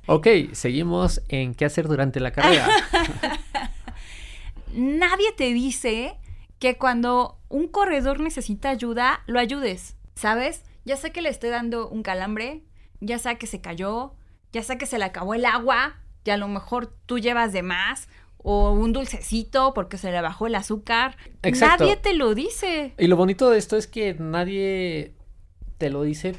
Ok, 0.06 0.26
seguimos 0.52 1.22
en 1.28 1.54
qué 1.54 1.64
hacer 1.64 1.88
durante 1.88 2.20
la 2.20 2.30
carrera. 2.30 2.68
Nadie 4.74 5.32
te 5.34 5.52
dice 5.54 6.16
que 6.64 6.78
cuando 6.78 7.38
un 7.50 7.68
corredor 7.68 8.20
necesita 8.20 8.70
ayuda, 8.70 9.20
lo 9.26 9.38
ayudes, 9.38 9.96
¿sabes? 10.14 10.62
Ya 10.86 10.96
sé 10.96 11.12
que 11.12 11.20
le 11.20 11.28
esté 11.28 11.50
dando 11.50 11.90
un 11.90 12.02
calambre, 12.02 12.62
ya 13.00 13.18
sea 13.18 13.34
que 13.34 13.46
se 13.46 13.60
cayó, 13.60 14.14
ya 14.50 14.62
sea 14.62 14.78
que 14.78 14.86
se 14.86 14.96
le 14.96 15.04
acabó 15.04 15.34
el 15.34 15.44
agua, 15.44 15.96
y 16.24 16.30
a 16.30 16.38
lo 16.38 16.48
mejor 16.48 16.86
tú 17.04 17.18
llevas 17.18 17.52
de 17.52 17.62
más, 17.62 18.08
o 18.38 18.70
un 18.70 18.94
dulcecito 18.94 19.74
porque 19.74 19.98
se 19.98 20.10
le 20.10 20.22
bajó 20.22 20.46
el 20.46 20.54
azúcar. 20.54 21.18
Exacto. 21.42 21.84
Nadie 21.84 21.98
te 21.98 22.14
lo 22.14 22.34
dice. 22.34 22.94
Y 22.98 23.08
lo 23.08 23.16
bonito 23.16 23.50
de 23.50 23.58
esto 23.58 23.76
es 23.76 23.86
que 23.86 24.14
nadie 24.14 25.12
te 25.76 25.90
lo 25.90 26.02
dice, 26.02 26.34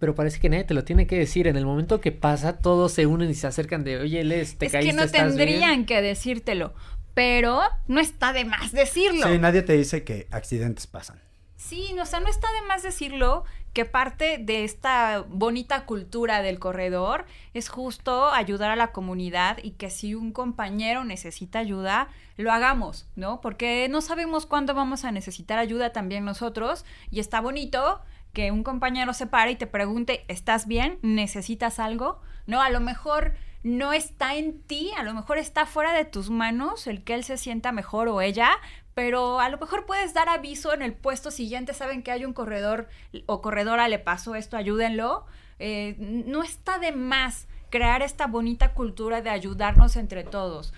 pero 0.00 0.16
parece 0.16 0.40
que 0.40 0.48
nadie 0.48 0.64
te 0.64 0.74
lo 0.74 0.82
tiene 0.82 1.06
que 1.06 1.18
decir. 1.18 1.46
En 1.46 1.56
el 1.56 1.64
momento 1.66 2.00
que 2.00 2.10
pasa, 2.10 2.58
todos 2.58 2.90
se 2.90 3.06
unen 3.06 3.30
y 3.30 3.34
se 3.34 3.46
acercan 3.46 3.84
de, 3.84 3.98
oye, 3.98 4.24
Les, 4.24 4.58
te 4.58 4.66
es 4.66 4.72
caíste, 4.72 4.90
que 4.90 4.96
no 4.96 5.04
¿estás 5.04 5.36
bien?". 5.36 5.36
tendrían 5.36 5.86
que 5.86 6.02
decírtelo, 6.02 6.74
pero 7.16 7.62
no 7.88 7.98
está 7.98 8.34
de 8.34 8.44
más 8.44 8.72
decirlo. 8.72 9.26
Sí, 9.26 9.38
nadie 9.38 9.62
te 9.62 9.72
dice 9.72 10.04
que 10.04 10.28
accidentes 10.30 10.86
pasan. 10.86 11.18
Sí, 11.56 11.94
no, 11.94 12.02
o 12.02 12.04
sea, 12.06 12.20
no 12.20 12.28
está 12.28 12.46
de 12.52 12.68
más 12.68 12.82
decirlo 12.82 13.44
que 13.72 13.86
parte 13.86 14.36
de 14.36 14.64
esta 14.64 15.24
bonita 15.26 15.86
cultura 15.86 16.42
del 16.42 16.58
corredor 16.58 17.24
es 17.54 17.70
justo 17.70 18.28
ayudar 18.34 18.70
a 18.70 18.76
la 18.76 18.92
comunidad 18.92 19.56
y 19.62 19.70
que 19.70 19.88
si 19.88 20.14
un 20.14 20.30
compañero 20.30 21.04
necesita 21.04 21.58
ayuda, 21.58 22.08
lo 22.36 22.52
hagamos, 22.52 23.08
¿no? 23.16 23.40
Porque 23.40 23.88
no 23.88 24.02
sabemos 24.02 24.44
cuándo 24.44 24.74
vamos 24.74 25.06
a 25.06 25.10
necesitar 25.10 25.58
ayuda 25.58 25.94
también 25.94 26.26
nosotros 26.26 26.84
y 27.10 27.20
está 27.20 27.40
bonito 27.40 28.02
que 28.34 28.50
un 28.50 28.62
compañero 28.62 29.14
se 29.14 29.26
pare 29.26 29.52
y 29.52 29.56
te 29.56 29.66
pregunte, 29.66 30.26
¿estás 30.28 30.66
bien? 30.66 30.98
¿Necesitas 31.00 31.78
algo? 31.78 32.20
No, 32.46 32.60
a 32.60 32.68
lo 32.68 32.80
mejor 32.80 33.32
no 33.66 33.92
está 33.92 34.36
en 34.36 34.62
ti, 34.62 34.92
a 34.96 35.02
lo 35.02 35.12
mejor 35.12 35.38
está 35.38 35.66
fuera 35.66 35.92
de 35.92 36.04
tus 36.04 36.30
manos 36.30 36.86
el 36.86 37.02
que 37.02 37.14
él 37.14 37.24
se 37.24 37.36
sienta 37.36 37.72
mejor 37.72 38.06
o 38.06 38.20
ella, 38.20 38.52
pero 38.94 39.40
a 39.40 39.48
lo 39.48 39.58
mejor 39.58 39.86
puedes 39.86 40.14
dar 40.14 40.28
aviso 40.28 40.72
en 40.72 40.82
el 40.82 40.92
puesto 40.92 41.32
siguiente, 41.32 41.74
saben 41.74 42.04
que 42.04 42.12
hay 42.12 42.24
un 42.24 42.32
corredor 42.32 42.88
o 43.26 43.42
corredora 43.42 43.88
le 43.88 43.98
pasó 43.98 44.36
esto, 44.36 44.56
ayúdenlo. 44.56 45.26
Eh, 45.58 45.96
no 45.98 46.44
está 46.44 46.78
de 46.78 46.92
más 46.92 47.48
crear 47.68 48.02
esta 48.02 48.28
bonita 48.28 48.72
cultura 48.72 49.20
de 49.20 49.30
ayudarnos 49.30 49.96
entre 49.96 50.22
todos. 50.22 50.72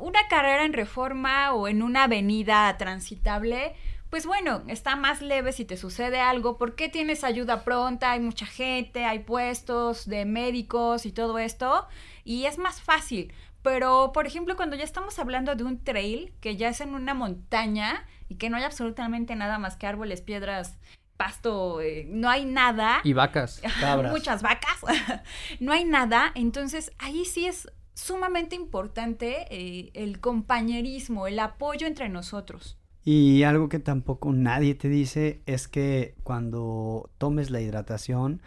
Una 0.00 0.26
carrera 0.28 0.64
en 0.64 0.72
reforma 0.72 1.54
o 1.54 1.68
en 1.68 1.80
una 1.80 2.04
avenida 2.04 2.76
transitable, 2.76 3.76
pues 4.16 4.24
bueno, 4.24 4.62
está 4.68 4.96
más 4.96 5.20
leve 5.20 5.52
si 5.52 5.66
te 5.66 5.76
sucede 5.76 6.20
algo, 6.20 6.56
porque 6.56 6.88
tienes 6.88 7.22
ayuda 7.22 7.64
pronta, 7.64 8.12
hay 8.12 8.20
mucha 8.20 8.46
gente, 8.46 9.04
hay 9.04 9.18
puestos 9.18 10.08
de 10.08 10.24
médicos 10.24 11.04
y 11.04 11.12
todo 11.12 11.38
esto, 11.38 11.86
y 12.24 12.46
es 12.46 12.56
más 12.56 12.80
fácil. 12.80 13.34
Pero, 13.60 14.12
por 14.14 14.26
ejemplo, 14.26 14.56
cuando 14.56 14.74
ya 14.74 14.84
estamos 14.84 15.18
hablando 15.18 15.54
de 15.54 15.64
un 15.64 15.84
trail, 15.84 16.32
que 16.40 16.56
ya 16.56 16.70
es 16.70 16.80
en 16.80 16.94
una 16.94 17.12
montaña 17.12 18.06
y 18.30 18.36
que 18.36 18.48
no 18.48 18.56
hay 18.56 18.62
absolutamente 18.62 19.36
nada 19.36 19.58
más 19.58 19.76
que 19.76 19.86
árboles, 19.86 20.22
piedras 20.22 20.78
pasto, 21.18 21.82
eh, 21.82 22.06
no 22.08 22.30
hay 22.30 22.46
nada. 22.46 23.02
Y 23.04 23.12
vacas. 23.12 23.60
Cabras. 23.80 24.12
Muchas 24.12 24.40
vacas. 24.40 24.80
no 25.60 25.74
hay 25.74 25.84
nada. 25.84 26.32
Entonces 26.34 26.90
ahí 26.98 27.26
sí 27.26 27.44
es 27.44 27.70
sumamente 27.92 28.56
importante 28.56 29.46
eh, 29.50 29.90
el 29.92 30.20
compañerismo, 30.20 31.26
el 31.26 31.38
apoyo 31.38 31.86
entre 31.86 32.08
nosotros. 32.08 32.78
Y 33.08 33.44
algo 33.44 33.68
que 33.68 33.78
tampoco 33.78 34.32
nadie 34.32 34.74
te 34.74 34.88
dice 34.88 35.40
es 35.46 35.68
que 35.68 36.16
cuando 36.24 37.08
tomes 37.18 37.52
la 37.52 37.60
hidratación, 37.60 38.42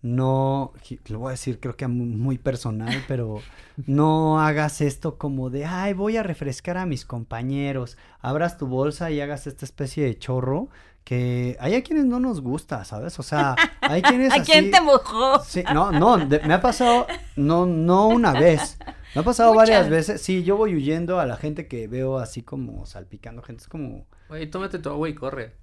no, 0.00 0.72
lo 1.08 1.18
voy 1.18 1.30
a 1.30 1.30
decir 1.32 1.58
creo 1.58 1.76
que 1.76 1.88
muy, 1.88 2.38
personal, 2.38 3.02
pero 3.08 3.40
no 3.88 4.40
hagas 4.40 4.80
esto 4.80 5.18
como 5.18 5.50
de, 5.50 5.64
ay, 5.64 5.92
voy 5.92 6.16
a 6.16 6.22
refrescar 6.22 6.76
a 6.78 6.86
mis 6.86 7.04
compañeros, 7.04 7.98
abras 8.20 8.58
tu 8.58 8.68
bolsa 8.68 9.10
y 9.10 9.20
hagas 9.20 9.48
esta 9.48 9.64
especie 9.64 10.04
de 10.04 10.16
chorro 10.16 10.68
que 11.06 11.56
hay 11.60 11.76
a 11.76 11.84
quienes 11.84 12.04
no 12.04 12.18
nos 12.18 12.40
gusta, 12.40 12.84
¿sabes? 12.84 13.16
O 13.20 13.22
sea, 13.22 13.54
hay 13.80 14.02
quienes 14.02 14.32
¿A 14.34 14.42
quién 14.42 14.64
así- 14.64 14.70
te 14.72 14.80
mojó? 14.80 15.38
Sí, 15.44 15.62
no, 15.72 15.92
no, 15.92 16.18
de- 16.18 16.40
me 16.40 16.52
ha 16.54 16.60
pasado, 16.60 17.06
no, 17.36 17.64
no 17.64 18.08
una 18.08 18.32
vez, 18.32 18.76
me 19.14 19.20
ha 19.20 19.24
pasado 19.24 19.54
Muchas. 19.54 19.68
varias 19.68 19.88
veces. 19.88 20.20
Sí, 20.20 20.42
yo 20.42 20.56
voy 20.56 20.74
huyendo 20.74 21.20
a 21.20 21.26
la 21.26 21.36
gente 21.36 21.68
que 21.68 21.86
veo 21.86 22.18
así 22.18 22.42
como 22.42 22.86
salpicando 22.86 23.40
gente, 23.42 23.62
es 23.62 23.68
como, 23.68 24.04
Oye, 24.30 24.48
tómate 24.48 24.80
tu 24.80 24.88
agua 24.90 25.08
y 25.08 25.14
corre. 25.14 25.54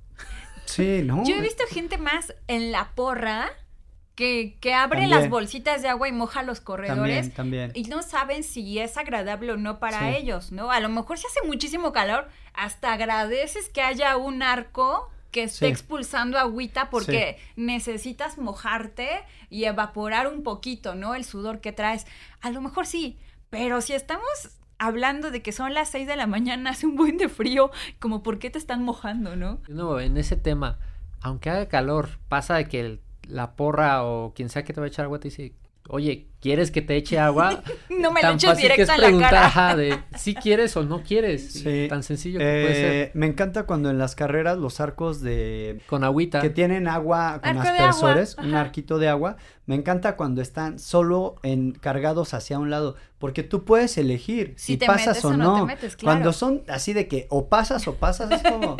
sí, 0.65 1.01
no. 1.03 1.25
Yo 1.25 1.35
he 1.35 1.41
visto 1.41 1.65
gente 1.69 1.97
más 1.97 2.33
en 2.47 2.71
la 2.71 2.91
porra 2.95 3.49
que, 4.15 4.57
que 4.61 4.73
abre 4.73 5.01
También. 5.01 5.19
las 5.19 5.29
bolsitas 5.29 5.81
de 5.81 5.89
agua 5.89 6.07
y 6.07 6.13
moja 6.13 6.41
los 6.43 6.61
corredores. 6.61 7.33
También, 7.33 7.69
también. 7.69 7.71
Y 7.73 7.89
no 7.89 8.01
saben 8.01 8.43
si 8.43 8.79
es 8.79 8.95
agradable 8.97 9.51
o 9.51 9.57
no 9.57 9.79
para 9.79 9.99
Sí. 9.99 10.15
ellos, 10.19 10.53
¿no? 10.53 10.71
A 10.71 10.79
lo 10.79 10.87
mejor 10.87 11.17
si 11.17 11.27
hace 11.27 11.45
muchísimo 11.45 11.91
calor, 11.91 12.29
hasta 12.53 12.93
agradeces 12.93 13.67
que 13.67 13.81
haya 13.81 14.15
un 14.15 14.41
arco 14.41 15.09
que 15.33 15.43
esté 15.43 15.65
Sí. 15.65 15.71
expulsando 15.71 16.39
agüita 16.39 16.89
porque 16.89 17.37
necesitas 17.57 18.37
mojarte 18.37 19.09
y 19.49 19.65
evaporar 19.65 20.27
un 20.27 20.43
poquito, 20.43 20.95
¿no? 20.95 21.15
El 21.15 21.25
sudor 21.25 21.59
que 21.59 21.73
traes. 21.73 22.05
A 22.39 22.49
lo 22.51 22.61
mejor 22.61 22.85
sí, 22.85 23.17
pero 23.49 23.81
si 23.81 23.91
estamos 23.93 24.23
hablando 24.77 25.31
de 25.31 25.41
que 25.41 25.51
son 25.51 25.73
las 25.73 25.89
6 25.89 26.07
de 26.07 26.15
la 26.15 26.27
mañana, 26.27 26.69
hace 26.77 26.85
un 26.87 26.95
buen 26.95 27.17
de 27.17 27.27
frío, 27.27 27.71
como 27.99 28.23
por 28.23 28.39
qué 28.39 28.49
te 28.49 28.57
están 28.59 28.83
mojando, 28.83 29.35
¿no? 29.35 29.59
Nuevo, 29.67 29.99
en 29.99 30.15
ese 30.17 30.37
tema, 30.37 30.79
aunque 31.21 31.49
haga 31.49 31.67
calor, 31.67 32.19
pasa 32.29 32.55
de 32.55 32.65
que 32.69 32.79
el- 32.79 33.01
la 33.27 33.55
porra 33.55 34.03
o 34.03 34.33
quien 34.33 34.49
sea 34.49 34.63
que 34.63 34.73
te 34.73 34.79
va 34.81 34.85
a 34.85 34.89
echar 34.89 35.05
agua 35.05 35.19
te 35.19 35.29
dice, 35.29 35.53
oye, 35.89 36.27
¿quieres 36.41 36.71
que 36.71 36.81
te 36.81 36.95
eche 36.95 37.19
agua? 37.19 37.61
No 37.89 38.11
me 38.11 38.21
lo 38.21 38.27
Tan 38.29 38.35
eches 38.35 38.49
fácil 38.49 38.67
que 38.67 38.73
directo 38.73 38.91
es 38.91 38.97
en 38.97 39.01
la 39.01 39.07
preguntar, 39.07 39.29
cara. 39.31 39.45
ajá, 39.45 39.75
de 39.77 39.99
si 40.17 40.33
quieres 40.35 40.75
o 40.75 40.83
no 40.83 41.03
quieres. 41.03 41.53
Sí. 41.53 41.85
Tan 41.89 42.03
sencillo 42.03 42.39
que 42.39 42.43
puede 42.45 42.71
Eh, 42.71 42.75
ser. 43.05 43.11
me 43.13 43.27
encanta 43.27 43.63
cuando 43.63 43.89
en 43.91 43.97
las 43.97 44.15
carreras 44.15 44.57
los 44.57 44.81
arcos 44.81 45.21
de 45.21 45.79
Con 45.87 46.03
agüita. 46.03 46.41
que 46.41 46.49
tienen 46.49 46.87
agua 46.89 47.39
con 47.41 47.57
Arco 47.57 47.69
aspersores, 47.69 48.33
agua, 48.37 48.49
un 48.49 48.55
arquito 48.55 48.97
de 48.99 49.07
agua. 49.09 49.37
Me 49.67 49.75
encanta 49.75 50.17
cuando 50.17 50.41
están 50.41 50.79
solo 50.79 51.35
en 51.43 51.71
cargados 51.71 52.33
hacia 52.33 52.59
un 52.59 52.69
lado, 52.69 52.95
porque 53.19 53.43
tú 53.43 53.63
puedes 53.63 53.97
elegir 53.97 54.53
Si 54.57 54.73
si 54.73 54.77
te 54.77 54.85
pasas 54.87 55.07
metes 55.07 55.25
o 55.25 55.27
o 55.29 55.37
no 55.37 55.43
no. 55.43 55.55
te 55.61 55.65
metes, 55.75 55.95
claro. 55.95 56.17
Cuando 56.17 56.33
son 56.33 56.63
así 56.67 56.91
de 56.93 57.07
que 57.07 57.27
o 57.29 57.47
pasas 57.47 57.87
o 57.87 57.95
pasas 57.95 58.31
es 58.31 58.41
como 58.51 58.75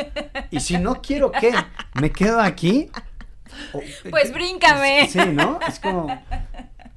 y 0.52 0.60
si 0.60 0.78
no 0.80 1.02
quiero 1.02 1.32
qué, 1.32 1.54
me 2.02 2.12
quedo 2.12 2.42
aquí. 2.42 2.90
O- 3.72 3.82
Pues 4.10 4.34
bríncame. 4.34 5.08
Sí, 5.08 5.20
¿no? 5.32 5.60
Es 5.68 5.80
como 5.80 6.08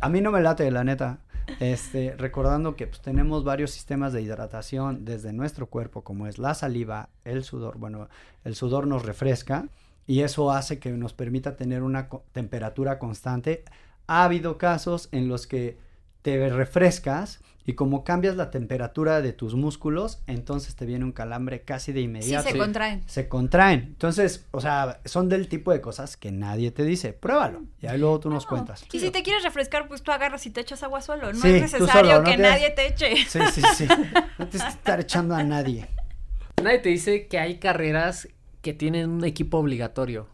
a 0.06 0.08
mí 0.08 0.20
no 0.20 0.30
me 0.30 0.40
late 0.40 0.70
la 0.70 0.84
neta. 0.84 1.18
Este, 1.58 2.14
recordando 2.16 2.76
que 2.76 2.86
pues, 2.86 3.00
tenemos 3.02 3.42
varios 3.42 3.72
sistemas 3.72 4.12
de 4.12 4.22
hidratación 4.22 5.04
desde 5.04 5.32
nuestro 5.32 5.66
cuerpo, 5.66 6.02
como 6.02 6.28
es 6.28 6.38
la 6.38 6.54
saliva, 6.54 7.08
el 7.24 7.42
sudor. 7.42 7.76
Bueno, 7.78 8.08
el 8.44 8.54
sudor 8.54 8.86
nos 8.86 9.04
refresca 9.04 9.68
y 10.06 10.20
eso 10.20 10.52
hace 10.52 10.78
que 10.78 10.92
nos 10.92 11.12
permita 11.12 11.56
tener 11.56 11.82
una 11.82 12.08
temperatura 12.30 13.00
constante. 13.00 13.64
Ha 14.06 14.22
habido 14.22 14.58
casos 14.58 15.08
en 15.10 15.26
los 15.26 15.48
que 15.48 15.76
te 16.22 16.50
refrescas 16.50 17.40
y 17.66 17.74
como 17.74 18.04
cambias 18.04 18.36
la 18.36 18.50
temperatura 18.50 19.20
de 19.20 19.32
tus 19.32 19.54
músculos, 19.56 20.22
entonces 20.28 20.76
te 20.76 20.86
viene 20.86 21.04
un 21.04 21.10
calambre 21.12 21.62
casi 21.62 21.92
de 21.92 21.98
Sí, 22.00 22.04
inmediato. 22.04 22.46
se 22.46 22.52
Sí. 22.52 22.58
contraen. 22.58 23.02
se 23.06 23.28
contraen. 23.28 23.80
Entonces, 23.88 24.46
o 24.52 24.60
sea, 24.60 25.00
son 25.04 25.28
del 25.28 25.48
tipo 25.48 25.72
de 25.72 25.80
cosas 25.80 26.16
que 26.16 26.30
nadie 26.30 26.70
te 26.70 26.84
dice. 26.84 27.12
Pruébalo. 27.12 27.64
Y 27.80 27.86
ahí 27.88 27.98
luego 27.98 28.20
tú 28.20 28.30
nos 28.30 28.44
No. 28.44 28.48
cuentas. 28.50 28.84
Y 28.92 29.00
si 29.00 29.10
te 29.10 29.22
quieres 29.22 29.42
refrescar, 29.42 29.88
pues 29.88 30.02
tú 30.02 30.12
agarras 30.12 30.46
y 30.46 30.50
te 30.50 30.60
echas 30.60 30.82
agua 30.84 31.00
solo. 31.00 31.32
No 31.32 31.40
Sí, 31.40 31.48
es 31.48 31.62
necesario 31.62 31.90
solo, 32.12 32.18
no 32.18 32.24
que 32.24 32.36
tienes- 32.36 32.50
nadie 32.52 32.70
te 32.70 32.86
eche. 32.86 33.16
Sí, 33.28 33.40
sí, 33.52 33.62
sí. 33.74 33.86
No 34.38 34.46
tienes 34.48 34.62
que 34.62 34.74
estar 34.78 35.00
echando 35.00 35.34
a 35.34 35.42
nadie. 35.42 35.88
Nadie 36.62 36.78
te 36.78 36.88
dice 36.90 37.26
que 37.26 37.38
hay 37.38 37.58
carreras 37.58 38.28
que 38.62 38.72
tienen 38.72 39.10
un 39.10 39.24
equipo 39.24 39.58
obligatorio. 39.58 40.28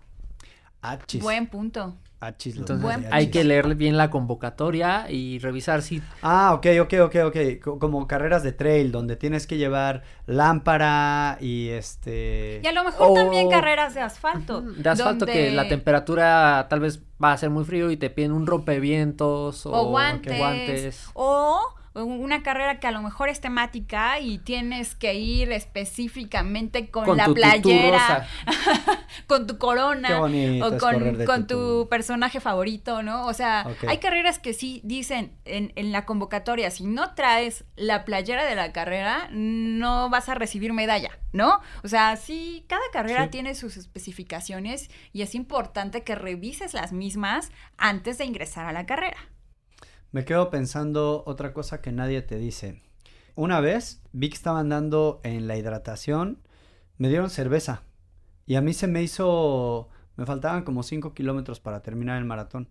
Achis. 0.83 1.23
Buen 1.23 1.47
punto. 1.47 1.97
Achis, 2.25 2.55
los 2.57 2.71
Entonces 2.71 2.99
achis. 2.99 3.09
hay 3.13 3.31
que 3.33 3.43
leer 3.43 3.75
bien 3.75 3.97
la 3.97 4.09
convocatoria 4.09 5.11
y 5.11 5.41
revisar 5.41 5.83
si 5.83 6.01
Ah, 6.23 6.55
ok, 6.55 6.67
ok, 6.83 6.95
ok, 7.07 7.17
ok. 7.27 7.37
Co- 7.61 7.79
Como 7.81 8.07
carreras 8.07 8.45
de 8.45 8.53
trail, 8.53 8.93
donde 8.93 9.17
tienes 9.17 9.49
que 9.49 9.57
llevar 9.59 10.05
lámpara 10.27 11.37
y 11.41 11.71
este... 11.71 12.61
Y 12.63 12.67
a 12.67 12.73
lo 12.73 12.85
mejor 12.85 13.11
O- 13.11 13.15
también 13.15 13.51
carreras 13.51 13.95
de 13.95 14.03
asfalto. 14.03 14.61
de 14.61 14.89
asfalto 14.89 15.27
donde- 15.27 15.33
que 15.33 15.51
la 15.51 15.67
temperatura 15.69 16.67
tal 16.71 16.79
vez 16.81 17.03
va 17.23 17.33
a 17.33 17.37
ser 17.39 17.51
muy 17.51 17.65
frío 17.65 17.91
y 17.91 17.97
te 17.97 18.09
piden 18.09 18.31
un 18.33 18.47
rompevientos 18.47 19.67
o, 19.67 19.73
O 19.73 19.87
guantes. 19.89 20.39
guantes. 20.39 21.11
O 21.15 21.61
una 21.95 22.43
carrera 22.43 22.81
que 22.81 22.87
a 22.87 22.91
lo 22.91 23.03
mejor 23.03 23.29
es 23.29 23.41
temática 23.41 24.19
y 24.19 24.39
tienes 24.39 24.95
que 24.95 25.15
ir 25.15 25.53
específicamente 25.53 26.91
con, 26.91 27.05
Con 27.05 27.17
la 27.17 27.27
tu 27.27 27.35
playera, 27.35 28.27
con 29.27 29.47
tu 29.47 29.59
corona 29.59 30.21
o 30.21 30.79
con, 30.79 31.47
tu 31.47 31.89
personaje 31.91 32.41
favorito, 32.41 33.03
¿no? 33.03 33.27
O 33.27 33.33
sea, 33.33 33.67
hay 33.87 33.99
carreras 33.99 34.39
que 34.39 34.55
sí 34.55 34.81
dicen 34.85 35.33
en, 35.45 35.73
en 35.77 35.93
la 35.93 36.07
convocatoria, 36.07 36.71
si 36.71 36.85
no 36.85 37.15
traes 37.15 37.65
la 37.77 38.05
playera 38.05 38.45
de 38.45 38.55
la 38.55 38.73
carrera, 38.73 39.29
no 39.31 40.09
vas 40.11 40.29
a 40.29 40.35
recibir 40.35 40.73
medalla, 40.73 41.19
¿no? 41.33 41.61
O 41.83 41.89
sea, 41.89 42.17
sí, 42.17 42.65
cada 42.69 42.83
carrera 42.93 43.25
Sí. 43.25 43.31
tiene 43.31 43.55
sus 43.55 43.77
especificaciones 43.77 44.91
y 45.13 45.23
es 45.23 45.35
importante 45.35 46.03
que 46.03 46.15
revises 46.15 46.75
las 46.75 46.93
mismas 46.93 47.51
antes 47.77 48.19
de 48.19 48.25
ingresar 48.25 48.67
a 48.67 48.73
la 48.73 48.87
carrera. 48.87 49.17
Me 50.13 50.25
quedo 50.27 50.51
pensando 50.51 51.25
otra 51.27 51.53
cosa 51.53 51.81
que 51.81 51.91
nadie 51.91 52.21
te 52.23 52.37
dice. 52.37 52.83
Una 53.35 53.61
vez 53.61 54.03
vi 54.13 54.29
que 54.29 54.37
estaban 54.37 54.69
dando 54.69 55.21
en 55.25 55.49
la 55.49 55.57
hidratación, 55.57 56.39
me 56.99 57.09
dieron 57.09 57.31
cerveza. 57.31 57.83
Y 58.47 58.57
a 58.57 58.61
mí 58.61 58.75
se 58.75 58.87
me 58.87 59.03
hizo, 59.03 59.89
me 60.17 60.27
faltaban 60.27 60.65
como 60.65 60.83
5 60.83 61.15
kilómetros 61.15 61.61
para 61.61 61.81
terminar 61.81 62.19
el 62.19 62.27
maratón. 62.27 62.69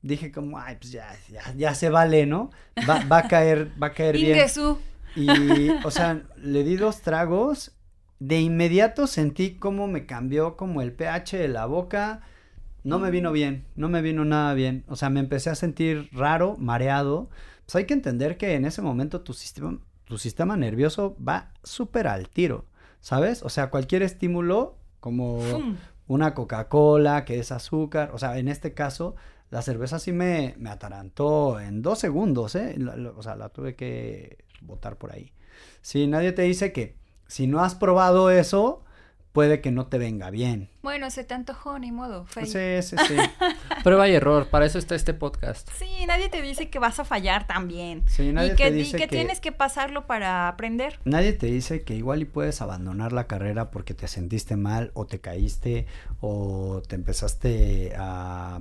Dije 0.00 0.32
como, 0.32 0.58
ay, 0.58 0.76
pues 0.80 0.92
ya, 0.92 1.14
ya, 1.30 1.42
ya 1.54 1.74
se 1.74 1.90
vale, 1.90 2.24
¿no? 2.24 2.50
Va, 2.88 3.04
va 3.04 3.18
a 3.18 3.28
caer, 3.28 3.70
va 3.80 3.88
a 3.88 3.92
caer 3.92 4.16
bien. 4.16 4.38
Y, 5.14 5.70
o 5.84 5.90
sea, 5.90 6.22
le 6.36 6.64
di 6.64 6.76
dos 6.76 7.02
tragos. 7.02 7.72
De 8.20 8.40
inmediato 8.40 9.06
sentí 9.06 9.56
cómo 9.56 9.88
me 9.88 10.06
cambió 10.06 10.56
como 10.56 10.80
el 10.80 10.92
pH 10.92 11.36
de 11.36 11.48
la 11.48 11.66
boca. 11.66 12.22
No 12.84 12.98
me 12.98 13.10
vino 13.10 13.32
bien, 13.32 13.64
no 13.76 13.88
me 13.88 14.02
vino 14.02 14.24
nada 14.24 14.54
bien. 14.54 14.84
O 14.88 14.96
sea, 14.96 15.10
me 15.10 15.20
empecé 15.20 15.50
a 15.50 15.54
sentir 15.54 16.08
raro, 16.12 16.56
mareado. 16.58 17.28
Pues 17.66 17.76
hay 17.76 17.84
que 17.86 17.94
entender 17.94 18.36
que 18.38 18.54
en 18.54 18.64
ese 18.64 18.80
momento 18.82 19.20
tu 19.20 19.32
sistema, 19.34 19.78
tu 20.04 20.16
sistema 20.18 20.56
nervioso 20.56 21.16
va 21.22 21.52
súper 21.62 22.06
al 22.06 22.28
tiro, 22.28 22.64
¿sabes? 23.00 23.42
O 23.42 23.48
sea, 23.50 23.68
cualquier 23.70 24.02
estímulo, 24.02 24.78
como 25.00 25.40
Fum. 25.40 25.76
una 26.06 26.34
Coca-Cola, 26.34 27.24
que 27.24 27.38
es 27.38 27.52
azúcar, 27.52 28.10
o 28.14 28.18
sea, 28.18 28.38
en 28.38 28.48
este 28.48 28.72
caso, 28.72 29.16
la 29.50 29.60
cerveza 29.62 29.98
sí 29.98 30.12
me, 30.12 30.54
me 30.58 30.70
atarantó 30.70 31.60
en 31.60 31.82
dos 31.82 31.98
segundos, 31.98 32.54
¿eh? 32.54 32.74
La- 32.78 32.96
la- 32.96 33.10
o 33.10 33.22
sea, 33.22 33.36
la 33.36 33.50
tuve 33.50 33.74
que 33.76 34.38
botar 34.62 34.96
por 34.96 35.12
ahí. 35.12 35.32
Si 35.82 36.06
nadie 36.06 36.32
te 36.32 36.42
dice 36.42 36.72
que 36.72 36.96
si 37.26 37.46
no 37.46 37.60
has 37.60 37.74
probado 37.74 38.30
eso, 38.30 38.82
puede 39.32 39.60
que 39.60 39.70
no 39.70 39.86
te 39.86 39.98
venga 39.98 40.30
bien. 40.30 40.68
Bueno, 40.82 41.10
se 41.10 41.22
te 41.22 41.34
antojó, 41.34 41.78
ni 41.78 41.92
modo. 41.92 42.24
Fey. 42.26 42.46
Sí, 42.46 42.82
sí, 42.88 42.96
sí. 43.06 43.14
Prueba 43.84 44.08
y 44.08 44.14
error, 44.14 44.48
para 44.48 44.64
eso 44.66 44.78
está 44.78 44.94
este 44.94 45.14
podcast. 45.14 45.68
Sí, 45.78 45.86
nadie 46.06 46.28
te 46.28 46.40
dice 46.42 46.70
que 46.70 46.78
vas 46.78 46.98
a 46.98 47.04
fallar 47.04 47.46
también. 47.46 48.02
Sí, 48.08 48.32
nadie 48.32 48.52
y 48.52 48.56
que, 48.56 48.64
te 48.64 48.70
y 48.70 48.78
dice 48.78 48.96
que 48.96 49.04
que- 49.08 49.16
tienes 49.16 49.40
que 49.40 49.52
pasarlo 49.52 50.06
para 50.06 50.48
aprender. 50.48 50.98
Nadie 51.04 51.32
te 51.34 51.46
dice 51.46 51.82
que 51.82 51.94
igual 51.94 52.22
y 52.22 52.24
puedes 52.24 52.60
abandonar 52.62 53.12
la 53.12 53.26
carrera 53.26 53.70
porque 53.70 53.94
te 53.94 54.08
sentiste 54.08 54.56
mal 54.56 54.90
o 54.94 55.06
te 55.06 55.20
caíste 55.20 55.86
o 56.20 56.82
te 56.88 56.94
empezaste 56.96 57.92
a, 57.96 58.58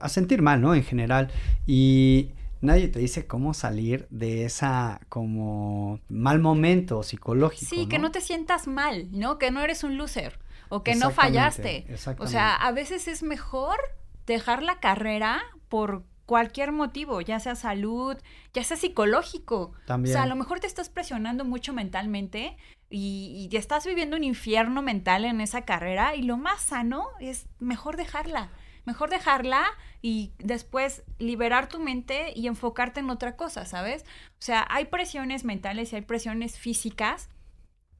a 0.00 0.08
sentir 0.08 0.42
mal, 0.42 0.60
¿no? 0.60 0.74
En 0.74 0.84
general. 0.84 1.30
Y 1.66 2.30
nadie 2.62 2.88
te 2.88 3.00
dice 3.00 3.26
cómo 3.26 3.52
salir 3.52 4.06
de 4.08 4.44
esa 4.44 5.00
como 5.10 6.00
mal 6.08 6.38
momento 6.38 7.02
psicológico. 7.02 7.68
Sí, 7.68 7.86
que 7.86 7.98
no 7.98 8.10
te 8.10 8.22
sientas 8.22 8.66
mal, 8.66 9.08
¿no? 9.12 9.38
Que 9.38 9.50
no 9.50 9.60
eres 9.60 9.84
un 9.84 9.98
loser 9.98 10.38
o 10.70 10.82
que 10.82 10.94
no 10.94 11.10
fallaste. 11.10 11.86
O 12.18 12.26
sea, 12.26 12.54
a 12.54 12.72
veces 12.72 13.08
es 13.08 13.22
mejor 13.22 13.76
dejar 14.24 14.62
la 14.62 14.80
carrera 14.80 15.42
por 15.68 16.04
cualquier 16.24 16.72
motivo, 16.72 17.20
ya 17.20 17.40
sea 17.40 17.56
salud, 17.56 18.16
ya 18.54 18.64
sea 18.64 18.76
psicológico. 18.76 19.72
También. 19.86 20.14
O 20.14 20.16
sea, 20.16 20.22
a 20.22 20.26
lo 20.26 20.36
mejor 20.36 20.60
te 20.60 20.66
estás 20.66 20.88
presionando 20.88 21.44
mucho 21.44 21.74
mentalmente 21.74 22.56
y, 22.88 23.48
y 23.50 23.56
estás 23.56 23.84
viviendo 23.84 24.16
un 24.16 24.24
infierno 24.24 24.82
mental 24.82 25.24
en 25.24 25.40
esa 25.40 25.62
carrera 25.62 26.14
y 26.14 26.22
lo 26.22 26.36
más 26.36 26.62
sano 26.62 27.08
es 27.20 27.46
mejor 27.58 27.96
dejarla. 27.96 28.50
Mejor 28.84 29.10
dejarla 29.10 29.64
y 30.00 30.32
después 30.38 31.02
liberar 31.18 31.68
tu 31.68 31.78
mente 31.78 32.32
y 32.34 32.46
enfocarte 32.48 33.00
en 33.00 33.10
otra 33.10 33.36
cosa, 33.36 33.64
¿sabes? 33.64 34.02
O 34.32 34.40
sea, 34.42 34.66
hay 34.70 34.86
presiones 34.86 35.44
mentales 35.44 35.92
y 35.92 35.96
hay 35.96 36.02
presiones 36.02 36.58
físicas, 36.58 37.28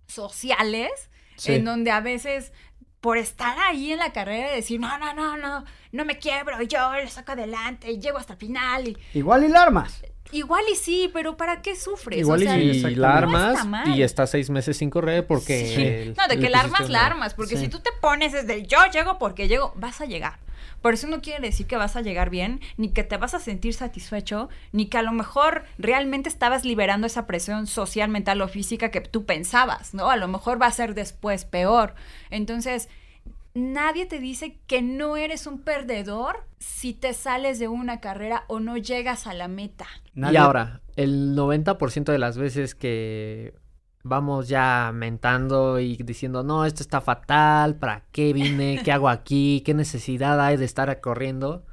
sociales, 0.06 0.90
Sí. 1.36 1.54
en 1.54 1.64
donde 1.64 1.90
a 1.90 2.00
veces 2.00 2.52
por 3.00 3.18
estar 3.18 3.58
ahí 3.58 3.90
en 3.92 3.98
la 3.98 4.12
carrera 4.12 4.52
y 4.52 4.56
decir, 4.56 4.78
no, 4.78 4.96
no, 4.98 5.12
no, 5.14 5.36
no, 5.36 5.64
no 5.90 6.04
me 6.04 6.18
quiebro, 6.18 6.60
yo 6.62 6.92
le 6.92 7.08
saco 7.08 7.32
adelante 7.32 7.90
y 7.90 7.98
llego 7.98 8.18
hasta 8.18 8.34
el 8.34 8.38
final. 8.38 8.86
Y, 8.88 8.96
Igual 9.14 9.42
y 9.44 9.48
la 9.48 9.62
armas. 9.62 10.02
igual 10.30 10.62
y 10.72 10.76
sí, 10.76 11.10
pero 11.12 11.36
¿para 11.36 11.62
qué 11.62 11.74
sufres? 11.74 12.20
Igual 12.20 12.40
O 12.42 12.44
sea, 12.44 12.58
y 12.58 12.68
exactamente. 12.70 13.00
la 13.00 13.08
No 13.08 13.16
armas 13.16 13.58
está 13.64 13.88
y 13.90 14.02
está 14.02 14.26
seis 14.28 14.50
meses 14.50 14.76
sin 14.76 14.88
correr 14.90 15.26
porque... 15.26 15.66
Sí. 15.74 15.82
el- 15.82 16.14
No, 16.14 16.28
de 16.28 16.38
que 16.38 16.48
la 16.48 16.60
armas, 16.60 16.88
la 16.90 17.04
armas, 17.04 17.34
porque 17.34 17.56
Sí. 17.56 17.64
si 17.64 17.68
tú 17.68 17.80
te 17.80 17.90
pones 18.00 18.32
desde 18.32 18.66
yo 18.66 18.78
llego 18.92 19.18
porque 19.18 19.48
llego, 19.48 19.72
vas 19.76 20.00
a 20.00 20.04
llegar. 20.06 20.38
Por 20.82 20.94
eso 20.94 21.06
no 21.06 21.22
quiere 21.22 21.40
decir 21.46 21.66
que 21.66 21.76
vas 21.76 21.96
a 21.96 22.00
llegar 22.02 22.28
bien, 22.28 22.60
ni 22.76 22.90
que 22.90 23.04
te 23.04 23.16
vas 23.16 23.34
a 23.34 23.38
sentir 23.40 23.72
satisfecho, 23.74 24.48
ni 24.72 24.86
que 24.86 24.98
a 24.98 25.02
lo 25.02 25.12
mejor 25.12 25.62
realmente 25.78 26.28
estabas 26.28 26.64
liberando 26.64 27.06
esa 27.06 27.26
presión 27.26 27.66
social, 27.66 28.10
mental 28.10 28.42
o 28.42 28.48
física 28.48 28.90
que 28.90 29.00
tú 29.00 29.24
pensabas, 29.24 29.94
¿no? 29.94 30.10
A 30.10 30.16
lo 30.16 30.28
mejor 30.28 30.60
va 30.60 30.66
a 30.66 30.72
ser 30.72 30.94
después 30.94 31.44
peor. 31.44 31.94
Entonces, 32.30 32.88
nadie 33.54 34.06
te 34.06 34.18
dice 34.18 34.58
que 34.66 34.82
no 34.82 35.16
eres 35.16 35.46
un 35.46 35.60
perdedor 35.60 36.44
si 36.58 36.94
te 36.94 37.12
sales 37.12 37.58
de 37.58 37.68
una 37.68 38.00
carrera 38.00 38.44
o 38.48 38.60
no 38.60 38.76
llegas 38.76 39.26
a 39.26 39.34
la 39.34 39.48
meta. 39.48 39.86
Nadie- 40.14 40.34
Y 40.34 40.36
ahora, 40.38 40.80
el 40.96 41.34
90% 41.34 42.12
de 42.12 42.18
las 42.18 42.38
veces 42.38 42.74
que 42.74 43.54
vamos 44.03 44.48
ya 44.48 44.90
mentando 44.94 45.78
y 45.78 45.96
diciendo, 45.96 46.42
no, 46.42 46.64
esto 46.64 46.82
está 46.82 47.00
fatal, 47.00 47.76
¿para 47.76 48.05
qué 48.12 48.32
vine? 48.32 48.80
¿Qué 48.84 48.92
hago 48.92 49.09
aquí? 49.09 49.62
¿Qué 49.64 49.74
necesidad 49.74 50.40
hay 50.40 50.57
de 50.57 50.64
estar 50.64 51.00
corriendo? 51.00 51.64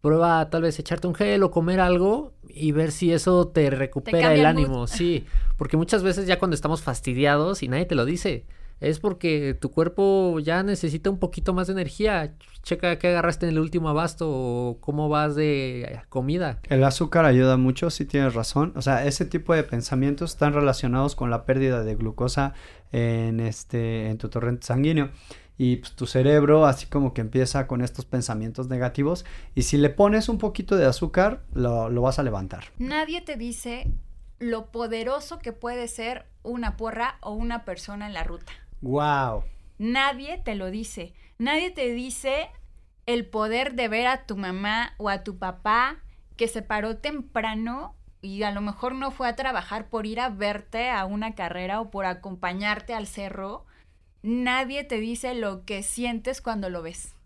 Prueba 0.00 0.48
tal 0.50 0.62
vez 0.62 0.78
echarte 0.78 1.06
un 1.06 1.14
gel 1.14 1.42
o 1.42 1.50
comer 1.50 1.80
algo 1.80 2.34
y 2.48 2.72
ver 2.72 2.92
si 2.92 3.12
eso 3.12 3.48
te 3.48 3.70
recupera 3.70 4.32
el 4.32 4.40
el 4.40 4.46
ánimo. 4.46 4.86
Sí, 4.86 5.26
porque 5.56 5.76
muchas 5.76 6.02
veces 6.02 6.26
ya 6.26 6.38
cuando 6.38 6.54
estamos 6.54 6.82
fastidiados 6.82 7.62
y 7.62 7.68
nadie 7.68 7.86
te 7.86 7.94
lo 7.94 8.04
dice, 8.04 8.46
es 8.80 9.00
porque 9.00 9.56
tu 9.58 9.70
cuerpo 9.70 10.38
ya 10.38 10.62
necesita 10.62 11.08
un 11.08 11.18
poquito 11.18 11.54
más 11.54 11.66
de 11.66 11.74
energía. 11.74 12.34
Checa 12.62 12.98
qué 12.98 13.08
agarraste 13.08 13.46
en 13.46 13.52
el 13.52 13.58
último 13.58 13.88
abasto 13.88 14.28
o 14.28 14.78
cómo 14.80 15.08
vas 15.08 15.34
de 15.34 16.00
comida. 16.08 16.60
El 16.68 16.84
azúcar 16.84 17.24
ayuda 17.24 17.56
mucho, 17.56 17.90
sí 17.90 18.04
tienes 18.04 18.34
razón. 18.34 18.72
O 18.76 18.82
sea, 18.82 19.06
ese 19.06 19.24
tipo 19.24 19.54
de 19.54 19.62
pensamientos 19.62 20.32
están 20.32 20.52
relacionados 20.52 21.14
con 21.14 21.30
la 21.30 21.44
pérdida 21.44 21.84
de 21.84 21.94
glucosa 21.94 22.52
en 22.92 23.40
este, 23.40 24.08
en 24.08 24.18
tu 24.18 24.28
torrente 24.28 24.66
sanguíneo. 24.66 25.10
Y 25.58 25.76
pues, 25.76 25.92
tu 25.92 26.06
cerebro 26.06 26.66
así 26.66 26.86
como 26.86 27.14
que 27.14 27.22
empieza 27.22 27.66
con 27.66 27.80
estos 27.80 28.04
pensamientos 28.04 28.68
negativos. 28.68 29.24
Y 29.54 29.62
si 29.62 29.78
le 29.78 29.88
pones 29.88 30.28
un 30.28 30.36
poquito 30.36 30.76
de 30.76 30.84
azúcar, 30.84 31.44
lo, 31.54 31.88
lo 31.88 32.02
vas 32.02 32.18
a 32.18 32.22
levantar. 32.22 32.64
Nadie 32.78 33.22
te 33.22 33.36
dice 33.36 33.90
lo 34.38 34.66
poderoso 34.66 35.38
que 35.38 35.52
puede 35.52 35.88
ser 35.88 36.26
una 36.42 36.76
porra 36.76 37.16
o 37.22 37.32
una 37.32 37.64
persona 37.64 38.06
en 38.06 38.12
la 38.12 38.22
ruta. 38.22 38.52
¡Wow! 38.86 39.42
Nadie 39.78 40.38
te 40.38 40.54
lo 40.54 40.70
dice. 40.70 41.12
Nadie 41.38 41.72
te 41.72 41.92
dice 41.92 42.48
el 43.04 43.26
poder 43.26 43.74
de 43.74 43.88
ver 43.88 44.06
a 44.06 44.26
tu 44.26 44.36
mamá 44.36 44.94
o 44.96 45.08
a 45.08 45.24
tu 45.24 45.38
papá 45.38 46.04
que 46.36 46.46
se 46.46 46.62
paró 46.62 46.98
temprano 46.98 47.96
y 48.22 48.44
a 48.44 48.52
lo 48.52 48.60
mejor 48.60 48.94
no 48.94 49.10
fue 49.10 49.28
a 49.28 49.34
trabajar 49.34 49.88
por 49.88 50.06
ir 50.06 50.20
a 50.20 50.28
verte 50.28 50.88
a 50.88 51.04
una 51.04 51.34
carrera 51.34 51.80
o 51.80 51.90
por 51.90 52.06
acompañarte 52.06 52.94
al 52.94 53.08
cerro. 53.08 53.66
Nadie 54.22 54.84
te 54.84 55.00
dice 55.00 55.34
lo 55.34 55.64
que 55.64 55.82
sientes 55.82 56.40
cuando 56.40 56.70
lo 56.70 56.82
ves. 56.82 57.16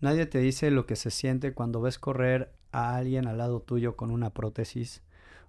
Nadie 0.00 0.26
te 0.26 0.38
dice 0.38 0.70
lo 0.70 0.84
que 0.84 0.96
se 0.96 1.10
siente 1.10 1.54
cuando 1.54 1.80
ves 1.80 1.98
correr 1.98 2.52
a 2.72 2.96
alguien 2.96 3.26
al 3.26 3.38
lado 3.38 3.60
tuyo 3.60 3.96
con 3.96 4.10
una 4.10 4.30
prótesis 4.30 5.02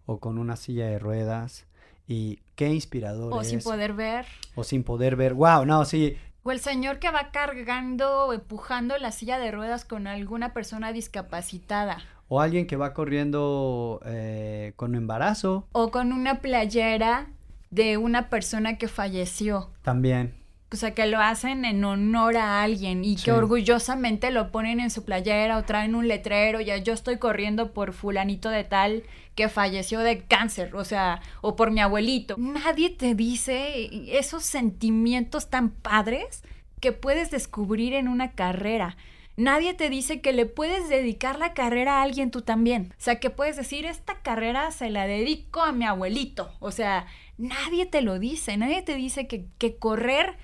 o 0.05 0.19
con 0.19 0.37
una 0.37 0.55
silla 0.55 0.87
de 0.87 0.97
ruedas. 0.97 1.65
Y 2.07 2.39
qué 2.55 2.69
inspirador 2.69 3.33
O 3.33 3.41
es. 3.41 3.47
sin 3.49 3.61
poder 3.61 3.93
ver. 3.93 4.25
o 4.55 4.63
sin 4.63 4.83
poder 4.83 5.15
ver. 5.15 5.33
¡Wow! 5.33 5.65
No, 5.65 5.85
sí. 5.85 6.17
O 6.43 6.51
el 6.51 6.59
señor 6.59 6.99
que 6.99 7.11
va 7.11 7.29
cargando 7.31 8.25
o 8.25 8.33
empujando 8.33 8.97
la 8.97 9.11
silla 9.11 9.37
de 9.39 9.51
ruedas 9.51 9.85
con 9.85 10.07
alguna 10.07 10.53
persona 10.53 10.91
discapacitada. 10.91 11.99
O 12.27 12.41
alguien 12.41 12.65
que 12.65 12.77
va 12.77 12.93
corriendo 12.93 13.99
eh, 14.05 14.73
con 14.77 14.95
embarazo 14.95 15.67
O 15.73 15.91
con 15.91 16.13
una 16.13 16.39
playera 16.41 17.27
de 17.69 17.97
una 17.97 18.29
persona 18.29 18.77
que 18.77 18.87
falleció. 18.87 19.69
también. 19.81 20.33
O 20.73 20.77
sea, 20.77 20.93
que 20.93 21.05
lo 21.05 21.19
hacen 21.19 21.65
en 21.65 21.83
honor 21.83 22.37
a 22.37 22.63
alguien 22.63 23.03
y 23.03 23.17
Sí. 23.17 23.25
que 23.25 23.31
orgullosamente 23.33 24.31
lo 24.31 24.51
ponen 24.51 24.79
en 24.79 24.89
su 24.89 25.03
playera 25.03 25.57
o 25.57 25.63
traen 25.63 25.95
un 25.95 26.07
letrero, 26.07 26.61
ya 26.61 26.77
yo 26.77 26.93
estoy 26.93 27.17
corriendo 27.17 27.73
por 27.73 27.91
fulanito 27.91 28.49
de 28.49 28.63
tal 28.63 29.03
que 29.35 29.49
falleció 29.49 29.99
de 29.99 30.23
cáncer, 30.23 30.73
o 30.75 30.85
sea, 30.85 31.21
o 31.41 31.55
por 31.57 31.71
mi 31.71 31.81
abuelito. 31.81 32.35
Nadie 32.37 32.89
te 32.89 33.15
dice 33.15 33.89
esos 34.17 34.43
sentimientos 34.45 35.49
tan 35.49 35.71
padres 35.71 36.43
que 36.79 36.91
puedes 36.93 37.31
descubrir 37.31 37.93
en 37.93 38.07
una 38.07 38.31
carrera. 38.31 38.95
Nadie 39.37 39.73
te 39.73 39.89
dice 39.89 40.21
que 40.21 40.33
le 40.33 40.45
puedes 40.45 40.87
dedicar 40.89 41.37
la 41.39 41.53
carrera 41.53 41.99
a 41.99 42.03
alguien 42.03 42.31
tú 42.31 42.41
también. 42.41 42.91
O 42.91 43.01
sea, 43.01 43.19
que 43.19 43.29
puedes 43.29 43.55
decir, 43.57 43.85
esta 43.85 44.19
carrera 44.21 44.71
se 44.71 44.89
la 44.89 45.05
dedico 45.07 45.61
a 45.61 45.71
mi 45.71 45.85
abuelito. 45.85 46.51
O 46.59 46.71
sea, 46.71 47.07
nadie 47.37 47.85
te 47.85 48.01
lo 48.01 48.19
dice. 48.19 48.57
Nadie 48.57 48.81
te 48.81 48.95
dice 48.95 49.27
que, 49.27 49.45
que 49.57 49.77
correr 49.77 50.37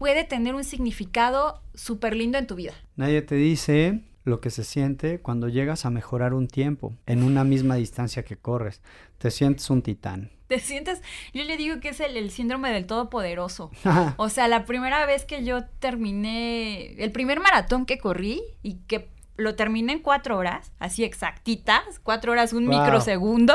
puede 0.00 0.24
tener 0.24 0.54
un 0.54 0.64
significado 0.64 1.60
súper 1.74 2.16
lindo 2.16 2.38
en 2.38 2.46
tu 2.46 2.54
vida. 2.54 2.72
Nadie 2.96 3.20
te 3.20 3.34
dice 3.34 4.00
lo 4.24 4.40
que 4.40 4.48
se 4.48 4.64
siente 4.64 5.18
cuando 5.20 5.48
llegas 5.48 5.84
a 5.84 5.90
mejorar 5.90 6.32
un 6.32 6.48
tiempo 6.48 6.94
en 7.04 7.22
una 7.22 7.44
misma 7.44 7.74
distancia 7.74 8.24
que 8.24 8.36
corres. 8.36 8.80
Te 9.18 9.30
sientes 9.30 9.68
un 9.68 9.82
titán. 9.82 10.30
Te 10.46 10.58
sientes, 10.58 11.02
yo 11.34 11.44
le 11.44 11.58
digo 11.58 11.80
que 11.80 11.90
es 11.90 12.00
el, 12.00 12.16
el 12.16 12.30
síndrome 12.30 12.70
del 12.72 12.86
todopoderoso. 12.86 13.70
O 14.16 14.30
sea, 14.30 14.48
la 14.48 14.64
primera 14.64 15.04
vez 15.04 15.26
que 15.26 15.44
yo 15.44 15.64
terminé, 15.80 16.94
el 17.04 17.12
primer 17.12 17.38
maratón 17.40 17.84
que 17.84 17.98
corrí 17.98 18.40
y 18.62 18.76
que 18.86 19.10
lo 19.36 19.54
terminé 19.54 19.92
en 19.92 19.98
cuatro 20.00 20.38
horas, 20.38 20.72
así 20.78 21.04
exactitas, 21.04 21.82
cuatro 22.02 22.32
horas, 22.32 22.54
un 22.54 22.66
Wow. 22.66 22.80
microsegundo, 22.80 23.54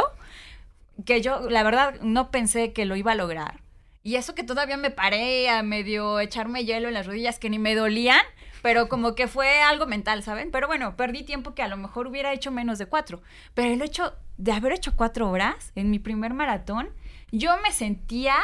que 1.06 1.22
yo, 1.24 1.50
la 1.50 1.64
verdad, 1.64 2.00
no 2.02 2.30
pensé 2.30 2.72
que 2.72 2.86
lo 2.86 2.96
iba 2.96 3.14
a 3.14 3.16
lograr. 3.16 3.65
Y 4.06 4.18
eso 4.18 4.36
que 4.36 4.44
todavía 4.44 4.78
me 4.78 4.92
paré 4.92 5.50
a 5.50 5.64
medio 5.64 6.20
echarme 6.20 6.64
hielo 6.64 6.90
en 6.90 6.94
las 6.94 7.08
rodillas 7.08 7.40
que 7.40 7.50
ni 7.50 7.58
me 7.58 7.74
dolían, 7.74 8.22
pero 8.62 8.88
como 8.88 9.16
que 9.16 9.28
fue 9.28 9.64
algo 9.64 9.88
mental, 9.88 10.22
¿saben? 10.22 10.52
Pero 10.52 10.68
bueno, 10.68 10.96
perdí 10.96 11.24
tiempo 11.24 11.56
que 11.56 11.64
a 11.64 11.68
lo 11.68 11.76
mejor 11.76 12.06
hubiera 12.06 12.32
hecho 12.32 12.52
menos 12.52 12.78
de 12.78 12.86
cuatro. 12.86 13.24
Pero 13.56 13.74
el 13.74 13.82
hecho 13.82 14.14
de 14.38 14.52
haber 14.52 14.74
hecho 14.74 14.96
cuatro 14.96 15.28
horas 15.32 15.72
en 15.74 15.90
mi 15.90 15.98
primer 15.98 16.36
maratón, 16.36 16.90
yo 17.32 17.58
me 17.64 17.72
sentía 17.72 18.36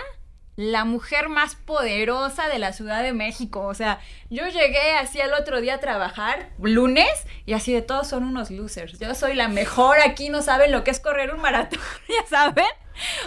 la 0.55 0.83
mujer 0.85 1.29
más 1.29 1.55
poderosa 1.55 2.47
de 2.47 2.59
la 2.59 2.73
Ciudad 2.73 3.01
de 3.03 3.13
México. 3.13 3.61
O 3.61 3.73
sea, 3.73 3.99
yo 4.29 4.47
llegué 4.47 4.95
así 4.97 5.21
al 5.21 5.33
otro 5.33 5.61
día 5.61 5.75
a 5.75 5.79
trabajar, 5.79 6.49
lunes, 6.61 7.09
y 7.45 7.53
así 7.53 7.73
de 7.73 7.81
todos 7.81 8.07
son 8.07 8.23
unos 8.23 8.51
losers. 8.51 8.99
Yo 8.99 9.15
soy 9.15 9.33
la 9.33 9.47
mejor 9.47 9.97
aquí, 10.01 10.29
no 10.29 10.41
saben 10.41 10.71
lo 10.71 10.83
que 10.83 10.91
es 10.91 10.99
correr 10.99 11.33
un 11.33 11.41
maratón, 11.41 11.79
ya 12.09 12.27
saben. 12.27 12.65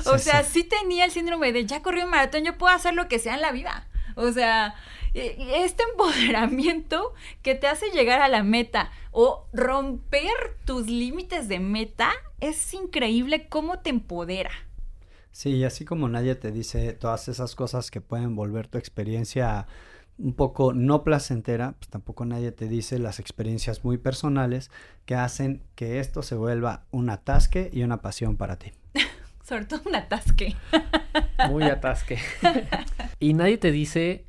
O 0.07 0.19
Sí, 0.19 0.25
sea, 0.25 0.43
sí. 0.45 0.63
sí 0.63 0.65
tenía 0.65 1.07
el 1.07 1.11
síndrome 1.11 1.53
de 1.53 1.65
ya 1.67 1.83
corrí 1.83 2.03
un 2.03 2.11
maratón, 2.11 2.45
yo 2.45 2.57
puedo 2.59 2.75
hacer 2.75 2.95
lo 2.95 3.09
que 3.09 3.19
sea 3.19 3.35
en 3.35 3.41
la 3.41 3.51
vida. 3.53 3.89
O 4.17 4.31
sea, 4.31 4.75
este 5.15 5.83
empoderamiento 5.91 7.15
que 7.43 7.55
te 7.55 7.67
hace 7.67 7.91
llegar 7.91 8.21
a 8.21 8.29
la 8.29 8.43
meta 8.43 8.91
o 9.11 9.47
romper 9.53 10.33
tus 10.65 10.87
límites 10.87 11.49
de 11.49 11.59
meta 11.61 12.11
es 12.41 12.75
increíble 12.75 13.49
cómo 13.49 13.79
te 13.81 13.91
empodera. 13.91 14.51
Sí, 15.35 15.51
y 15.51 15.65
así 15.65 15.85
como 15.85 16.09
nadie 16.09 16.37
te 16.37 16.53
dice 16.53 16.93
todas 16.93 17.27
esas 17.27 17.57
cosas 17.57 17.91
que 17.91 18.01
pueden 18.01 18.37
volver 18.37 18.69
tu 18.69 18.79
experiencia 18.79 19.67
un 20.17 20.33
poco 20.33 20.73
no 20.73 21.03
placentera, 21.03 21.73
pues 21.73 21.89
tampoco 21.89 22.25
nadie 22.25 22.53
te 22.53 22.69
dice 22.69 23.01
las 23.01 23.19
experiencias 23.19 23.83
muy 23.83 23.99
personales 23.99 24.71
que 25.07 25.17
hacen 25.17 25.65
que 25.75 25.99
esto 25.99 26.23
se 26.23 26.37
vuelva 26.37 26.85
un 26.93 27.11
atasque 27.11 27.69
y 27.73 27.83
una 27.83 28.01
pasión 28.01 28.37
para 28.37 28.61
ti. 28.61 28.75
Sobre 29.43 29.65
todo 29.65 29.83
un 29.87 29.97
atasque. 29.97 30.55
Muy 31.51 31.65
atasque. 31.65 32.21
y 33.19 33.35
nadie 33.35 33.59
te 33.59 33.73
dice 33.73 34.25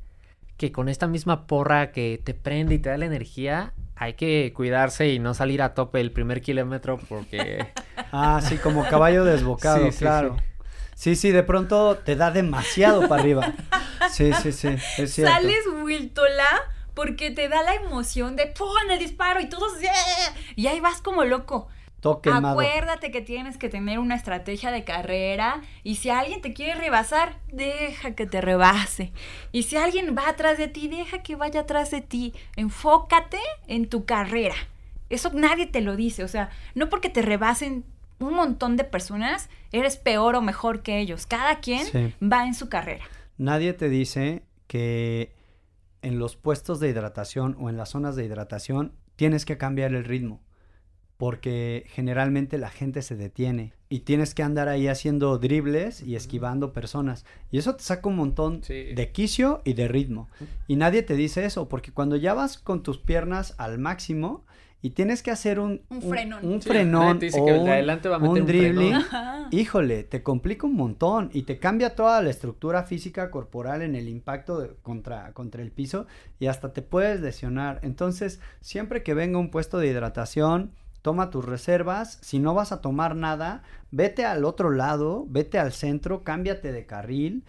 que 0.56 0.72
con 0.72 0.88
esta 0.88 1.06
misma 1.06 1.46
porra 1.46 1.92
que 1.92 2.20
te 2.22 2.34
prende 2.34 2.74
y 2.74 2.78
te 2.80 2.88
da 2.88 2.98
la 2.98 3.06
energía, 3.06 3.74
hay 3.94 4.14
que 4.14 4.52
cuidarse 4.56 5.12
y 5.12 5.20
no 5.20 5.34
salir 5.34 5.62
a 5.62 5.72
tope 5.72 6.00
el 6.00 6.10
primer 6.10 6.40
kilómetro 6.40 6.98
porque... 7.08 7.64
Ah, 8.10 8.40
sí, 8.42 8.56
como 8.56 8.84
caballo 8.88 9.24
desbocado, 9.24 9.86
Sí, 9.86 9.92
sí, 9.92 9.98
claro. 9.98 10.34
sí. 10.36 10.42
Sí, 10.42 10.55
sí, 11.14 11.30
de 11.30 11.42
pronto 11.42 11.98
te 11.98 12.16
da 12.16 12.30
demasiado 12.30 13.06
para 13.08 13.20
arriba. 13.22 13.52
Sí, 14.10 14.32
sí, 14.42 14.52
sí, 14.52 14.68
es 14.98 15.12
cierto. 15.12 15.32
Sales 15.32 15.64
Wiltola 15.82 16.48
porque 16.94 17.30
te 17.30 17.48
da 17.48 17.62
la 17.62 17.74
emoción 17.74 18.34
de 18.36 18.46
¡pum! 18.46 18.68
el 18.90 18.98
disparo 18.98 19.40
y 19.40 19.48
todos 19.48 19.78
¡yeah! 19.80 19.90
y 20.54 20.66
ahí 20.68 20.80
vas 20.80 21.02
como 21.02 21.24
loco. 21.24 21.68
todo 22.00 22.22
quemado. 22.22 22.48
Acuérdate 22.48 23.10
que 23.10 23.20
tienes 23.20 23.58
que 23.58 23.68
tener 23.68 23.98
una 23.98 24.14
estrategia 24.14 24.70
de 24.70 24.84
carrera 24.84 25.60
y 25.82 25.96
si 25.96 26.08
alguien 26.08 26.40
te 26.40 26.54
quiere 26.54 26.74
rebasar, 26.80 27.36
deja 27.52 28.14
que 28.14 28.26
te 28.26 28.40
rebase. 28.40 29.12
Y 29.52 29.64
si 29.64 29.76
alguien 29.76 30.16
va 30.16 30.28
atrás 30.28 30.56
de 30.56 30.68
ti, 30.68 30.88
deja 30.88 31.22
que 31.22 31.36
vaya 31.36 31.60
atrás 31.60 31.90
de 31.90 32.00
ti. 32.00 32.32
Enfócate 32.56 33.40
en 33.66 33.88
tu 33.88 34.06
carrera. 34.06 34.56
Eso 35.10 35.30
nadie 35.34 35.66
te 35.66 35.82
lo 35.82 35.94
dice, 35.94 36.24
o 36.24 36.28
sea, 36.28 36.48
no 36.74 36.88
porque 36.88 37.10
te 37.10 37.22
rebasen 37.22 37.84
un 38.18 38.34
montón 38.34 38.76
de 38.76 38.84
personas, 38.84 39.48
eres 39.72 39.96
peor 39.96 40.34
o 40.36 40.42
mejor 40.42 40.82
que 40.82 40.98
ellos. 41.00 41.26
Cada 41.26 41.60
quien 41.60 41.84
Sí. 41.86 42.14
va 42.22 42.46
en 42.46 42.54
su 42.54 42.68
carrera. 42.68 43.04
Nadie 43.38 43.72
te 43.74 43.88
dice 43.88 44.42
que 44.66 45.34
en 46.02 46.18
los 46.18 46.36
puestos 46.36 46.80
de 46.80 46.88
hidratación 46.88 47.56
o 47.58 47.68
en 47.68 47.76
las 47.76 47.90
zonas 47.90 48.16
de 48.16 48.24
hidratación 48.24 48.92
tienes 49.16 49.44
que 49.44 49.58
cambiar 49.58 49.94
el 49.94 50.04
ritmo. 50.04 50.40
Porque 51.16 51.84
generalmente 51.88 52.58
la 52.58 52.68
gente 52.68 53.00
se 53.00 53.16
detiene 53.16 53.72
y 53.88 54.00
tienes 54.00 54.34
que 54.34 54.42
andar 54.42 54.68
ahí 54.68 54.86
haciendo 54.86 55.38
dribles 55.38 56.02
y 56.02 56.14
esquivando 56.14 56.74
personas. 56.74 57.24
Y 57.50 57.56
eso 57.56 57.74
te 57.74 57.82
saca 57.84 58.08
un 58.10 58.16
montón 58.16 58.62
Sí. 58.62 58.92
de 58.94 59.12
quicio 59.12 59.62
y 59.64 59.72
de 59.72 59.88
ritmo. 59.88 60.28
Y 60.66 60.76
nadie 60.76 61.02
te 61.02 61.14
dice 61.14 61.46
eso, 61.46 61.70
porque 61.70 61.90
cuando 61.92 62.16
ya 62.16 62.34
vas 62.34 62.58
con 62.58 62.82
tus 62.82 62.98
piernas 62.98 63.54
al 63.56 63.78
máximo 63.78 64.44
y 64.82 64.90
tienes 64.90 65.22
que 65.22 65.30
hacer 65.30 65.58
un, 65.58 65.82
Un 65.88 66.02
frenón. 66.02 66.44
un 66.46 66.62
Sí, 66.62 66.68
frenón 66.68 67.00
nadie 67.06 67.18
te 67.20 67.26
dice 67.26 67.40
o 67.40 67.44
que 67.44 67.50
el 67.52 67.56
de 67.58 67.62
un- 67.64 67.68
adelante 67.70 68.08
va 68.08 68.16
a 68.16 68.18
meter 68.18 68.32
un 68.34 68.40
un 68.40 68.46
dribbling, 68.46 68.96
híjole, 69.50 70.04
te 70.04 70.22
complica 70.22 70.66
un 70.66 70.74
montón 70.74 71.30
y 71.32 71.42
te 71.42 71.58
cambia 71.58 71.94
toda 71.94 72.20
la 72.22 72.30
estructura 72.30 72.82
física 72.84 73.30
corporal 73.30 73.82
en 73.82 73.94
el 73.94 74.08
impacto 74.08 74.60
de- 74.60 74.70
contra, 74.82 75.32
contra 75.32 75.62
el 75.62 75.70
piso 75.72 76.06
y 76.38 76.46
hasta 76.46 76.72
te 76.72 76.82
puedes 76.82 77.20
lesionar. 77.20 77.80
Entonces, 77.82 78.40
siempre 78.60 79.02
que 79.02 79.14
venga 79.14 79.38
un 79.38 79.50
puesto 79.50 79.78
de 79.78 79.88
hidratación, 79.88 80.72
toma 81.02 81.30
tus 81.30 81.44
reservas. 81.44 82.18
Si 82.22 82.38
no 82.38 82.52
vas 82.54 82.72
a 82.72 82.80
tomar 82.80 83.14
nada, 83.14 83.62
vete 83.92 84.24
al 84.24 84.44
otro 84.44 84.70
lado, 84.70 85.24
vete 85.28 85.58
al 85.58 85.72
centro, 85.72 86.24
cámbiate 86.24 86.72
de 86.72 86.84
carril 86.86 87.44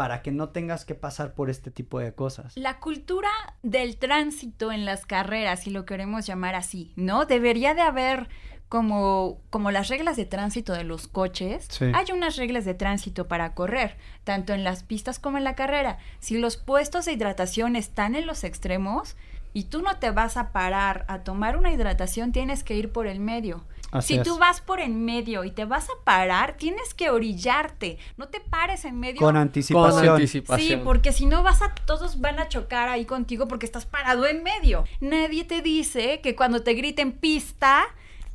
para 0.00 0.22
que 0.22 0.32
no 0.32 0.48
tengas 0.48 0.86
que 0.86 0.94
pasar 0.94 1.34
por 1.34 1.50
este 1.50 1.70
tipo 1.70 1.98
de 1.98 2.14
cosas. 2.14 2.56
La 2.56 2.80
cultura 2.80 3.28
del 3.62 3.98
tránsito 3.98 4.72
en 4.72 4.86
las 4.86 5.04
carreras, 5.04 5.64
si 5.64 5.68
lo 5.68 5.84
queremos 5.84 6.24
llamar 6.24 6.54
así, 6.54 6.94
¿no? 6.96 7.26
Debería 7.26 7.74
de 7.74 7.82
haber 7.82 8.30
como, 8.70 9.42
como 9.50 9.70
las 9.70 9.88
reglas 9.88 10.16
de 10.16 10.24
tránsito 10.24 10.72
de 10.72 10.84
los 10.84 11.06
coches. 11.06 11.66
Sí. 11.68 11.92
Hay 11.92 12.06
unas 12.14 12.36
reglas 12.36 12.64
de 12.64 12.72
tránsito 12.72 13.28
para 13.28 13.52
correr, 13.52 13.98
tanto 14.24 14.54
en 14.54 14.64
las 14.64 14.84
pistas 14.84 15.18
como 15.18 15.36
en 15.36 15.44
la 15.44 15.54
carrera. 15.54 15.98
Si 16.18 16.38
los 16.38 16.56
puestos 16.56 17.04
de 17.04 17.12
hidratación 17.12 17.76
están 17.76 18.14
en 18.14 18.26
los 18.26 18.42
extremos 18.42 19.18
y 19.52 19.64
tú 19.64 19.82
no 19.82 19.98
te 19.98 20.12
vas 20.12 20.38
a 20.38 20.50
parar 20.50 21.04
a 21.08 21.24
tomar 21.24 21.58
una 21.58 21.74
hidratación, 21.74 22.32
tienes 22.32 22.64
que 22.64 22.74
ir 22.74 22.90
por 22.90 23.06
el 23.06 23.20
medio. 23.20 23.66
Así 23.92 24.14
si 24.14 24.20
es. 24.20 24.24
tú 24.26 24.38
vas 24.38 24.60
por 24.60 24.80
en 24.80 25.04
medio 25.04 25.44
y 25.44 25.50
te 25.50 25.64
vas 25.64 25.88
a 25.88 26.04
parar, 26.04 26.56
tienes 26.56 26.94
que 26.94 27.10
orillarte. 27.10 27.98
No 28.16 28.28
te 28.28 28.40
pares 28.40 28.84
en 28.84 28.98
medio 29.00 29.18
Con 29.18 29.28
Con 29.28 29.36
anticipación. 29.36 30.08
anticipación. 30.08 30.78
Sí, 30.80 30.84
porque 30.84 31.12
si 31.12 31.26
no 31.26 31.42
vas 31.42 31.62
a, 31.62 31.74
todos 31.86 32.20
van 32.20 32.38
a 32.38 32.48
chocar 32.48 32.88
ahí 32.88 33.04
contigo 33.04 33.48
porque 33.48 33.66
estás 33.66 33.86
parado 33.86 34.26
en 34.26 34.42
medio. 34.42 34.84
Nadie 35.00 35.44
te 35.44 35.60
dice 35.62 36.20
que 36.20 36.36
cuando 36.36 36.62
te 36.62 36.74
griten 36.74 37.12
pista, 37.12 37.84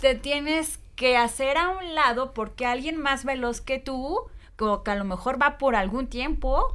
te 0.02 0.16
tienes 0.16 0.80
que 0.96 1.18
hacer 1.18 1.58
a 1.58 1.70
un 1.70 1.96
lado 1.96 2.34
porque 2.34 2.66
alguien 2.66 2.98
más 2.98 3.24
veloz 3.26 3.62
que 3.62 3.80
tú, 3.80 4.20
que 4.58 4.92
a 4.92 4.96
lo 4.96 5.04
mejor 5.06 5.42
va 5.42 5.58
por 5.58 5.76
algún 5.76 6.08
tiempo, 6.08 6.74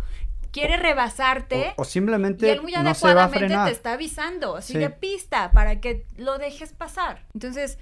quiere 0.53 0.77
rebasarte. 0.77 1.75
O, 1.77 1.83
o 1.83 1.85
y 1.85 1.89
simplemente 1.89 2.51
él 2.51 2.63
muy 2.63 2.73
no 2.73 2.79
se 2.79 2.83
va 2.83 3.23
a 3.23 3.25
adecuadamente 3.25 3.39
frenar. 3.47 3.67
te 3.67 3.73
está 3.73 3.93
avisando, 3.93 4.57
así 4.57 4.73
Sí. 4.75 4.87
pista, 5.01 5.53
para 5.53 5.81
que 5.81 6.07
lo 6.17 6.39
dejes 6.39 6.73
pasar. 6.73 7.25
Entonces, 7.35 7.79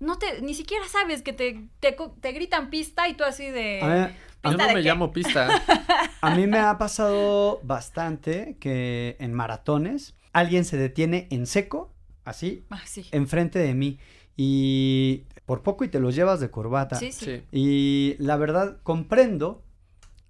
no 0.00 0.18
te, 0.18 0.40
ni 0.42 0.54
siquiera 0.54 0.84
sabes 0.88 1.22
que 1.22 1.32
te, 1.32 1.68
te, 1.80 1.96
te 2.20 2.32
gritan 2.32 2.70
pista 2.70 3.06
y 3.08 3.14
tú 3.14 3.24
así 3.24 3.46
de... 3.50 3.80
A 3.82 3.86
ver, 3.86 4.08
Yo 4.42 4.50
¿Pista 4.50 4.56
no 4.64 4.68
de 4.68 4.74
me 4.74 4.82
qué? 4.82 4.88
llamo 4.88 5.12
pista. 5.12 5.48
A 6.22 6.34
mí 6.34 6.46
me 6.46 6.58
ha 6.58 6.78
pasado 6.78 7.60
bastante 7.62 8.56
que 8.58 9.16
en 9.20 9.34
maratones 9.34 10.14
alguien 10.32 10.64
se 10.64 10.76
detiene 10.78 11.28
en 11.30 11.46
seco, 11.46 11.92
así, 12.24 12.64
Ah, 12.70 12.80
sí. 12.86 13.04
enfrente 13.12 13.58
de 13.58 13.74
mí. 13.74 13.98
Y 14.36 15.24
por 15.44 15.62
poco 15.62 15.84
y 15.84 15.88
te 15.88 16.00
los 16.00 16.14
llevas 16.14 16.40
de 16.40 16.50
corbata. 16.50 16.96
Sí, 16.96 17.12
sí. 17.12 17.24
Sí. 17.26 17.42
Y 17.52 18.16
la 18.18 18.36
verdad, 18.36 18.78
comprendo 18.82 19.62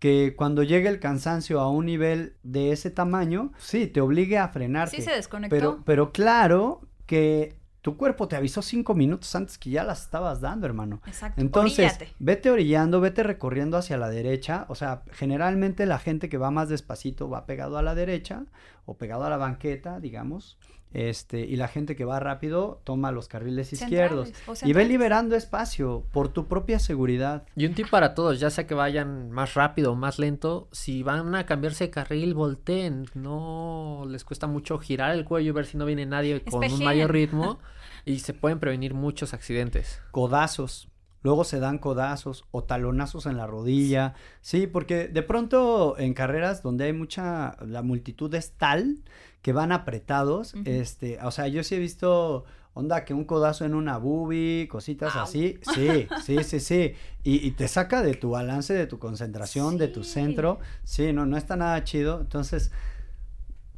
que 0.01 0.35
cuando 0.35 0.63
llegue 0.63 0.89
el 0.89 0.99
cansancio 0.99 1.61
a 1.61 1.71
un 1.71 1.87
nivel 1.87 2.35
de 2.43 2.73
ese 2.73 2.91
tamaño, 2.91 3.53
sí, 3.59 3.87
te 3.87 4.01
obligue 4.01 4.39
a 4.39 4.49
frenarte. 4.49 4.97
Sí 4.97 5.03
se 5.03 5.13
desconectó. 5.13 5.55
Pero, 5.55 5.83
pero 5.85 6.11
claro 6.13 6.81
que 7.07 7.55
tu 7.83 7.97
cuerpo 7.97 8.29
te 8.29 8.37
avisó 8.37 8.61
cinco 8.61 8.95
minutos 8.95 9.35
antes 9.35 9.57
que 9.57 9.71
ya 9.71 9.85
las 9.85 10.03
estabas 10.03 10.41
dando, 10.41 10.67
hermano. 10.67 11.01
Exacto. 11.07 11.41
Entonces, 11.41 11.99
vete 12.19 12.51
orillando, 12.51 13.01
vete 13.01 13.23
recorriendo 13.23 13.79
hacia 13.79 13.97
la 13.97 14.11
derecha. 14.11 14.67
O 14.69 14.75
sea, 14.75 15.03
generalmente 15.13 15.87
la 15.87 15.99
gente 15.99 16.29
que 16.29 16.37
va 16.37 16.51
más 16.51 16.69
despacito 16.69 17.31
va 17.31 17.47
pegado 17.47 17.79
a 17.79 17.83
la 17.83 17.95
derecha 17.95 18.45
o 18.85 18.97
pegado 18.97 19.25
a 19.25 19.31
la 19.31 19.37
banqueta, 19.37 20.01
digamos. 20.01 20.59
Este, 20.93 21.41
y 21.41 21.55
la 21.55 21.69
gente 21.69 21.95
que 21.95 22.05
va 22.05 22.19
rápido 22.19 22.81
toma 22.83 23.13
los 23.13 23.29
carriles 23.29 23.73
izquierdos. 23.73 24.29
Centrales, 24.31 24.63
Y 24.65 24.73
ve 24.73 24.85
liberando 24.87 25.37
espacio 25.37 26.05
por 26.13 26.33
tu 26.33 26.49
propia 26.49 26.81
seguridad. 26.81 27.45
Y 27.55 27.67
un 27.67 27.75
tip 27.75 27.89
para 27.89 28.15
todos, 28.15 28.41
ya 28.41 28.51
sea 28.51 28.67
que 28.67 28.75
vayan 28.75 29.31
más 29.31 29.55
rápido 29.55 29.93
o 29.93 29.95
más 29.95 30.19
lento, 30.19 30.69
si 30.73 31.03
van 31.03 31.35
a 31.35 31.47
cambiarse 31.47 31.85
de 31.85 31.91
carril, 31.91 32.35
volteen. 32.35 33.07
No 33.15 34.05
les 34.09 34.25
cuesta 34.25 34.49
mucho 34.49 34.79
girar 34.79 35.13
el 35.13 35.25
cuello 35.25 35.51
y 35.51 35.53
ver 35.53 35.67
si 35.67 35.77
no 35.77 35.87
viene 35.87 36.07
nadie 36.07 36.43
con 36.43 36.65
un 36.65 36.85
mayor 36.85 37.13
ritmo 37.13 37.61
y 38.05 38.19
se 38.19 38.35
pueden 38.35 38.59
prevenir 38.59 38.95
muchos 38.95 39.33
accidentes. 39.33 40.01
Codazos. 40.11 40.89
Luego 41.23 41.45
se 41.45 41.61
dan 41.61 41.79
codazos 41.79 42.45
o 42.51 42.65
talonazos 42.65 43.27
en 43.27 43.37
la 43.37 43.47
rodilla. 43.47 44.15
Sí, 44.41 44.67
porque 44.67 45.09
de 45.09 45.23
pronto 45.23 45.99
en 45.99 46.15
carreras 46.15 46.63
donde 46.63 46.85
hay 46.85 46.93
mucha, 46.93 47.57
la 47.65 47.83
multitud 47.83 48.35
es 48.35 48.53
tal 48.53 48.99
que 49.43 49.53
van 49.53 49.73
apretados. 49.73 50.55
Este, 50.65 51.19
o 51.23 51.31
sea, 51.31 51.49
yo 51.49 51.63
sí 51.63 51.75
he 51.75 51.79
visto 51.79 52.45
onda 52.73 53.05
que 53.05 53.15
un 53.15 53.25
codazo 53.25 53.65
en 53.65 53.75
una 53.75 53.99
boobie, 53.99 54.69
cositas 54.69 55.17
así. 55.17 55.59
Sí, 55.75 56.07
sí, 56.25 56.45
sí, 56.45 56.61
sí. 56.61 56.95
Y, 57.23 57.47
y 57.47 57.51
te 57.51 57.69
saca 57.69 58.03
de 58.03 58.15
tu 58.15 58.31
balance, 58.31 58.73
de 58.73 58.87
tu 58.87 58.99
concentración, 58.99 59.77
de 59.77 59.89
tu 59.89 60.05
centro. 60.05 60.59
Sí, 60.85 61.13
no, 61.13 61.27
no 61.27 61.37
está 61.37 61.57
nada 61.57 61.83
chido. 61.85 62.21
Entonces, 62.21 62.71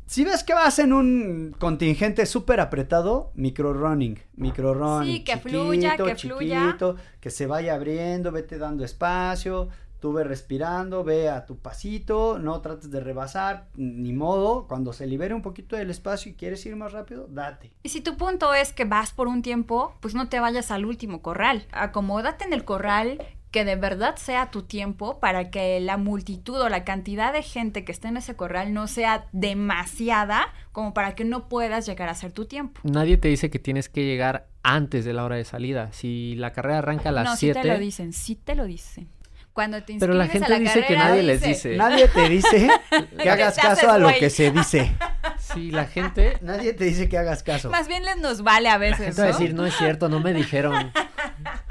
si 0.07 0.25
ves 0.25 0.45
que 0.45 0.55
vas 0.55 0.79
en 0.79 0.93
un 0.93 1.55
contingente 1.59 2.27
súper 2.27 2.61
apretado, 2.61 3.33
micro 3.35 3.73
running, 3.73 4.19
micro 4.35 4.75
running. 4.75 5.17
Sí, 5.17 5.25
que 5.25 5.39
fluya, 5.39 5.97
que 5.97 6.17
fluya. 6.17 6.67
chiquito, 6.67 6.97
que 7.21 7.31
se 7.31 7.47
vaya 7.47 7.75
abriendo, 7.75 8.31
vete 8.33 8.59
dando 8.59 8.85
espacio, 8.85 9.69
tú 10.03 10.13
ve 10.13 10.25
respirando, 10.25 11.05
ve 11.05 11.31
a 11.31 11.47
tu 11.47 11.59
pasito, 11.59 12.39
no 12.39 12.61
trates 12.61 12.91
de 12.91 12.99
rebasar, 12.99 13.69
ni 13.77 14.13
modo, 14.13 14.67
cuando 14.67 14.93
se 14.93 15.07
libere 15.07 15.33
un 15.33 15.43
poquito 15.43 15.77
del 15.77 15.91
espacio 15.91 16.33
y 16.33 16.35
quieres 16.35 16.67
ir 16.67 16.75
más 16.75 16.93
rápido, 16.93 17.29
date. 17.31 17.73
Y 17.85 17.89
si 17.91 18.01
tu 18.01 18.17
punto 18.17 18.53
es 18.53 18.73
que 18.73 18.85
vas 18.85 19.13
por 19.13 19.29
un 19.29 19.43
tiempo, 19.43 19.95
pues 20.01 20.17
no 20.17 20.29
te 20.29 20.41
vayas 20.41 20.73
al 20.73 20.85
último 20.85 21.23
corral. 21.23 21.69
Acomódate 21.71 22.45
en 22.45 22.53
el 22.53 22.65
corral 22.65 23.19
que 23.53 23.65
de 23.65 23.77
verdad 23.77 24.17
sea 24.17 24.51
tu 24.51 24.63
tiempo 24.63 25.21
para 25.21 25.51
que 25.51 25.79
la 25.79 25.99
multitud 25.99 26.61
o 26.61 26.69
la 26.69 26.85
cantidad 26.85 27.33
de 27.33 27.43
gente 27.43 27.85
que 27.85 27.93
esté 27.93 28.09
en 28.09 28.17
ese 28.17 28.35
corral 28.35 28.73
no 28.73 28.89
sea 28.89 29.27
demasiada 29.33 30.53
como 30.73 30.95
para 30.95 31.15
que 31.15 31.25
no 31.25 31.49
puedas 31.49 31.87
llegar 31.87 32.09
a 32.09 32.13
hacer 32.13 32.33
tu 32.33 32.47
tiempo. 32.47 32.81
Nadie 32.83 33.19
te 33.19 33.29
dice 33.29 33.51
que 33.51 33.59
tienes 33.59 33.89
que 33.91 34.05
llegar 34.05 34.49
antes 34.63 35.05
de 35.05 35.13
la 35.13 35.25
hora 35.25 35.37
de 35.37 35.45
salida. 35.45 35.93
Si 35.93 36.35
la 36.37 36.53
carrera 36.53 36.79
arranca 36.79 37.11
a 37.11 37.13
no, 37.13 37.23
las 37.23 37.39
sí 37.39 37.49
te 37.53 37.59
lo 37.59 37.63
7, 37.63 37.79
dicen, 37.79 38.13
sí 38.15 38.37
te 38.37 38.55
lo 38.55 38.65
dicen. 38.65 39.09
Cuando 39.53 39.83
te 39.83 39.97
Pero 40.01 40.15
la 40.15 40.25
inscribes 40.25 40.49
a 40.51 40.55
gente 40.55 40.63
dice 40.65 40.81
que 40.81 40.95
carrera, 40.95 41.09
nadie 41.11 41.23
les 41.25 41.43
dice. 41.43 41.77
Nadie 41.77 42.09
te 42.09 42.29
dice 42.29 42.69
que 42.91 43.17
Que 43.19 43.31
hagas 43.31 43.57
caso 43.57 43.91
a 43.91 43.99
lo 43.99 44.09
que 44.09 44.31
se 44.31 44.51
dice. 44.51 44.93
si 45.39 45.71
la 45.71 45.85
gente, 45.87 46.39
Nadie 46.43 46.73
te 46.73 46.85
dice 46.85 47.09
que 47.09 47.19
hagas 47.19 47.43
caso. 47.43 47.69
Más 47.71 47.87
bien 47.87 48.03
les 48.05 48.17
nos 48.17 48.43
vale 48.43 48.69
a 48.71 48.73
la 48.73 48.79
veces, 48.79 48.99
gente 49.07 49.21
va 49.23 49.29
a 49.29 49.31
¿no? 49.33 49.39
decir, 49.39 49.55
no 49.55 49.67
es 49.67 49.77
cierto, 49.77 50.09
no 50.09 50.21
me 50.21 50.33
dijeron. 50.33 50.93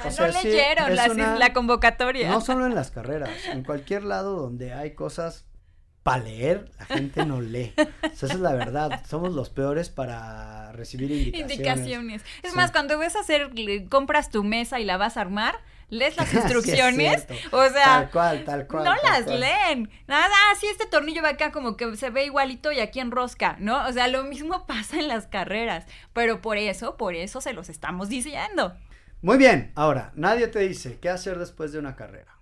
O 0.02 0.06
no 0.06 0.12
sea, 0.12 0.32
sí, 0.34 0.48
leyeron 0.48 0.90
es 0.90 0.96
la, 0.96 1.12
una- 1.12 1.36
la 1.38 1.54
convocatoria. 1.54 2.28
No 2.30 2.42
solo 2.42 2.66
en 2.66 2.74
las 2.74 2.90
carreras, 2.90 3.30
en 3.52 3.64
cualquier 3.64 4.04
lado 4.04 4.36
donde 4.36 4.74
hay 4.74 4.96
cosas 4.96 5.46
para 6.02 6.24
leer, 6.24 6.72
la 6.80 6.86
gente 6.86 7.24
no 7.24 7.40
lee. 7.40 7.72
O 7.78 7.84
sea, 8.16 8.26
esa 8.28 8.34
es 8.34 8.40
la 8.40 8.54
verdad. 8.54 9.04
Somos 9.08 9.34
los 9.34 9.52
peores 9.52 9.90
para 9.90 10.72
recibir 10.72 11.12
indicaciones. 11.12 11.52
Indicaciones. 11.52 12.22
Es 12.42 12.50
Sí. 12.52 12.56
más, 12.58 12.72
cuando 12.72 12.98
ves 12.98 13.16
hacer, 13.16 13.54
le- 13.58 13.86
compras 13.86 14.32
tu 14.32 14.44
mesa 14.44 14.80
y 14.80 14.86
la 14.86 14.98
vas 14.98 15.18
a 15.18 15.22
armar, 15.22 15.54
lees 15.92 16.18
las 16.18 16.28
Sí, 16.30 16.38
es 16.38 16.44
instrucciones. 16.44 17.26
cierto. 17.28 17.56
o 17.58 17.70
sea, 17.70 17.84
Tal 17.84 18.10
cual, 18.10 18.44
tal 18.44 18.68
cual. 18.68 18.84
no 18.86 18.96
tal 18.96 19.04
las 19.04 19.24
cual. 19.26 19.40
leen. 19.42 19.90
Nada, 20.08 20.26
ah, 20.34 20.56
sí, 20.60 20.66
este 20.66 20.88
tornillo 20.88 21.22
va 21.22 21.30
acá 21.30 21.52
como 21.52 21.78
que 21.78 21.96
se 21.98 22.10
ve 22.10 22.26
igualito 22.26 22.72
y 22.72 22.80
aquí 22.80 23.00
en 23.00 23.12
rosca, 23.12 23.56
¿no? 23.60 23.86
O 23.88 23.92
sea, 23.94 24.08
lo 24.08 24.24
mismo 24.24 24.66
pasa 24.68 24.98
en 24.98 25.08
las 25.08 25.28
carreras. 25.28 25.86
Pero 26.14 26.42
por 26.42 26.58
eso, 26.58 26.98
por 26.98 27.14
eso 27.14 27.40
se 27.42 27.54
los 27.54 27.70
estamos 27.70 28.10
diciendo. 28.10 28.76
Muy 29.22 29.38
bien, 29.38 29.72
ahora, 29.76 30.12
nadie 30.16 30.48
te 30.48 30.58
dice 30.60 30.98
qué 31.00 31.10
hacer 31.10 31.38
después 31.38 31.72
de 31.72 31.78
una 31.78 31.96
carrera. 31.96 32.36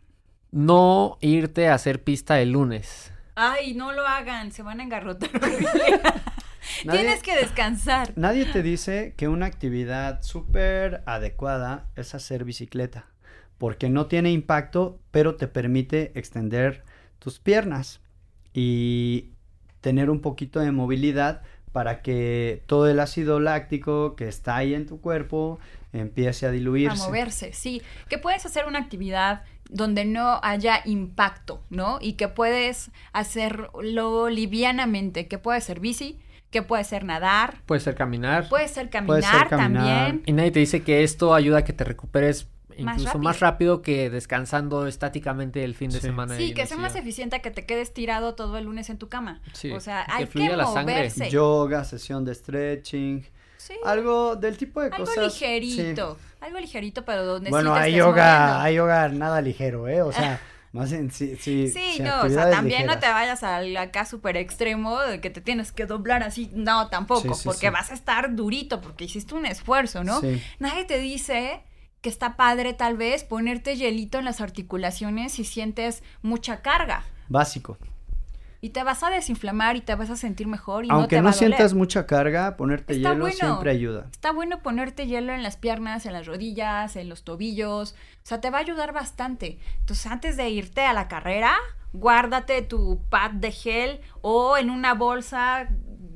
No 0.52 1.18
irte 1.20 1.68
a 1.68 1.74
hacer 1.74 2.02
pista 2.04 2.40
el 2.40 2.52
lunes. 2.54 3.12
Ay, 3.36 3.74
no 3.74 3.92
lo 3.92 4.08
hagan, 4.08 4.52
se 4.52 4.64
van 4.64 4.80
a 4.80 4.84
engarrotar. 4.84 5.30
Nadie- 6.86 7.00
Tienes 7.00 7.24
que 7.24 7.36
descansar. 7.36 8.12
Nadie 8.16 8.46
te 8.46 8.62
dice 8.62 9.14
que 9.18 9.28
una 9.28 9.46
actividad 9.46 10.22
súper 10.22 11.04
adecuada 11.06 11.88
es 11.96 12.14
hacer 12.16 12.44
bicicleta, 12.44 13.06
porque 13.60 13.90
no 13.90 14.08
tiene 14.08 14.32
impacto, 14.32 14.98
pero 15.12 15.36
te 15.36 15.48
permite 15.48 16.12
extender 16.16 16.84
tus 17.20 17.38
piernas 17.40 18.02
y 18.54 19.30
tener 19.82 20.10
un 20.10 20.22
poquito 20.22 20.60
de 20.60 20.72
movilidad 20.72 21.42
para 21.72 22.02
que 22.02 22.64
todo 22.66 22.90
el 22.90 23.00
ácido 23.00 23.40
láctico 23.40 24.16
que 24.16 24.28
está 24.28 24.56
ahí 24.56 24.74
en 24.74 24.88
tu 24.88 25.00
cuerpo 25.02 25.60
empiece 25.94 26.46
a 26.48 26.50
A 26.50 26.52
diluirse. 26.52 26.98
moverse, 27.06 27.54
sí. 27.54 27.82
Que 28.10 28.18
puedes 28.18 28.46
hacer 28.46 28.66
una 28.66 28.80
actividad 28.80 29.44
donde 29.70 30.04
no 30.06 30.40
haya 30.42 30.82
impacto, 30.86 31.62
¿no? 31.70 32.00
Y 32.02 32.14
que 32.14 32.28
puedes 32.28 32.90
hacerlo 33.14 34.30
livianamente, 34.30 35.28
que 35.28 35.38
puede 35.38 35.62
ser 35.62 35.80
bici, 35.80 36.18
que 36.50 36.64
puede 36.64 36.84
ser 36.84 37.04
nadar, 37.04 37.62
Puede 37.68 37.82
ser 37.82 37.94
caminar. 37.94 38.50
puede 38.50 38.68
ser 38.68 38.90
Puede 38.90 39.06
caminar, 39.22 39.40
ser 39.40 39.48
caminar. 39.50 39.84
también. 40.08 40.24
Y 40.26 40.32
nadie 40.34 40.50
te 40.52 40.60
dice 40.60 40.82
que 40.82 41.04
esto 41.04 41.36
ayuda 41.36 41.60
a 41.60 41.64
que 41.64 41.74
te 41.74 41.84
recuperes 41.84 42.48
Más 42.84 42.98
incluso 43.00 43.20
más 43.20 43.40
rápido 43.40 43.82
que 43.82 44.10
descansando 44.10 44.88
estáticamente 44.88 45.64
el 45.64 45.76
fin 45.76 45.90
de 45.90 46.00
Sí. 46.00 46.08
semana. 46.08 46.36
Sí, 46.38 46.54
que 46.54 46.66
sea 46.66 46.78
más 46.78 46.96
eficiente 46.96 47.42
que 47.42 47.52
te 47.52 47.66
quedes 47.66 47.94
tirado 47.94 48.36
todo 48.36 48.58
el 48.58 48.66
lunes 48.66 48.90
en 48.90 48.98
tu 48.98 49.10
cama. 49.10 49.42
Sí, 49.54 49.72
O 49.72 49.80
sea, 49.80 50.06
que 50.06 50.12
hay 50.14 50.26
que 50.28 50.50
la 50.56 50.66
sangre. 50.66 50.96
moverse. 50.96 51.30
Yoga, 51.30 51.84
sesión 51.84 52.26
de 52.26 52.36
stretching, 52.36 53.26
Sí, 53.58 53.74
algo 53.86 54.36
del 54.36 54.58
tipo 54.58 54.80
de 54.82 54.88
algo 54.88 55.06
cosas. 55.06 55.34
sí. 55.34 55.46
ligerito. 55.46 56.18
Algo 56.42 56.60
ligerito, 56.60 57.04
pero 57.06 57.26
donde 57.26 57.50
Bueno, 57.50 57.76
sí 57.76 57.82
hay 57.82 57.94
yoga, 57.96 58.40
moviendo. 58.40 58.60
hay 58.62 58.76
yoga 58.76 59.10
nada 59.10 59.42
ligero, 59.42 59.88
¿eh? 59.90 60.02
O 60.02 60.12
sea, 60.14 60.40
más 60.72 60.92
en 60.94 61.12
sí, 61.12 61.36
sí, 61.36 61.68
Sí, 61.68 61.94
sí, 61.98 62.02
no, 62.04 62.22
o 62.22 62.30
sea, 62.30 62.50
también 62.50 62.86
no 62.86 62.98
te 63.00 63.08
vayas 63.10 63.44
al 63.44 63.76
acá 63.76 64.06
súper 64.06 64.38
extremo 64.38 65.00
de 65.02 65.20
que 65.20 65.30
te 65.30 65.42
tienes 65.42 65.72
que 65.72 65.86
doblar 65.86 66.24
así, 66.24 66.50
no, 66.54 66.88
tampoco, 66.90 67.34
Sí, 67.34 67.42
sí, 67.42 67.46
porque 67.46 67.68
sí. 67.68 67.74
vas 67.74 67.92
a 67.92 67.94
estar 67.96 68.34
durito, 68.36 68.80
porque 68.80 69.04
hiciste 69.06 69.36
un 69.36 69.46
esfuerzo, 69.46 70.04
¿no? 70.04 70.22
Sí. 70.22 70.42
Nadie 70.60 70.86
te 70.86 70.98
dice 71.00 71.62
que 72.02 72.10
está 72.10 72.36
padre 72.38 72.74
tal 72.74 72.98
vez 72.98 73.24
ponerte 73.24 73.76
hielito 73.76 74.20
en 74.20 74.26
las 74.26 74.42
articulaciones 74.42 75.34
si 75.34 75.44
sientes 75.44 76.04
mucha 76.22 76.62
carga. 76.62 77.04
Básico. 77.28 77.78
Y 78.62 78.70
te 78.72 78.84
vas 78.84 79.04
a 79.04 79.10
desinflamar 79.10 79.78
y 79.78 79.82
te 79.82 79.96
vas 79.96 80.10
a 80.10 80.18
sentir 80.18 80.46
mejor 80.48 80.84
y 80.84 80.90
no 80.90 80.96
Aunque 80.96 81.18
no, 81.18 81.24
va 81.24 81.30
a 81.30 81.34
doler. 81.34 81.50
sientas 81.50 81.74
mucha 81.74 82.06
carga, 82.06 82.58
ponerte 82.58 82.94
Está 82.94 83.12
hielo 83.12 83.22
bueno. 83.22 83.38
siempre 83.38 83.72
ayuda. 83.72 84.08
Está 84.12 84.34
bueno 84.34 84.62
ponerte 84.62 85.08
hielo 85.08 85.34
en 85.34 85.44
las 85.44 85.56
piernas, 85.56 86.06
en 86.06 86.12
las 86.12 86.28
rodillas, 86.28 86.98
en 86.98 87.08
los 87.08 87.24
tobillos. 87.24 87.94
O 87.94 88.28
sea, 88.28 88.42
te 88.42 88.50
va 88.50 88.58
a 88.58 88.62
ayudar 88.62 88.92
bastante. 88.92 89.60
Entonces, 89.80 90.06
antes 90.08 90.36
de 90.36 90.50
irte 90.50 90.82
a 90.82 90.92
la 90.92 91.08
carrera, 91.08 91.56
guárdate 91.94 92.62
tu 92.62 93.02
pad 93.10 93.32
de 93.32 93.52
gel 93.52 94.02
o 94.22 94.58
en 94.58 94.70
una 94.70 94.94
bolsa 94.94 95.70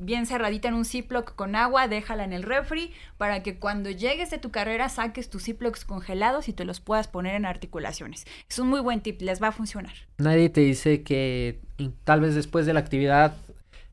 bien 0.06 0.26
cerradita 0.26 0.68
en 0.68 0.74
un 0.74 0.86
Ziploc 0.86 1.36
con 1.36 1.56
agua, 1.56 1.88
déjala 1.88 2.24
en 2.24 2.34
el 2.34 2.44
refri 2.44 2.92
para 3.18 3.44
que 3.44 3.58
cuando 3.60 3.90
llegues 3.90 4.30
de 4.30 4.38
tu 4.38 4.52
carrera 4.52 4.90
saques 4.90 5.30
tus 5.30 5.44
Ziplocs 5.44 5.86
congelados 5.86 6.50
y 6.50 6.54
te 6.54 6.66
los 6.66 6.80
puedas 6.80 7.08
poner 7.08 7.36
en 7.36 7.46
articulaciones. 7.46 8.26
Es 8.50 8.60
un 8.60 8.68
muy 8.68 8.82
buen 8.82 9.02
tip, 9.02 9.22
les 9.22 9.42
va 9.42 9.48
a 9.48 9.52
funcionar. 9.52 9.94
Nadie 10.18 10.50
te 10.50 10.62
dice 10.62 11.04
que 11.04 11.60
tal 12.04 12.22
vez 12.22 12.36
después 12.36 12.66
de 12.66 12.74
la 12.74 12.80
actividad 12.80 13.36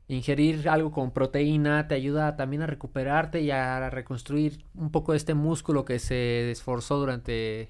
ingerir 0.07 0.67
algo 0.67 0.91
con 0.91 1.11
proteína 1.11 1.87
te 1.87 1.95
ayuda 1.95 2.35
también 2.35 2.61
a 2.61 2.67
recuperarte 2.67 3.41
y 3.41 3.51
a 3.51 3.89
reconstruir 3.89 4.65
un 4.75 4.91
poco 4.91 5.13
este 5.13 5.33
músculo 5.33 5.85
que 5.85 5.99
se 5.99 6.51
esforzó 6.51 6.97
durante 6.97 7.69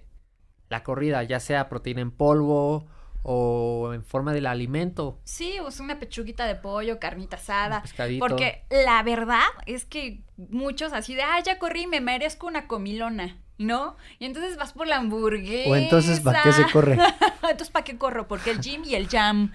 la 0.70 0.84
corrida, 0.84 1.22
ya 1.24 1.40
sea 1.40 1.70
proteína 1.70 2.02
en 2.02 2.12
polvo 2.12 2.88
o 3.24 3.92
en 3.94 4.04
forma 4.04 4.34
del 4.34 4.46
alimento, 4.46 5.20
Sí, 5.24 5.58
pues 5.62 5.80
una 5.80 6.00
pechuguita 6.00 6.46
de 6.46 6.56
pollo, 6.56 7.00
carnita 7.00 7.38
asada. 7.38 7.84
Porque 8.20 8.64
la 8.70 9.04
verdad 9.04 9.44
es 9.66 9.86
que 9.86 10.22
muchos 10.38 10.94
así 10.94 11.16
de, 11.16 11.24
ah, 11.24 11.40
ya 11.44 11.60
corrí, 11.60 11.88
me 11.88 12.02
merezco 12.02 12.48
una 12.48 12.68
comilona, 12.68 13.42
¿no? 13.62 13.96
Y 14.20 14.26
entonces 14.26 14.58
vas 14.58 14.74
por 14.74 14.88
la 14.88 14.98
hamburguesa. 14.98 15.70
O 15.70 15.76
entonces, 15.76 16.20
¿para 16.20 16.44
qué 16.44 16.52
se 16.52 16.66
corre? 16.72 16.94
entonces, 17.44 17.70
¿para 17.70 17.84
qué 17.84 17.98
corro? 17.98 18.28
Porque 18.28 18.52
el 18.52 18.60
gym 18.60 18.84
y 18.84 18.96
el 18.96 19.08
jam. 19.08 19.52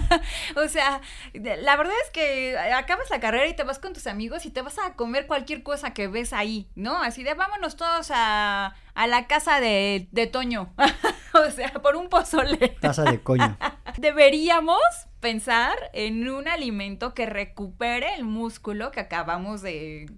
o 0.56 0.68
sea, 0.68 1.00
la 1.34 1.76
verdad 1.76 1.94
es 2.04 2.10
que 2.10 2.58
acabas 2.74 3.10
la 3.10 3.20
carrera 3.20 3.46
y 3.46 3.54
te 3.54 3.62
vas 3.62 3.78
con 3.78 3.92
tus 3.92 4.06
amigos 4.06 4.46
y 4.46 4.50
te 4.50 4.62
vas 4.62 4.78
a 4.78 4.94
comer 4.94 5.26
cualquier 5.26 5.62
cosa 5.62 5.92
que 5.92 6.08
ves 6.08 6.32
ahí, 6.32 6.68
¿no? 6.74 7.02
Así 7.02 7.22
de, 7.22 7.34
vámonos 7.34 7.76
todos 7.76 8.10
a, 8.12 8.74
a 8.94 9.06
la 9.06 9.26
casa 9.26 9.60
de, 9.60 10.08
de 10.12 10.26
Toño. 10.26 10.72
o 11.34 11.50
sea, 11.50 11.72
por 11.74 11.96
un 11.96 12.08
pozole. 12.08 12.76
Taza 12.80 13.04
de 13.04 13.20
coño. 13.20 13.56
Deberíamos 13.98 14.80
pensar 15.20 15.76
en 15.92 16.28
un 16.28 16.48
alimento 16.48 17.14
que 17.14 17.26
recupere 17.26 18.14
el 18.14 18.24
músculo 18.24 18.90
que 18.90 19.00
acabamos 19.00 19.62
de 19.62 20.10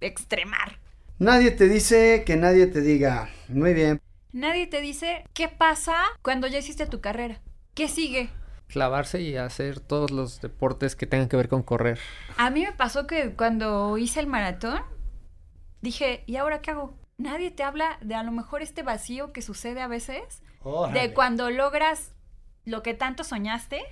extremar. 0.00 0.81
Nadie 1.18 1.50
te 1.52 1.68
dice 1.68 2.24
que 2.26 2.36
nadie 2.36 2.66
te 2.66 2.80
diga. 2.80 3.28
Muy 3.48 3.74
bien. 3.74 4.00
Nadie 4.32 4.66
te 4.66 4.80
dice 4.80 5.24
qué 5.34 5.48
pasa 5.48 5.94
cuando 6.22 6.46
ya 6.46 6.58
hiciste 6.58 6.86
tu 6.86 7.00
carrera. 7.00 7.40
¿Qué 7.74 7.88
sigue? 7.88 8.30
clavarse 8.68 9.20
y 9.20 9.36
hacer 9.36 9.80
todos 9.80 10.10
los 10.10 10.40
deportes 10.40 10.96
que 10.96 11.06
tengan 11.06 11.28
que 11.28 11.36
ver 11.36 11.50
con 11.50 11.62
correr. 11.62 11.98
A 12.38 12.48
mí 12.48 12.62
me 12.64 12.72
pasó 12.72 13.06
que 13.06 13.34
cuando 13.34 13.98
hice 13.98 14.18
el 14.18 14.26
maratón, 14.26 14.80
dije, 15.82 16.24
¿y 16.26 16.36
ahora 16.36 16.62
qué 16.62 16.70
hago? 16.70 16.96
Nadie 17.18 17.50
te 17.50 17.64
habla 17.64 17.98
de 18.00 18.14
a 18.14 18.22
lo 18.22 18.32
mejor 18.32 18.62
este 18.62 18.82
vacío 18.82 19.30
que 19.34 19.42
sucede 19.42 19.82
a 19.82 19.88
veces, 19.88 20.42
de 20.94 21.12
cuando 21.12 21.50
logras 21.50 22.12
lo 22.64 22.82
que 22.82 22.94
tanto 22.94 23.24
soñaste 23.24 23.82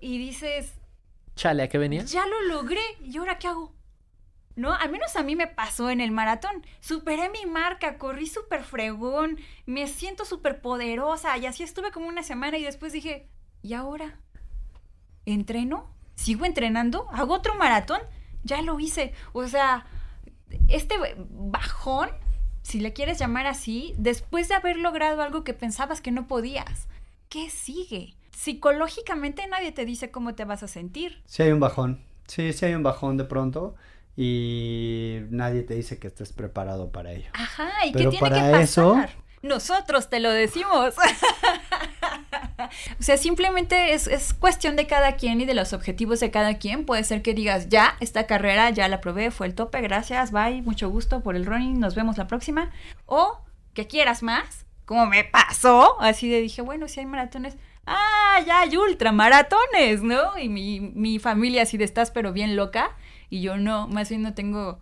y 0.00 0.16
dices, 0.16 0.72
Chale, 1.36 1.64
¿a 1.64 1.68
qué 1.68 1.76
venía? 1.76 2.02
ya 2.02 2.24
lo 2.26 2.40
logré, 2.44 2.80
¿y 3.04 3.18
ahora 3.18 3.38
qué 3.38 3.48
hago? 3.48 3.74
¿No? 4.56 4.74
Al 4.74 4.90
menos 4.90 5.16
a 5.16 5.22
mí 5.22 5.36
me 5.36 5.46
pasó 5.46 5.90
en 5.90 6.00
el 6.00 6.10
maratón. 6.10 6.66
Superé 6.80 7.30
mi 7.30 7.46
marca, 7.46 7.98
corrí 7.98 8.26
súper 8.26 8.64
fregón, 8.64 9.38
me 9.66 9.86
siento 9.86 10.24
súper 10.24 10.60
poderosa 10.60 11.38
y 11.38 11.46
así 11.46 11.62
estuve 11.62 11.92
como 11.92 12.08
una 12.08 12.22
semana 12.22 12.58
y 12.58 12.64
después 12.64 12.92
dije, 12.92 13.28
¿y 13.62 13.74
ahora? 13.74 14.18
¿Entreno? 15.24 15.88
¿Sigo 16.14 16.44
entrenando? 16.44 17.08
¿Hago 17.12 17.34
otro 17.34 17.54
maratón? 17.54 18.00
Ya 18.42 18.60
lo 18.62 18.78
hice. 18.80 19.14
O 19.32 19.46
sea, 19.46 19.86
este 20.68 20.96
bajón, 21.30 22.10
si 22.62 22.80
le 22.80 22.92
quieres 22.92 23.18
llamar 23.18 23.46
así, 23.46 23.94
después 23.96 24.48
de 24.48 24.54
haber 24.54 24.76
logrado 24.76 25.22
algo 25.22 25.44
que 25.44 25.54
pensabas 25.54 26.00
que 26.00 26.10
no 26.10 26.26
podías, 26.26 26.88
¿qué 27.28 27.50
sigue? 27.50 28.16
Psicológicamente 28.36 29.46
nadie 29.46 29.72
te 29.72 29.84
dice 29.84 30.10
cómo 30.10 30.34
te 30.34 30.44
vas 30.44 30.62
a 30.62 30.68
sentir. 30.68 31.22
Sí 31.26 31.42
hay 31.42 31.52
un 31.52 31.60
bajón. 31.60 32.02
Sí, 32.26 32.52
sí 32.52 32.66
hay 32.66 32.74
un 32.74 32.82
bajón 32.82 33.16
de 33.16 33.24
pronto. 33.24 33.74
Y 34.16 35.20
nadie 35.30 35.62
te 35.62 35.74
dice 35.74 35.98
que 35.98 36.08
estés 36.08 36.32
preparado 36.32 36.92
para 36.92 37.12
ello. 37.12 37.30
Ajá, 37.32 37.70
¿y 37.86 37.92
Pero 37.92 38.10
qué 38.10 38.18
tiene 38.18 38.30
para 38.30 38.36
que 38.46 38.50
pasar? 38.52 38.60
eso- 38.62 38.96
Nosotros 39.42 40.10
te 40.10 40.20
lo 40.20 40.30
decimos. 40.30 40.94
o 42.98 43.02
sea, 43.02 43.16
simplemente 43.16 43.94
es, 43.94 44.06
es 44.06 44.34
cuestión 44.34 44.76
de 44.76 44.86
cada 44.86 45.16
quien 45.16 45.40
y 45.40 45.44
de 45.46 45.54
los 45.54 45.72
objetivos 45.72 46.20
de 46.20 46.30
cada 46.30 46.58
quien. 46.58 46.84
Puede 46.84 47.04
ser 47.04 47.22
que 47.22 47.34
digas, 47.34 47.68
ya, 47.68 47.96
esta 48.00 48.26
carrera 48.26 48.70
ya 48.70 48.88
la 48.88 49.00
probé, 49.00 49.30
fue 49.30 49.46
el 49.46 49.54
tope, 49.54 49.80
gracias, 49.80 50.30
bye, 50.32 50.62
mucho 50.62 50.90
gusto 50.90 51.22
por 51.22 51.36
el 51.36 51.46
running, 51.46 51.80
nos 51.80 51.94
vemos 51.94 52.18
la 52.18 52.26
próxima. 52.26 52.70
O 53.06 53.40
que 53.72 53.86
quieras 53.86 54.22
más, 54.22 54.66
como 54.84 55.06
me 55.06 55.24
pasó, 55.24 56.00
así 56.00 56.28
de 56.28 56.40
dije, 56.40 56.62
bueno, 56.62 56.88
si 56.88 57.00
hay 57.00 57.06
maratones, 57.06 57.56
ah, 57.86 58.40
ya 58.46 58.60
hay 58.60 58.76
ultramaratones, 58.76 60.02
¿no? 60.02 60.36
Y 60.38 60.48
mi, 60.48 60.80
mi 60.80 61.18
familia 61.18 61.62
así 61.62 61.78
de 61.78 61.84
estás, 61.84 62.10
pero 62.10 62.32
bien 62.32 62.56
loca, 62.56 62.90
y 63.30 63.40
yo 63.40 63.56
no, 63.56 63.88
más 63.88 64.08
bien 64.10 64.22
no 64.22 64.34
tengo 64.34 64.80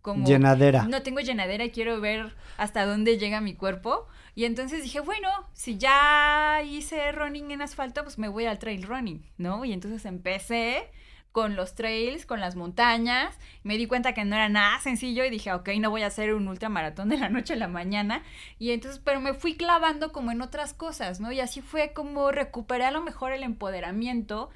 como... 0.00 0.26
Llenadera. 0.26 0.84
No 0.84 1.02
tengo 1.02 1.20
llenadera 1.20 1.64
y 1.64 1.70
quiero 1.70 2.00
ver 2.00 2.34
hasta 2.56 2.84
dónde 2.84 3.18
llega 3.18 3.40
mi 3.40 3.54
cuerpo. 3.54 4.08
Y 4.34 4.46
entonces 4.46 4.82
dije, 4.82 5.00
bueno, 5.00 5.28
si 5.52 5.78
ya 5.78 6.62
hice 6.62 7.12
running 7.12 7.50
en 7.50 7.62
asfalto, 7.62 8.02
pues 8.02 8.18
me 8.18 8.28
voy 8.28 8.46
al 8.46 8.58
trail 8.58 8.82
running, 8.82 9.30
¿no? 9.36 9.64
Y 9.64 9.72
entonces 9.72 10.04
empecé 10.06 10.90
con 11.32 11.56
los 11.56 11.74
trails, 11.74 12.26
con 12.26 12.40
las 12.40 12.56
montañas. 12.56 13.38
Me 13.62 13.76
di 13.76 13.86
cuenta 13.86 14.14
que 14.14 14.24
no 14.24 14.36
era 14.36 14.48
nada 14.48 14.78
sencillo 14.80 15.24
y 15.24 15.30
dije, 15.30 15.52
ok, 15.52 15.70
no 15.80 15.90
voy 15.90 16.02
a 16.02 16.08
hacer 16.08 16.34
un 16.34 16.48
ultramaratón 16.48 17.08
de 17.08 17.18
la 17.18 17.28
noche 17.28 17.54
a 17.54 17.56
la 17.56 17.68
mañana. 17.68 18.22
Y 18.58 18.70
entonces, 18.70 19.00
pero 19.04 19.20
me 19.20 19.34
fui 19.34 19.56
clavando 19.56 20.12
como 20.12 20.30
en 20.30 20.42
otras 20.42 20.74
cosas, 20.74 21.20
¿no? 21.20 21.32
Y 21.32 21.40
así 21.40 21.60
fue 21.60 21.92
como 21.92 22.30
recuperé 22.32 22.84
a 22.84 22.90
lo 22.90 23.02
mejor 23.02 23.32
el 23.32 23.42
empoderamiento 23.42 24.50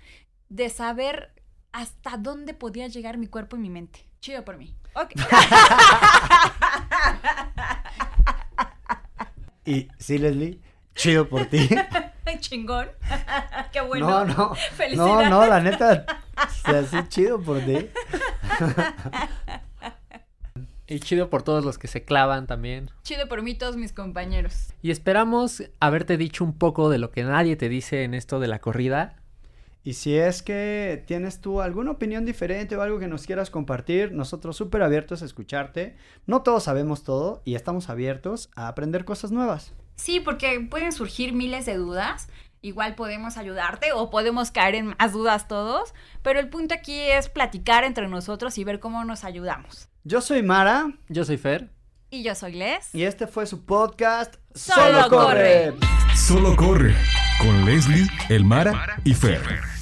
de 0.49 0.68
saber 0.68 1.32
hasta 1.73 2.17
dónde 2.17 2.55
podía 2.55 2.89
llegar 2.89 3.19
mi 3.19 3.27
cuerpo 3.27 3.57
y 3.57 3.61
mi 3.61 3.71
mente. 3.71 4.07
Chido 4.21 4.45
por 4.45 4.57
mí. 4.57 4.75
Ok. 4.95 5.12
Y 9.67 9.89
sí, 9.99 10.17
Leslie, 10.19 10.61
chido 10.95 11.29
por 11.29 11.47
ti. 11.47 11.69
Chingón. 12.41 12.89
Qué 13.73 13.81
bueno. 13.81 14.09
No, 14.09 14.25
no. 14.25 14.55
Felicidades. 14.55 15.29
No, 15.29 15.41
no, 15.41 15.47
la 15.47 15.61
neta. 15.61 16.07
O 16.37 16.71
sea, 16.71 16.85
sí, 16.85 16.97
chido 17.09 17.41
por 17.41 17.61
ti. 17.61 17.89
Y 20.87 21.01
chido 21.01 21.31
por 21.31 21.43
todos 21.43 21.64
los 21.64 21.79
que 21.79 21.89
se 21.89 22.05
clavan 22.05 22.47
también. 22.47 22.91
Chido 23.03 23.27
por 23.29 23.43
mí, 23.43 23.55
todos 23.55 23.77
mis 23.77 23.93
compañeros. 23.93 24.69
Y 24.83 24.93
esperamos 24.93 25.64
haberte 25.81 26.17
dicho 26.17 26.45
un 26.45 26.57
poco 26.57 26.91
de 26.91 26.99
lo 26.99 27.11
que 27.11 27.25
nadie 27.25 27.57
te 27.57 27.69
dice 27.69 28.05
en 28.05 28.14
esto 28.14 28.39
de 28.39 28.47
la 28.47 28.61
corrida. 28.61 29.17
Y 29.87 29.93
si 29.93 30.16
es 30.16 30.43
que 30.43 31.05
tienes 31.07 31.41
tú 31.41 31.61
alguna 31.61 31.93
opinión 31.93 32.24
diferente 32.24 32.76
o 32.76 32.82
algo 32.82 32.99
que 32.99 33.07
nos 33.07 33.24
quieras 33.24 33.51
compartir, 33.51 34.11
nosotros 34.11 34.57
súper 34.57 34.82
abiertos 34.82 35.22
a 35.22 35.26
escucharte. 35.26 35.97
No 36.26 36.43
todos 36.43 36.64
sabemos 36.64 37.05
todo 37.05 37.41
y 37.45 37.55
estamos 37.55 37.89
abiertos 37.89 38.51
a 38.57 38.66
aprender 38.66 39.05
cosas 39.05 39.30
nuevas. 39.30 39.74
Sí, 39.95 40.18
porque 40.18 40.59
pueden 40.59 40.91
surgir 40.91 41.34
miles 41.34 41.66
de 41.66 41.76
dudas. 41.76 42.26
Igual 42.62 42.97
podemos 42.97 43.37
ayudarte 43.37 43.93
o 43.93 44.11
podemos 44.11 44.51
caer 44.51 44.74
en 44.74 44.97
más 44.99 45.12
dudas 45.12 45.47
todos. 45.47 45.95
Pero 46.22 46.41
el 46.41 46.49
punto 46.49 46.74
aquí 46.74 46.99
es 46.99 47.28
platicar 47.28 47.84
entre 47.84 48.09
nosotros 48.09 48.59
y 48.59 48.64
ver 48.64 48.80
cómo 48.80 49.05
nos 49.05 49.22
ayudamos. 49.22 49.89
Yo 50.03 50.20
soy 50.20 50.43
Mara 50.43 50.99
Yo 51.09 51.24
soy 51.24 51.37
Fer. 51.37 51.70
Y 52.11 52.24
yo 52.24 52.34
soy 52.34 52.55
Les. 52.55 52.93
y 52.93 53.05
este 53.05 53.28
fue 53.28 53.47
su 53.47 53.64
podcast 53.64 54.34
Solo 54.53 55.09
corre. 55.09 55.74
Solo 56.16 56.57
corre 56.57 56.97
con 57.41 57.64
Leslie, 57.64 58.09
Elmara 58.28 59.01
y 59.05 59.14
Fer. 59.14 59.76